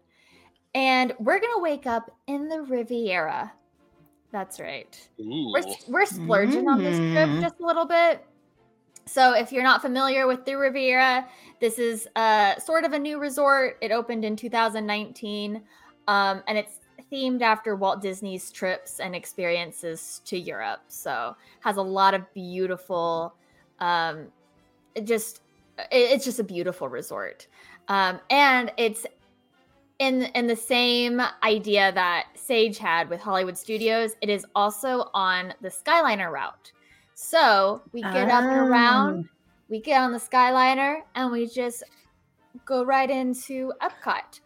[0.74, 3.52] And we're gonna wake up in the Riviera.
[4.32, 5.08] That's right.
[5.20, 5.52] Ooh.
[5.52, 7.40] We're we're splurging on this trip Mm.
[7.40, 8.24] just a little bit.
[9.06, 11.26] So if you're not familiar with the Riviera,
[11.60, 13.78] this is uh, sort of a new resort.
[13.80, 15.62] It opened in 2019,
[16.08, 16.80] um, and it's
[17.12, 20.80] themed after Walt Disney's trips and experiences to Europe.
[20.88, 23.34] So has a lot of beautiful,
[23.78, 24.26] um,
[24.94, 25.42] it just
[25.78, 27.46] it- it's just a beautiful resort,
[27.88, 29.06] um, and it's
[29.98, 34.16] in in the same idea that Sage had with Hollywood Studios.
[34.20, 36.72] It is also on the Skyliner route.
[37.18, 39.28] So we get up and around,
[39.70, 41.82] we get on the Skyliner, and we just
[42.66, 44.40] go right into Epcot.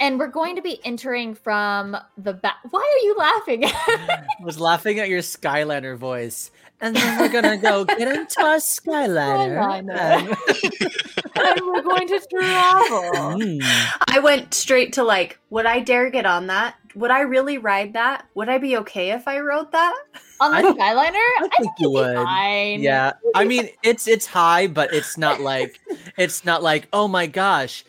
[0.00, 2.58] and we're going to be entering from the back.
[2.70, 3.64] Why are you laughing?
[3.66, 6.52] I was laughing at your Skyliner voice.
[6.80, 9.56] And then we're gonna go get into our Skyliner.
[9.56, 10.28] Skyliner.
[10.28, 13.10] and- and we're going to travel.
[13.40, 13.60] Mm.
[14.08, 16.76] I went straight to like, would I dare get on that?
[16.94, 18.26] Would I really ride that?
[18.34, 19.94] Would I be okay if I rode that?
[20.40, 22.16] On I the don't- Skyliner, I think you it'd be would.
[22.24, 22.82] Fine.
[22.82, 25.80] Yeah, I mean it's it's high, but it's not like
[26.16, 27.84] it's not like oh my gosh,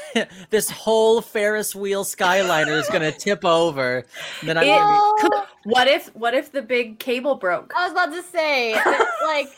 [0.50, 4.04] this whole Ferris wheel Skyliner is gonna tip over.
[4.42, 5.30] Then I'm gonna
[5.64, 7.72] be- What if what if the big cable broke?
[7.76, 8.74] I was about to say,
[9.24, 9.48] like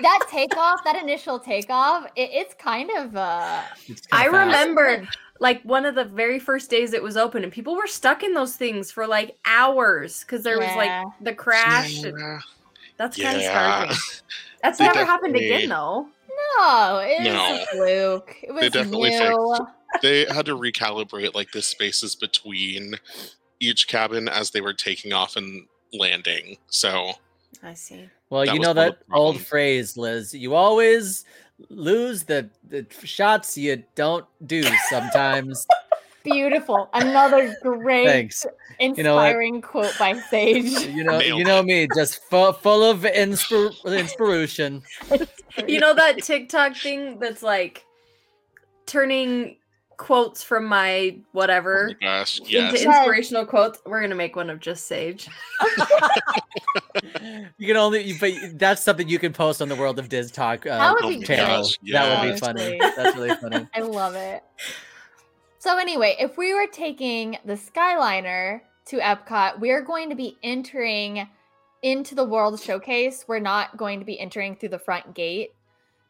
[0.00, 5.08] that takeoff, that initial takeoff, it, it's kind of uh it's I kinda remember
[5.44, 8.32] like one of the very first days it was open and people were stuck in
[8.32, 10.90] those things for like hours because there was like
[11.20, 12.02] the crash.
[12.02, 12.38] and- Yeah.
[12.96, 13.48] That's kind of Yeah.
[13.88, 13.98] scarring.
[14.62, 16.08] That's They never happened again though.
[16.58, 17.62] no, it was No.
[17.62, 18.36] a fluke.
[18.42, 19.56] It was definitely new.
[20.02, 22.96] They had to recalibrate like the spaces between
[23.60, 26.56] each cabin as they were taking off and landing.
[26.68, 27.12] So
[27.62, 28.08] I see.
[28.28, 30.34] Well, That you know that old phrase, Liz.
[30.34, 31.24] You always
[31.68, 35.66] lose the the shots you don't do sometimes.
[36.24, 36.88] Beautiful.
[36.94, 38.46] Another great Thanks.
[39.04, 39.26] know what?
[39.26, 40.86] inspiring quote by Sage.
[40.86, 44.82] You know, Nailed you know me, just fu- full of inspir- inspiration.
[45.68, 47.86] You know that TikTok thing that's like
[48.86, 49.58] turning
[49.96, 53.80] quotes from my oh whatever my gosh, into inspirational quotes.
[53.86, 55.28] We're gonna make one of just Sage.
[57.58, 60.66] You can only, but that's something you can post on the World of Diz Talk
[60.66, 61.62] uh, That would be my channel.
[61.62, 62.40] gosh, That would be yes.
[62.40, 62.78] funny.
[62.96, 63.66] That's really funny.
[63.74, 64.42] I love it.
[65.58, 71.26] So anyway, if we were taking the Skyliner to Epcot, we're going to be entering
[71.82, 73.24] into the World Showcase.
[73.26, 75.54] We're not going to be entering through the front gate.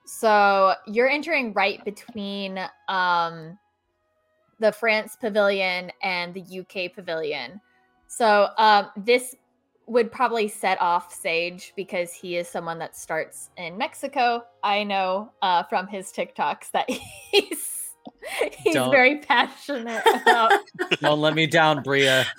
[0.06, 2.58] So you're entering right between
[2.88, 3.58] um,
[4.58, 7.60] the France Pavilion and the UK Pavilion.
[8.06, 9.34] So um, this
[9.86, 14.44] would probably set off Sage because he is someone that starts in Mexico.
[14.62, 16.88] I know uh, from his TikToks that
[17.30, 17.92] he's
[18.58, 20.52] he's Don't- very passionate about.
[21.00, 22.24] Don't let me down, Bria.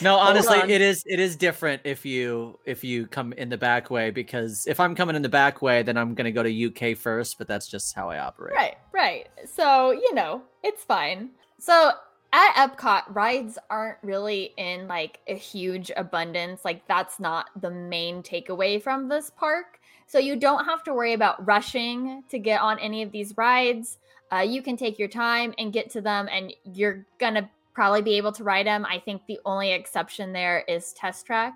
[0.00, 3.90] No, honestly, it is it is different if you if you come in the back
[3.90, 6.96] way because if I'm coming in the back way, then I'm gonna go to UK
[6.96, 7.38] first.
[7.38, 8.54] But that's just how I operate.
[8.54, 9.28] Right, right.
[9.46, 11.30] So, you know, it's fine.
[11.58, 11.92] So,
[12.32, 16.64] at Epcot, rides aren't really in like a huge abundance.
[16.64, 19.80] Like, that's not the main takeaway from this park.
[20.06, 23.98] So, you don't have to worry about rushing to get on any of these rides.
[24.32, 28.16] Uh, you can take your time and get to them, and you're gonna probably be
[28.16, 28.86] able to ride them.
[28.86, 31.52] I think the only exception there is Test Track.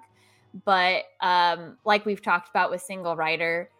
[0.64, 3.70] But, um, like we've talked about with single rider,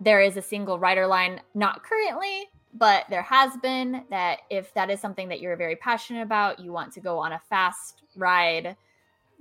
[0.00, 4.90] there is a single rider line, not currently, but there has been that if that
[4.90, 8.76] is something that you're very passionate about, you want to go on a fast ride,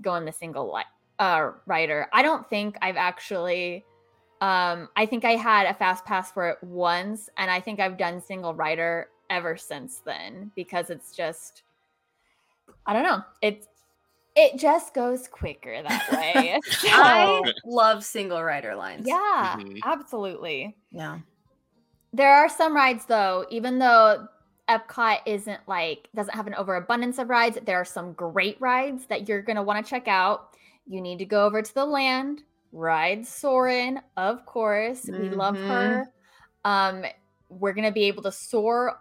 [0.01, 0.83] go on the single li-
[1.17, 2.07] uh, rider.
[2.13, 3.83] I don't think I've actually.
[4.41, 7.97] Um, I think I had a fast pass for it once, and I think I've
[7.97, 11.63] done single rider ever since then because it's just,
[12.85, 13.67] I don't know, it's
[14.35, 16.59] it just goes quicker that way.
[16.83, 19.05] I love single rider lines.
[19.07, 19.79] yeah, Mhm.
[19.85, 20.75] absolutely.
[20.91, 21.19] Yeah.
[22.13, 24.27] There are some rides though, even though
[24.69, 29.27] Epcot isn't like doesn't have an overabundance of rides, there are some great rides that
[29.27, 30.49] you're gonna want to check out.
[30.87, 35.05] You need to go over to the land, ride Soarin', of course.
[35.05, 36.05] We love her.
[36.65, 37.05] Um,
[37.49, 38.97] we're gonna be able to soar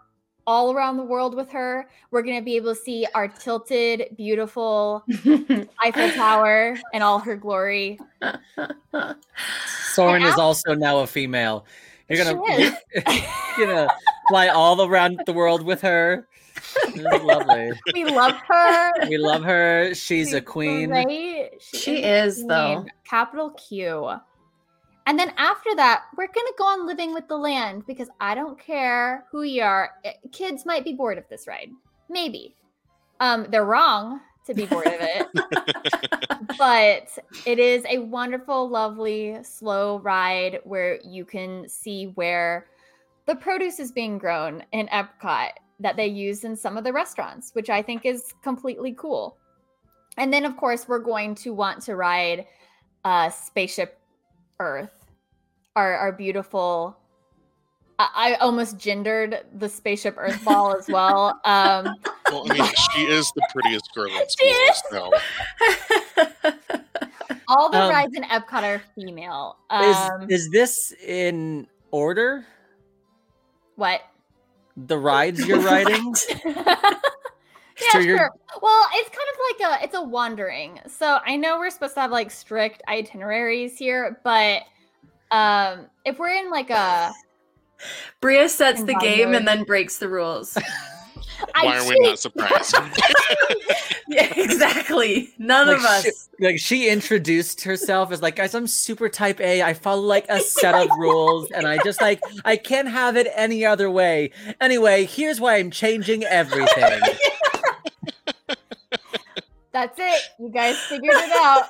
[0.47, 1.89] all around the world with her.
[2.11, 5.05] We're gonna be able to see our tilted, beautiful
[5.83, 7.99] Eiffel Tower in all her glory.
[9.95, 11.65] Soarin' is also now a female.
[12.09, 13.89] You're gonna you're gonna
[14.29, 16.27] fly all around the world with her.
[16.97, 17.73] Lovely.
[17.93, 19.09] We love her.
[19.09, 19.95] We love her.
[19.95, 20.91] She's a queen.
[20.91, 21.53] great.
[21.61, 22.81] She a is, though.
[22.83, 22.91] queen.
[23.05, 24.13] Capital Q.
[25.07, 28.59] And then after that, we're gonna go on living with the land because I don't
[28.59, 29.91] care who you are.
[30.31, 31.71] Kids might be bored of this ride.
[32.09, 32.55] Maybe.
[33.21, 35.29] Um, they're wrong to be bored of it.
[36.59, 42.67] but it is a wonderful, lovely, slow ride where you can see where
[43.27, 45.51] the produce is being grown in Epcot
[45.81, 49.37] that they use in some of the restaurants, which I think is completely cool.
[50.19, 52.47] And then, of course, we're going to want to ride
[53.05, 53.99] uh, Spaceship
[54.63, 54.91] Earth,
[55.77, 56.97] our, our beautiful.
[57.99, 61.41] I, I almost gendered the Spaceship Earth ball as well.
[61.45, 61.95] Um,
[62.31, 65.21] Well, I mean, she is the prettiest girl in She school, is.
[66.41, 66.51] so
[67.49, 69.57] all the Um, rides in Epcot are female.
[69.71, 72.47] Is Um, is this in order?
[73.77, 74.01] what?
[74.77, 76.15] the rides you're riding?
[77.85, 78.31] Yeah, So you're- sure.
[78.61, 80.81] Well, it's kind of like a it's a wandering.
[80.89, 84.63] So I know we're supposed to have like strict itineraries here, but
[85.31, 87.13] um if we're in like a
[88.21, 89.17] Bria sets the Environment.
[89.17, 90.57] game and then breaks the rules.
[91.61, 92.77] Why are we not surprised?
[94.09, 95.31] yeah, exactly.
[95.39, 96.03] None Like, of us.
[96.05, 96.11] she,
[96.45, 99.61] like she introduced herself as like, guys, I'm super type A.
[99.63, 103.27] I follow like a set of rules, and I just like I can't have it
[103.35, 104.31] any other way.
[104.61, 107.01] Anyway, here's why I'm changing everything.
[109.73, 110.23] That's it.
[110.39, 111.69] You guys figured it out.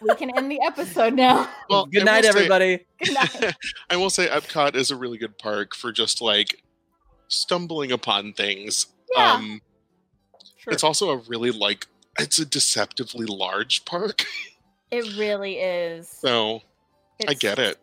[0.00, 1.48] we can end the episode now.
[1.70, 2.86] well, Good I night, will say- everybody.
[3.02, 3.54] Good night.
[3.90, 6.62] I will say Epcot is a really good park for just like
[7.28, 8.86] stumbling upon things.
[9.14, 9.34] Yeah.
[9.34, 9.60] Um,
[10.66, 11.86] It's also a really like
[12.18, 14.24] it's a deceptively large park.
[14.90, 16.08] It really is.
[16.08, 16.62] So
[17.28, 17.76] I get it.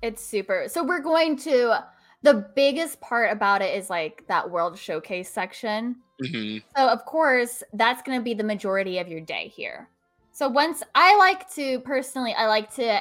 [0.00, 0.64] It's super.
[0.68, 1.84] So we're going to
[2.22, 5.96] the biggest part about it is like that world showcase section.
[6.20, 9.88] hmm So of course, that's going to be the majority of your day here.
[10.32, 13.00] So once I like to personally, I like to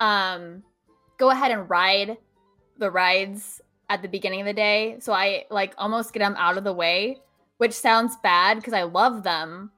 [0.00, 0.62] um
[1.18, 2.16] go ahead and ride
[2.78, 4.98] the rides at the beginning of the day.
[5.00, 7.18] So I like almost get them out of the way,
[7.58, 9.72] which sounds bad because I love them,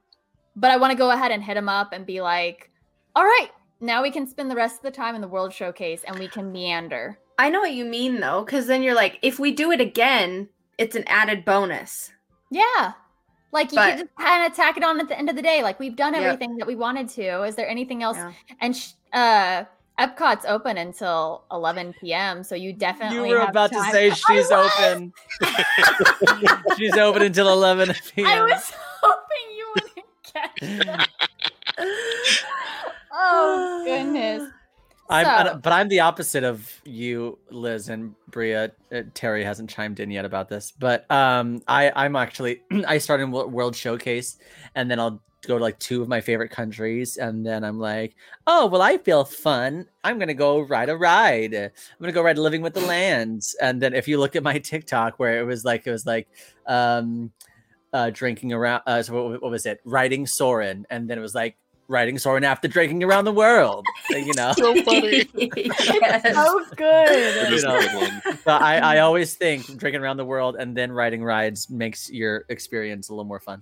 [0.55, 2.69] but I want to go ahead and hit them up and be like,
[3.15, 3.49] "All right,
[3.79, 6.27] now we can spend the rest of the time in the World Showcase and we
[6.27, 9.71] can meander." I know what you mean though, because then you're like, if we do
[9.71, 12.11] it again, it's an added bonus.
[12.51, 12.93] Yeah.
[13.51, 15.41] Like you But- can just kind of tack it on at the end of the
[15.41, 15.61] day.
[15.63, 16.23] Like we've done Yep.
[16.23, 17.43] everything that we wanted to.
[17.43, 18.17] Is there anything else?
[18.17, 18.31] Yeah.
[18.61, 19.63] And sh- uh
[19.99, 22.43] Epcot's open until 11 p.m.
[22.43, 25.13] So you You definitely were have about to say I she's open.
[26.77, 28.27] she's open until 11 p.m.
[28.27, 28.71] I was
[29.01, 31.09] hoping you wouldn't catch that.
[33.11, 34.49] oh goodness.
[35.11, 38.71] I'm, So- but I'm the opposite of you, Liz and Bria.
[38.91, 43.23] Uh, Terry hasn't chimed in yet about this, but um, I I'm actually I started
[43.23, 44.37] in World Showcase,
[44.75, 48.15] and then I'll go to like two of my favorite countries, and then I'm like,
[48.47, 49.85] oh well, I feel fun.
[50.03, 51.53] I'm gonna go ride a ride.
[51.55, 54.57] I'm gonna go ride Living with the Lands, and then if you look at my
[54.59, 56.27] TikTok where it was like it was like
[56.67, 57.31] um,
[57.91, 58.83] uh, drinking around.
[58.87, 59.81] Uh, so what, what was it?
[59.83, 61.57] Riding Soarin', and then it was like.
[61.91, 64.53] Riding Soarin' after drinking around the world, uh, you know.
[64.53, 65.29] So funny.
[65.35, 66.35] Yes.
[66.35, 67.53] So good.
[67.53, 67.79] is a know.
[67.79, 68.39] good.
[68.45, 72.45] So I, I always think drinking around the world and then riding rides makes your
[72.49, 73.61] experience a little more fun.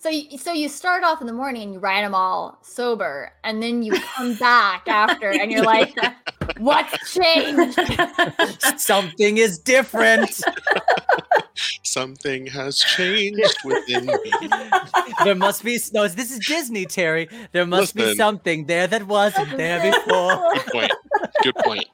[0.00, 3.32] So you, so you start off in the morning and you ride them all sober,
[3.42, 5.92] and then you come back after, and you're like,
[6.58, 7.80] "What's changed?"
[8.76, 10.40] Something is different.
[11.82, 14.48] Something has changed within me.
[15.24, 16.06] there must be no.
[16.06, 17.28] This is Disney, Terry.
[17.50, 20.54] There must be something there that wasn't there before.
[20.54, 20.92] Good point.
[21.42, 21.86] Good point.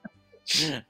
[0.66, 0.82] Oh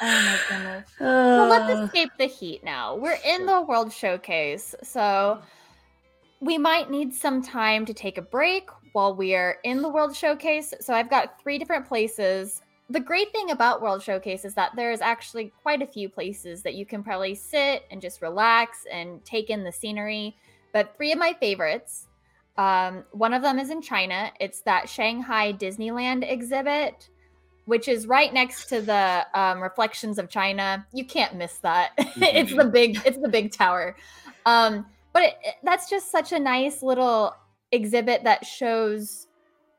[0.00, 0.88] my goodness.
[1.00, 2.96] Well, let's escape the heat now.
[2.96, 5.42] We're in the World Showcase, so
[6.44, 10.14] we might need some time to take a break while we are in the World
[10.14, 10.74] Showcase.
[10.80, 12.60] So I've got three different places.
[12.90, 16.74] The great thing about World Showcase is that there's actually quite a few places that
[16.74, 20.36] you can probably sit and just relax and take in the scenery.
[20.74, 22.08] But three of my favorites.
[22.58, 24.30] Um, one of them is in China.
[24.38, 27.08] It's that Shanghai Disneyland exhibit
[27.66, 30.86] which is right next to the um, reflections of China.
[30.92, 31.92] You can't miss that.
[31.96, 33.96] it's the big, it's the big tower.
[34.44, 34.84] Um,
[35.14, 37.34] but it, it- that's just such a nice little
[37.72, 39.28] exhibit that shows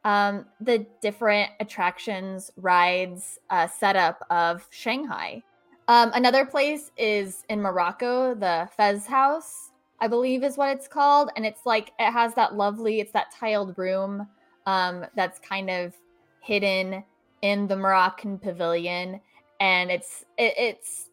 [0.06, 5.44] um, the different attractions, rides, uh, setup of Shanghai.
[5.88, 9.72] Um, another place is in Morocco, the Fez House,
[10.02, 13.32] I believe is what it's called, and it's like it has that lovely, it's that
[13.32, 14.28] tiled room
[14.68, 15.94] um, that's kind of
[16.42, 17.04] hidden
[17.42, 19.22] in the Moroccan pavilion
[19.60, 21.10] and it's it, it's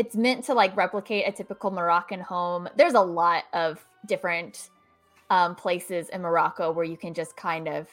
[0.00, 2.66] it's meant to like replicate a typical Moroccan home.
[2.74, 4.70] There's a lot of different
[5.28, 7.86] um, places in Morocco where you can just kind of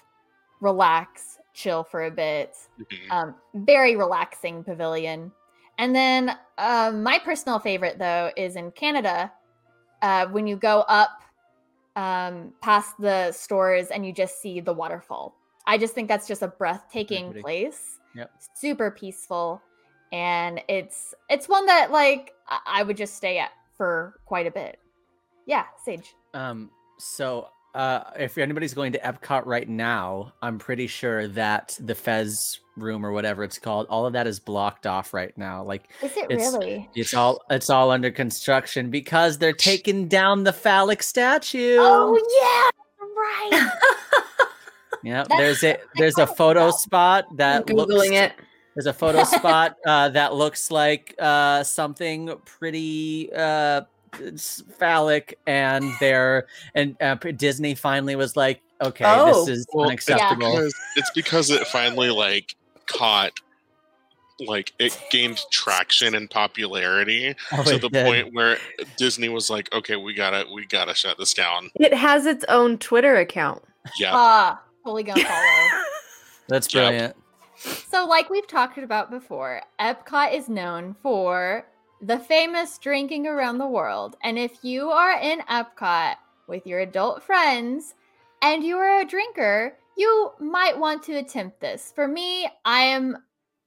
[0.62, 2.56] relax, chill for a bit.
[2.80, 3.12] Mhm.
[3.12, 5.34] Um, very relaxing pavilion.
[5.80, 9.30] And then um, my personal favorite though is in Canada.
[10.02, 11.22] Uh, when you go up
[11.98, 15.36] um, past the stores and you just see the waterfall.
[15.66, 18.00] I just think that's just a breathtaking place.
[18.16, 18.32] Yep.
[18.56, 19.62] Super peaceful,
[20.12, 24.52] and it's it's one that like I, I would just stay at for quite a
[24.52, 24.80] bit.
[25.46, 26.14] Yeah, Sage.
[26.34, 31.94] Um, so uh, if anybody's going to Epcot right now, I'm pretty sure that the
[31.96, 35.64] Fez room or whatever it's called, all of that is blocked off right now.
[35.64, 36.90] Like Is it It's- really?
[36.96, 41.78] it's all it's all under construction because they're taking down the phallic statue.
[41.80, 43.72] Oh yeah, right.
[45.04, 48.34] Yeah, That's- there's a there's a photo spot that googling looks it.
[48.78, 53.82] There's a photo spot uh, that looks like uh, something pretty uh,
[54.78, 56.45] phallic, and there
[56.76, 59.45] and uh, Disney finally was like, okay, Oh.
[59.45, 60.52] this is Well, it's unacceptable.
[60.52, 62.56] because, it's because it finally like
[62.86, 63.34] caught
[64.45, 68.06] like it gained traction and popularity Oh, to the did.
[68.06, 68.58] point where
[68.95, 71.72] Disney was like, okay, we gotta we gotta shut this down.
[71.74, 73.64] It has its own Twitter account.
[73.99, 74.12] Yeah.
[74.14, 75.82] Ah, totally gonna follow.
[76.48, 77.18] That's Yep.
[77.68, 81.65] So, like we've talked about before, Epcot is known for
[82.02, 84.15] the famous drinking around the world.
[84.23, 86.15] And if you are in Epcot
[86.48, 87.95] with your adult friends
[88.41, 91.91] and you are a drinker, you might want to attempt this.
[91.95, 93.18] For me, I am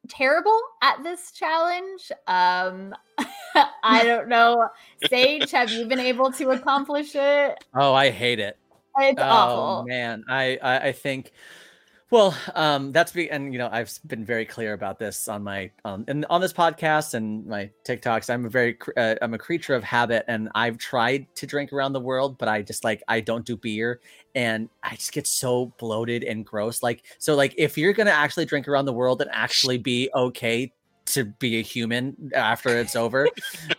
[0.09, 2.13] terrible at this challenge.
[2.27, 2.95] Um,
[3.83, 4.69] I don't know.
[5.09, 7.65] Sage, have you been able to accomplish it?
[7.75, 8.57] Oh, I hate it.
[8.99, 9.85] It's oh awful.
[9.87, 11.33] man, I, I I think.
[12.11, 15.71] Well, um, that's be and you know I've been very clear about this on my
[15.85, 18.29] um and on this podcast and my TikToks.
[18.29, 21.93] I'm a very uh, I'm a creature of habit, and I've tried to drink around
[21.93, 24.01] the world, but I just like I don't do beer,
[24.35, 26.83] and I just get so bloated and gross.
[26.83, 30.73] Like so, like if you're gonna actually drink around the world and actually be okay
[31.07, 33.29] to be a human after it's over,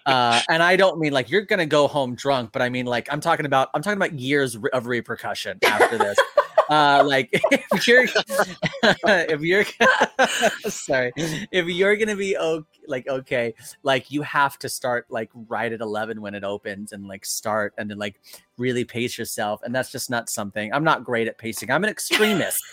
[0.06, 3.08] uh, and I don't mean like you're gonna go home drunk, but I mean like
[3.12, 6.18] I'm talking about I'm talking about years of repercussion after this.
[6.72, 8.06] uh, like if you're
[8.84, 9.66] if you're
[10.72, 13.54] sorry if you're gonna be okay, like okay,
[13.84, 17.74] like you have to start like right at eleven when it opens and like start
[17.78, 18.22] and then like
[18.58, 21.70] really pace yourself, and that's just not something I'm not great at pacing.
[21.72, 22.64] I'm an extremist.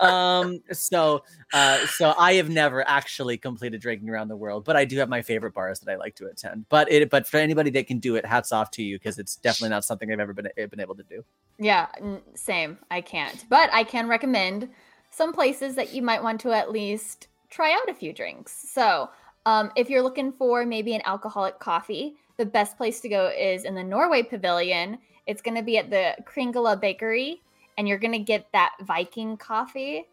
[0.00, 4.84] um, so uh, so I have never actually completed drinking around the world, but I
[4.84, 6.61] do have my favorite bars that I like to attend.
[6.68, 9.36] But it, but for anybody that can do it, hats off to you because it's
[9.36, 11.24] definitely not something I've ever been been able to do.
[11.58, 11.86] Yeah,
[12.34, 12.78] same.
[12.90, 13.44] I can't.
[13.48, 14.68] But I can recommend
[15.10, 18.52] some places that you might want to at least try out a few drinks.
[18.70, 19.10] So,
[19.44, 23.64] um, if you're looking for maybe an alcoholic coffee, the best place to go is
[23.64, 24.98] in the Norway Pavilion.
[25.26, 27.42] It's going to be at the Kringla Bakery,
[27.76, 30.06] and you're going to get that Viking coffee.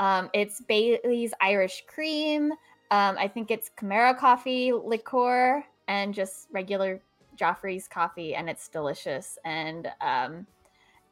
[0.00, 2.52] Um, it's Bailey's Irish Cream.
[2.90, 7.00] Um, I think it's Chimera coffee, liqueur, and just regular
[7.36, 9.38] Joffrey's coffee, and it's delicious.
[9.44, 10.46] And um,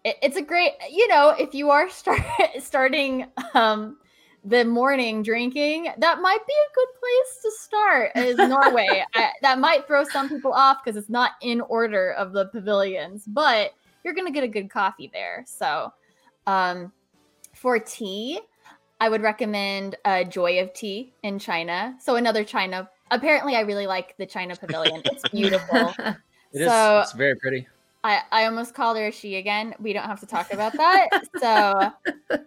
[0.05, 2.21] it, it's a great you know if you are start,
[2.61, 3.97] starting um
[4.47, 9.03] the morning drinking that might be a good place to start is norway.
[9.15, 13.25] I, that might throw some people off because it's not in order of the pavilions
[13.27, 13.73] but
[14.05, 15.45] you're gonna get a good coffee there.
[15.47, 15.93] So
[16.47, 16.93] um
[17.55, 18.41] for tea
[19.01, 21.97] i would recommend uh, joy of tea in china.
[22.01, 25.95] So another china apparently i really like the china pavilion it's beautiful
[26.53, 26.69] It is.
[26.69, 27.67] So- it's very pretty.
[28.05, 29.75] I, I almost called her a she again.
[29.81, 31.09] We don't have to talk about that.
[31.41, 32.39] so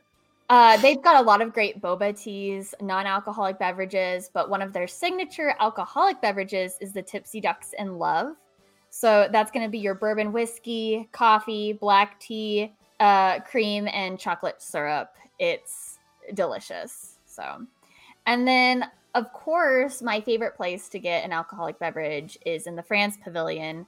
[0.49, 4.87] uh, they've got a lot of great boba teas, non-alcoholic beverages, but one of their
[4.87, 8.35] signature alcoholic beverages is the Tipsy Ducks in Love.
[8.91, 14.61] So that's going to be your bourbon whiskey, coffee, black tea, uh, cream, and chocolate
[14.61, 15.09] syrup.
[15.39, 15.97] It's
[16.35, 17.17] delicious.
[17.25, 17.65] So,
[18.27, 18.85] and then
[19.17, 23.85] of course, my favorite place to get an alcoholic beverage is in the France Pavilion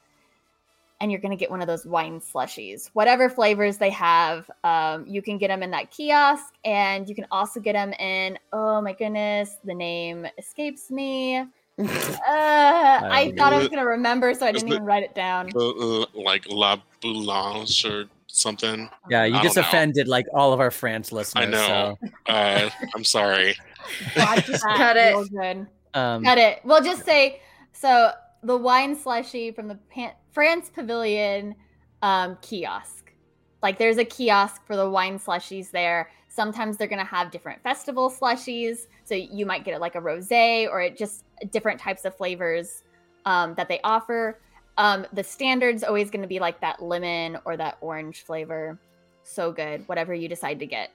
[1.02, 2.90] and you're going to get one of those wine slushies.
[2.94, 7.26] Whatever flavors they have, um, you can get them in that kiosk, and you can
[7.32, 8.38] also get them in.
[8.52, 11.46] Oh my goodness, the name escapes me.
[11.80, 15.16] Uh, I thought I was going to remember, so I didn't it- even write it
[15.16, 15.50] down.
[15.56, 18.90] Uh, uh, like La Boulange or something.
[19.10, 19.70] Yeah, you I just don't know.
[19.70, 21.46] offended like all of our France listeners.
[21.46, 21.98] I know.
[22.28, 23.56] Uh, I'm sorry.
[24.16, 25.32] Cut it.
[25.32, 25.68] Good.
[25.94, 26.60] Um, Cut it.
[26.64, 27.42] We'll just say
[27.74, 28.12] so.
[28.42, 31.56] The wine slushy from the Pan- France Pavilion
[32.02, 33.14] um, kiosk.
[33.62, 36.10] Like there's a kiosk for the wine slushies there.
[36.30, 40.70] Sometimes they're gonna have different festival slushies, so you might get it like a rosé
[40.70, 42.84] or it just different types of flavors
[43.26, 44.40] um, that they offer.
[44.78, 48.80] Um, the standard's always gonna be like that lemon or that orange flavor.
[49.24, 50.92] So good, whatever you decide to get.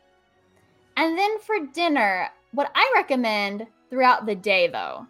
[0.96, 5.06] And then for dinner, what I recommend throughout the day though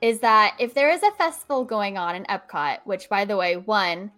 [0.00, 3.56] is that if there is a festival going on in Epcot, which by the way,
[3.56, 4.10] one,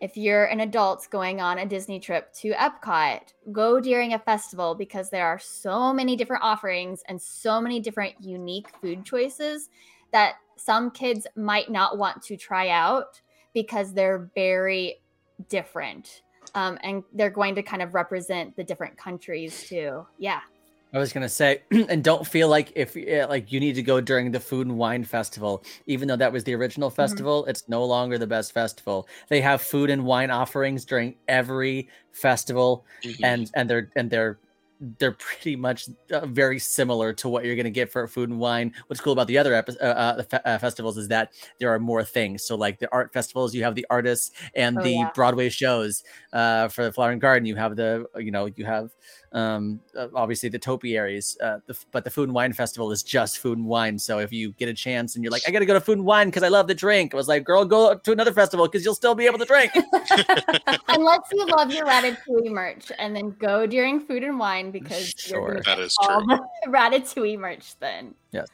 [0.00, 4.74] if you're an adult going on a Disney trip to Epcot, go during a festival
[4.74, 9.68] because there are so many different offerings and so many different unique food choices
[10.12, 13.20] that some kids might not want to try out
[13.52, 15.00] because they're very
[15.48, 16.22] different.
[16.54, 20.06] Um, and they're going to kind of represent the different countries too.
[20.18, 20.40] Yeah.
[20.94, 24.00] I was gonna say, and don't feel like if uh, like you need to go
[24.00, 27.84] during the food and wine festival, even though that was the original festival, it's no
[27.84, 29.08] longer the best festival.
[29.28, 33.16] They have food and wine offerings during every festival, Mhm.
[33.22, 34.38] and and they're and they're
[34.98, 38.38] they're pretty much uh, very similar to what you're going to get for food and
[38.38, 38.72] wine.
[38.88, 39.84] What's cool about the other epi- uh,
[40.32, 42.42] uh, uh, festivals is that there are more things.
[42.44, 45.10] So, like the art festivals, you have the artists and Oh, the yeah.
[45.14, 46.02] Broadway shows.
[46.32, 48.90] Uh, for the Flower and Garden, you have the you know you have
[49.32, 53.38] um uh, obviously the topiaries uh the, but the food and wine festival is just
[53.38, 55.72] food and wine so if you get a chance and you're like i gotta go
[55.72, 58.12] to food and wine because i love the drink i was like girl go to
[58.12, 59.72] another festival because you'll still be able to drink
[60.88, 65.38] Unless you love your Ratatouille merch, and then go during food and wine because Sure.
[65.38, 66.38] you're gonna That get is all true.
[66.66, 68.14] Ratatouille merch then.
[68.32, 68.48] Yes.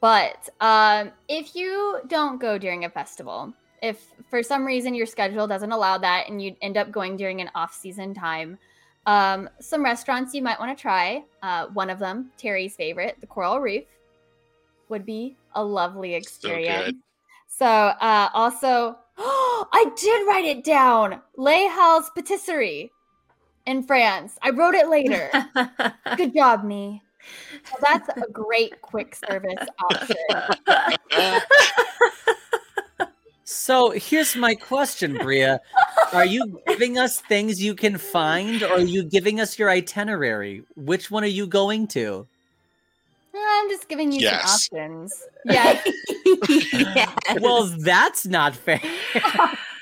[0.00, 3.52] But um, if you don't go during a festival,
[3.82, 7.40] if for some reason your schedule doesn't allow that, and you end up going during
[7.42, 8.58] an off-season time,
[9.06, 11.22] um, some restaurants you might want to try.
[11.42, 13.84] Uh, one of them, Terry's favorite, the Coral Reef,
[14.88, 16.84] would be a lovely So experience.
[16.86, 16.96] good.
[17.46, 21.20] So, uh, also, I did write it down.
[21.36, 22.90] Les Halles Patisserie
[23.66, 24.38] in France.
[24.42, 25.30] I wrote it later.
[26.16, 27.02] Good job, me.
[27.70, 30.16] So that's a great quick service option.
[33.44, 35.60] so here's my question bria
[36.12, 40.62] are you giving us things you can find or are you giving us your itinerary
[40.76, 42.26] which one are you going to
[43.36, 44.68] I'm just giving you Yes.
[44.68, 45.22] some options.
[45.46, 45.82] Yeah.
[46.72, 47.10] yes.
[47.40, 48.80] well that's not fair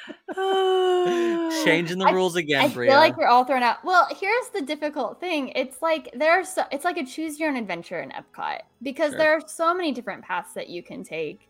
[1.64, 3.84] changing the I- rules again I bria feel like we're all thrown out.
[3.84, 5.48] Well, here's the difficult thing.
[5.54, 9.18] It's like there's so, it's like a choose your own adventure in Epcot because Sure.
[9.18, 11.48] there are so many different paths that you can take.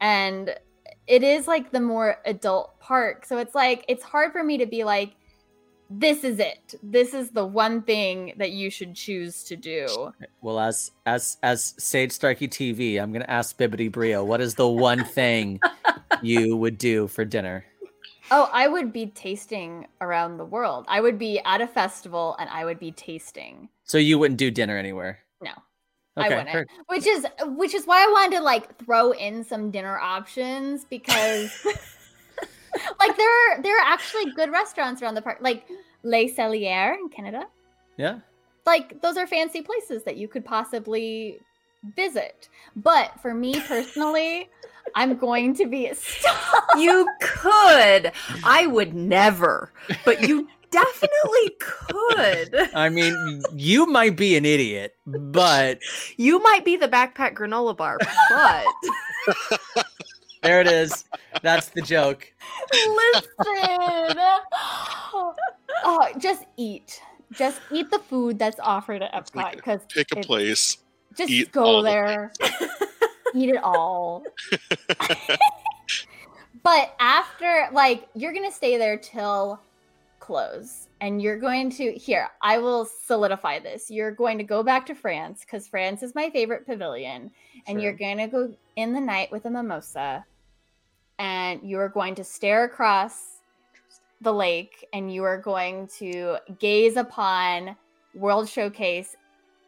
[0.00, 0.54] And
[1.06, 3.24] it is like the more adult park.
[3.26, 5.14] So it's like it's hard for me to be like
[5.94, 6.74] this is it.
[6.82, 10.12] This is the one thing that you should choose to do.
[10.40, 14.66] Well, as as as Sage Starkey TV, I'm gonna ask Bibbidi Bria, what is the
[14.68, 15.60] one thing
[16.22, 17.66] you would do for dinner?
[18.34, 20.86] Oh, I would be tasting around the world.
[20.88, 23.68] I would be at a festival and I would be tasting.
[23.84, 25.18] So you wouldn't do dinner anywhere.
[25.42, 25.50] No.
[26.16, 26.70] I wouldn't.
[26.86, 31.52] Which is which is why I wanted to like throw in some dinner options because
[32.98, 35.66] like there are there are actually good restaurants around the park, like
[36.02, 37.44] Le Cellier in Canada.
[37.98, 38.20] Yeah.
[38.64, 41.38] Like those are fancy places that you could possibly
[41.96, 42.48] visit.
[42.76, 44.48] But for me personally,
[44.94, 46.64] I'm going to be stop.
[46.76, 48.12] you could.
[48.44, 49.72] I would never,
[50.04, 52.70] but you definitely could.
[52.74, 55.78] I mean, you might be an idiot, but
[56.16, 57.98] You might be the backpack granola bar,
[58.30, 58.66] but
[60.42, 61.04] there it is.
[61.42, 62.32] That's the joke.
[62.72, 63.28] Listen.
[65.84, 67.00] oh, just eat.
[67.32, 70.78] Just eat the food that's offered at Epcot because Pick a place.
[71.16, 72.32] Just eat go all of there.
[73.34, 74.24] eat it all.
[76.62, 79.60] but after, like, you're going to stay there till
[80.20, 80.88] close.
[81.00, 83.90] And you're going to, here, I will solidify this.
[83.90, 87.32] You're going to go back to France because France is my favorite pavilion.
[87.66, 90.24] And you're going to go in the night with a mimosa.
[91.18, 93.40] And you are going to stare across
[94.20, 97.76] the lake and you are going to gaze upon
[98.14, 99.16] World Showcase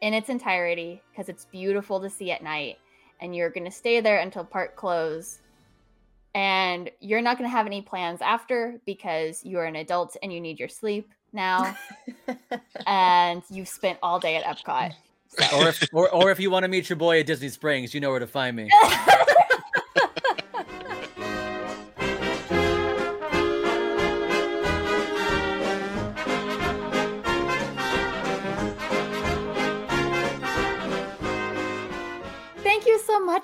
[0.01, 2.77] in its entirety because it's beautiful to see at night.
[3.25, 5.39] And you're going to stay there until park close.
[6.35, 10.39] And you're not going to have any plans after because you're an adult and you
[10.39, 11.75] need your sleep now.
[12.85, 14.93] and you've spent all day at Epcot.
[15.55, 17.99] Or if or, or if you want to meet your boy at Disney Springs, you
[17.99, 18.69] know where to find me.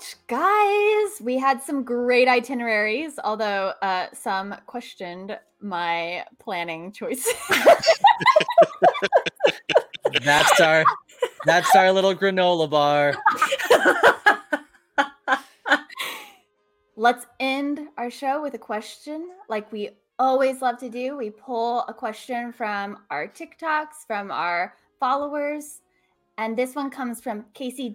[0.01, 1.21] much, guys.
[1.21, 7.33] We had some great itineraries, although uh, some questioned my planning choices.
[10.23, 10.83] That's our
[11.45, 13.13] that's our little granola bar.
[16.95, 21.15] Let's end our show with a question like we always love to do.
[21.15, 25.79] We pull a question from our TikToks, from our followers.
[26.37, 27.89] And this one comes from Casey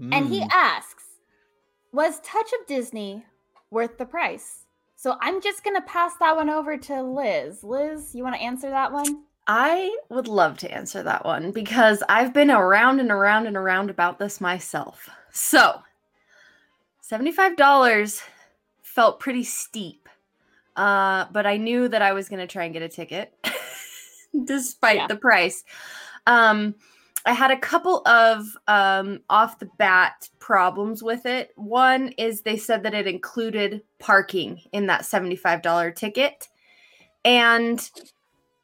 [0.00, 0.14] Dejweiser.
[0.14, 0.48] And he Mm.
[0.52, 1.04] asks,
[1.92, 3.24] Was Touch of Disney
[3.70, 4.64] worth the price?
[4.96, 7.62] So I'm just going to pass that one over to Liz.
[7.64, 9.24] Liz, you want to answer that one?
[9.46, 13.88] I would love to answer that one because I've been around and around and around
[13.90, 15.08] about this myself.
[15.30, 15.80] So,
[17.02, 18.22] $75
[18.82, 20.08] felt pretty steep.
[20.76, 23.32] Uh, but I knew that I was going to try and get a ticket
[24.44, 25.06] despite Yeah.
[25.06, 25.64] the price.
[26.26, 26.74] Um,
[27.26, 31.52] I had a couple of um, off the bat problems with it.
[31.56, 36.48] One is they said that it included parking in that $75 ticket.
[37.24, 37.90] And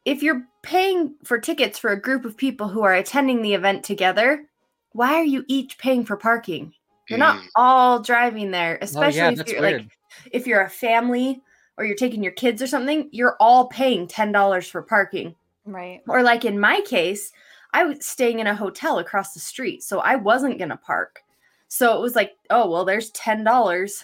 [0.05, 3.83] if you're paying for tickets for a group of people who are attending the event
[3.83, 4.45] together,
[4.93, 6.73] why are you each paying for parking?
[7.09, 7.47] You're not Mm.
[7.55, 9.81] all driving there, Oh especially yeah, if you're weird.
[9.81, 9.91] like
[10.31, 11.41] if you're a family
[11.77, 15.35] or you're taking your kids or something, you're all paying $10 for parking.
[15.65, 16.01] Right.
[16.07, 17.31] Or like in my case,
[17.75, 21.19] I was staying in a hotel across the street, so I wasn't going to park.
[21.67, 24.03] So it was like, oh, well, there's $10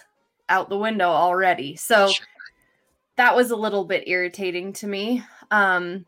[0.50, 1.76] out the window already.
[1.76, 2.26] So Sure.
[3.16, 5.22] that was a little bit irritating to me.
[5.50, 6.04] Um,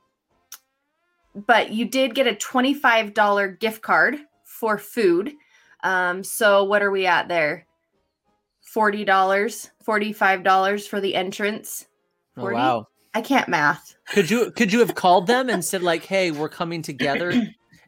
[1.35, 5.33] but you did get a $25 gift card for food.
[5.83, 7.67] Um, so what are we at there?
[8.77, 9.07] $40,
[9.87, 11.87] $45 for the entrance.
[12.37, 12.89] oh wow.
[13.15, 13.95] I can't math.
[14.09, 17.33] Could you could you have called them and said like, "Hey, we're coming together,"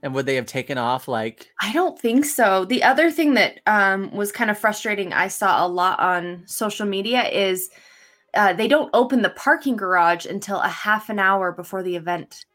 [0.02, 1.08] and would they have taken off?
[1.08, 2.64] Like, I don't think so.
[2.64, 6.86] The other thing that um, was kind of frustrating, I saw a lot on social
[6.86, 7.68] media, is
[8.34, 12.46] uh, they don't open the parking garage until a half an hour before the event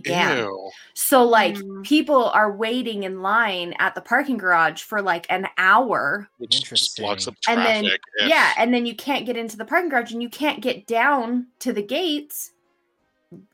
[0.00, 0.38] began.
[0.38, 0.70] Ew.
[0.94, 1.84] So, like, Mm.
[1.84, 6.28] people are waiting in line at the parking garage for like an hour.
[6.38, 9.64] Which just blocks up And then, if- yeah, and then you can't get into the
[9.64, 12.52] parking garage and you can't get down to the gates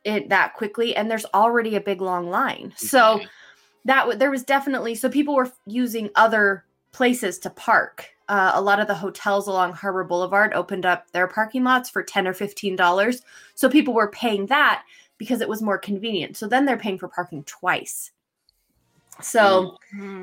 [0.04, 0.94] it that quickly.
[0.94, 2.72] And there's already a big long line.
[2.76, 3.26] So, Mhm.
[3.86, 8.10] that w- there was definitely so people were using other places to park.
[8.28, 12.02] Uh, a lot of the hotels along Harbor Boulevard opened up their parking lots for
[12.02, 13.22] ten or fifteen dollars,
[13.54, 14.82] so people were paying that
[15.20, 16.34] because it was more convenient.
[16.34, 18.10] So then they're paying for parking twice.
[19.20, 19.76] So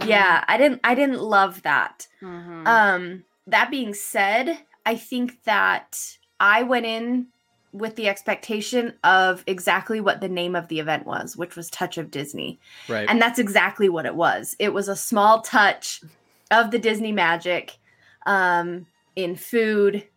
[0.06, 2.08] yeah, I didn't I didn't love that.
[2.20, 2.68] Mhm.
[2.68, 4.58] Um, that being said,
[4.88, 7.28] I think that I went in
[7.74, 12.00] with the expectation of exactly what the name of the event was, which was Touch
[12.00, 12.60] of Disney.
[12.88, 13.08] right?
[13.08, 14.56] And that's exactly what it was.
[14.58, 16.02] It was a small touch
[16.50, 17.78] of the Disney magic
[18.26, 20.08] um, in food,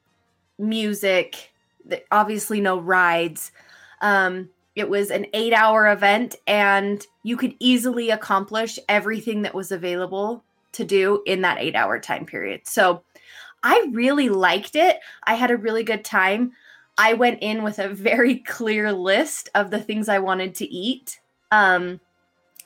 [0.59, 1.53] music,
[1.87, 3.53] th- obviously no rides.
[4.01, 9.73] Um, it was an eight hour event, and you could easily accomplish everything that was
[9.73, 12.63] available to do in that eight hour time period.
[12.65, 13.03] So
[13.63, 14.99] I really liked it.
[15.25, 16.53] I had a really good time.
[16.97, 21.21] I went in with a very clear list of the things I wanted to eat.
[21.51, 22.01] Um,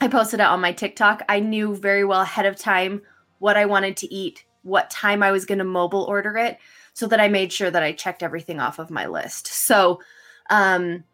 [0.00, 1.22] I posted it on my TikTok.
[1.28, 3.02] I knew very well ahead of time
[3.38, 6.58] what I wanted to eat, what time I was going to mobile order it,
[6.92, 9.46] so that I made sure that I checked everything off of my list.
[9.46, 10.00] So,
[10.50, 11.04] um,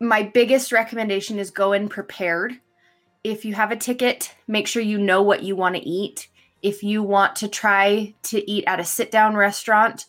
[0.00, 2.58] my biggest recommendation is go in prepared.
[3.22, 6.28] If you have a ticket, make sure you know what you want to eat.
[6.62, 10.06] If you want to try to eat at a sit down restaurant,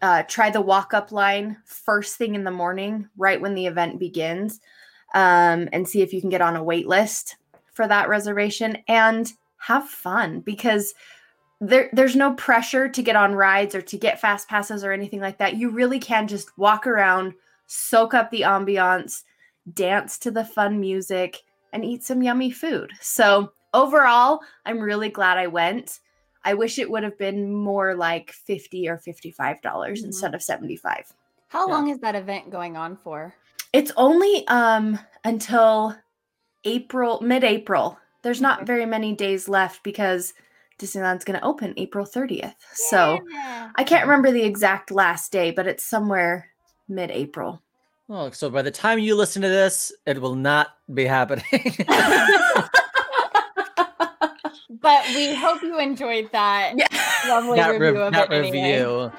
[0.00, 3.98] uh, try the walk up line first thing in the morning, right when the event
[3.98, 4.60] begins,
[5.14, 7.36] um, and see if you can get on a wait list
[7.72, 10.94] for that reservation and have fun because
[11.60, 15.20] there, there's no pressure to get on rides or to get fast passes or anything
[15.20, 15.56] like that.
[15.56, 17.34] You really can just walk around,
[17.68, 19.22] soak up the ambiance,
[19.72, 21.38] dance to the fun music,
[21.72, 22.92] and eat some yummy food.
[23.00, 26.00] So, overall, I'm really glad I went.
[26.44, 30.06] I wish it would have been more like 50 or 55 dollars Mhm.
[30.06, 31.12] instead of 75.
[31.48, 31.74] How Yeah.
[31.74, 33.34] long is that event going on for?
[33.72, 35.94] It's only um until
[36.64, 37.98] April, mid-April.
[38.22, 40.34] There's not very many days left because
[40.78, 42.56] Disneyland's going to open April 30th.
[42.74, 43.24] So,
[43.76, 46.47] I can't remember the exact last day, but it's somewhere
[46.88, 47.62] mid-April.
[48.10, 51.44] Oh, so by the time you listen to this, it will not be happening.
[54.80, 56.86] but we hope you enjoyed that Yeah.
[57.28, 58.72] lovely that review rev- of that it anyway.
[58.72, 59.12] review.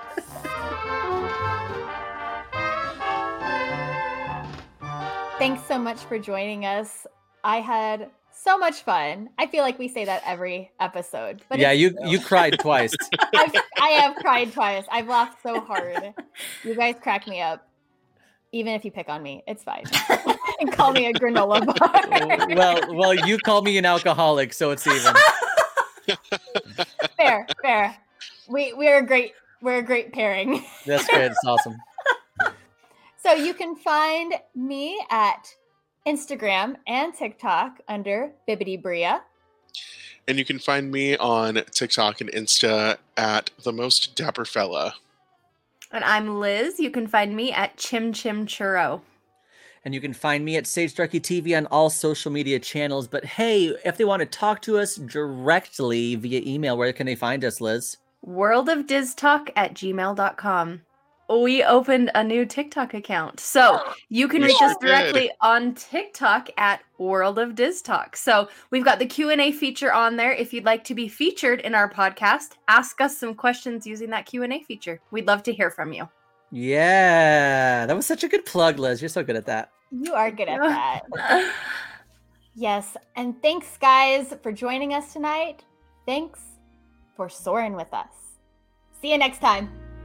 [5.38, 7.08] Thanks so much for joining us.
[7.44, 8.10] I had
[8.42, 9.30] so much fun.
[9.38, 12.94] I feel like we say that every episode, but yeah, you you cried twice.
[13.36, 14.86] I've, I have cried twice.
[14.92, 16.14] I've laughed so hard.
[16.64, 17.68] You guys crack me up.
[18.52, 19.84] Even if you pick on me, it's fine.
[20.60, 22.56] and call me a granola bar.
[22.56, 25.14] well, well, you call me an alcoholic, so it's even.
[27.18, 27.96] fair, fair.
[28.48, 30.64] We we're a great we're a great pairing.
[30.86, 31.32] That's great.
[31.32, 31.76] It's awesome.
[33.22, 35.54] So you can find me at
[36.10, 39.22] Instagram and TikTok under Bibbidi Bria.
[40.28, 44.96] And you can find me on TikTok and Insta at the most dapper fella.
[45.92, 46.80] And I'm Liz.
[46.80, 49.02] You can find me at Chim Chim Churro.
[49.86, 53.08] And you can find me at Sage Starkey TV on all social media channels.
[53.08, 57.16] But hey, if they want to talk to us directly via email, where can they
[57.16, 57.98] find us, Liz?
[58.24, 60.82] World of Diz Talk at gmail.com.
[61.30, 63.40] We opened a new TikTok account.
[63.40, 64.88] So oh, you can We reach sure us did.
[64.88, 68.16] directly on TikTok at World of Diz Talk.
[68.16, 70.32] So we've got the Q&A feature on there.
[70.32, 74.26] If you'd like to be featured in our podcast, ask us some questions using that
[74.26, 75.00] Q&A feature.
[75.12, 76.10] We'd love to hear from you.
[76.52, 79.00] Yeah, that was such a good plug, Liz.
[79.02, 79.72] You're so good at that.
[79.92, 81.54] You are good at that.
[82.56, 82.98] Yes.
[83.16, 85.64] And thanks, guys, for joining us tonight.
[86.06, 86.42] Thanks
[87.16, 88.10] for soaring with us.
[89.00, 89.70] See you next time.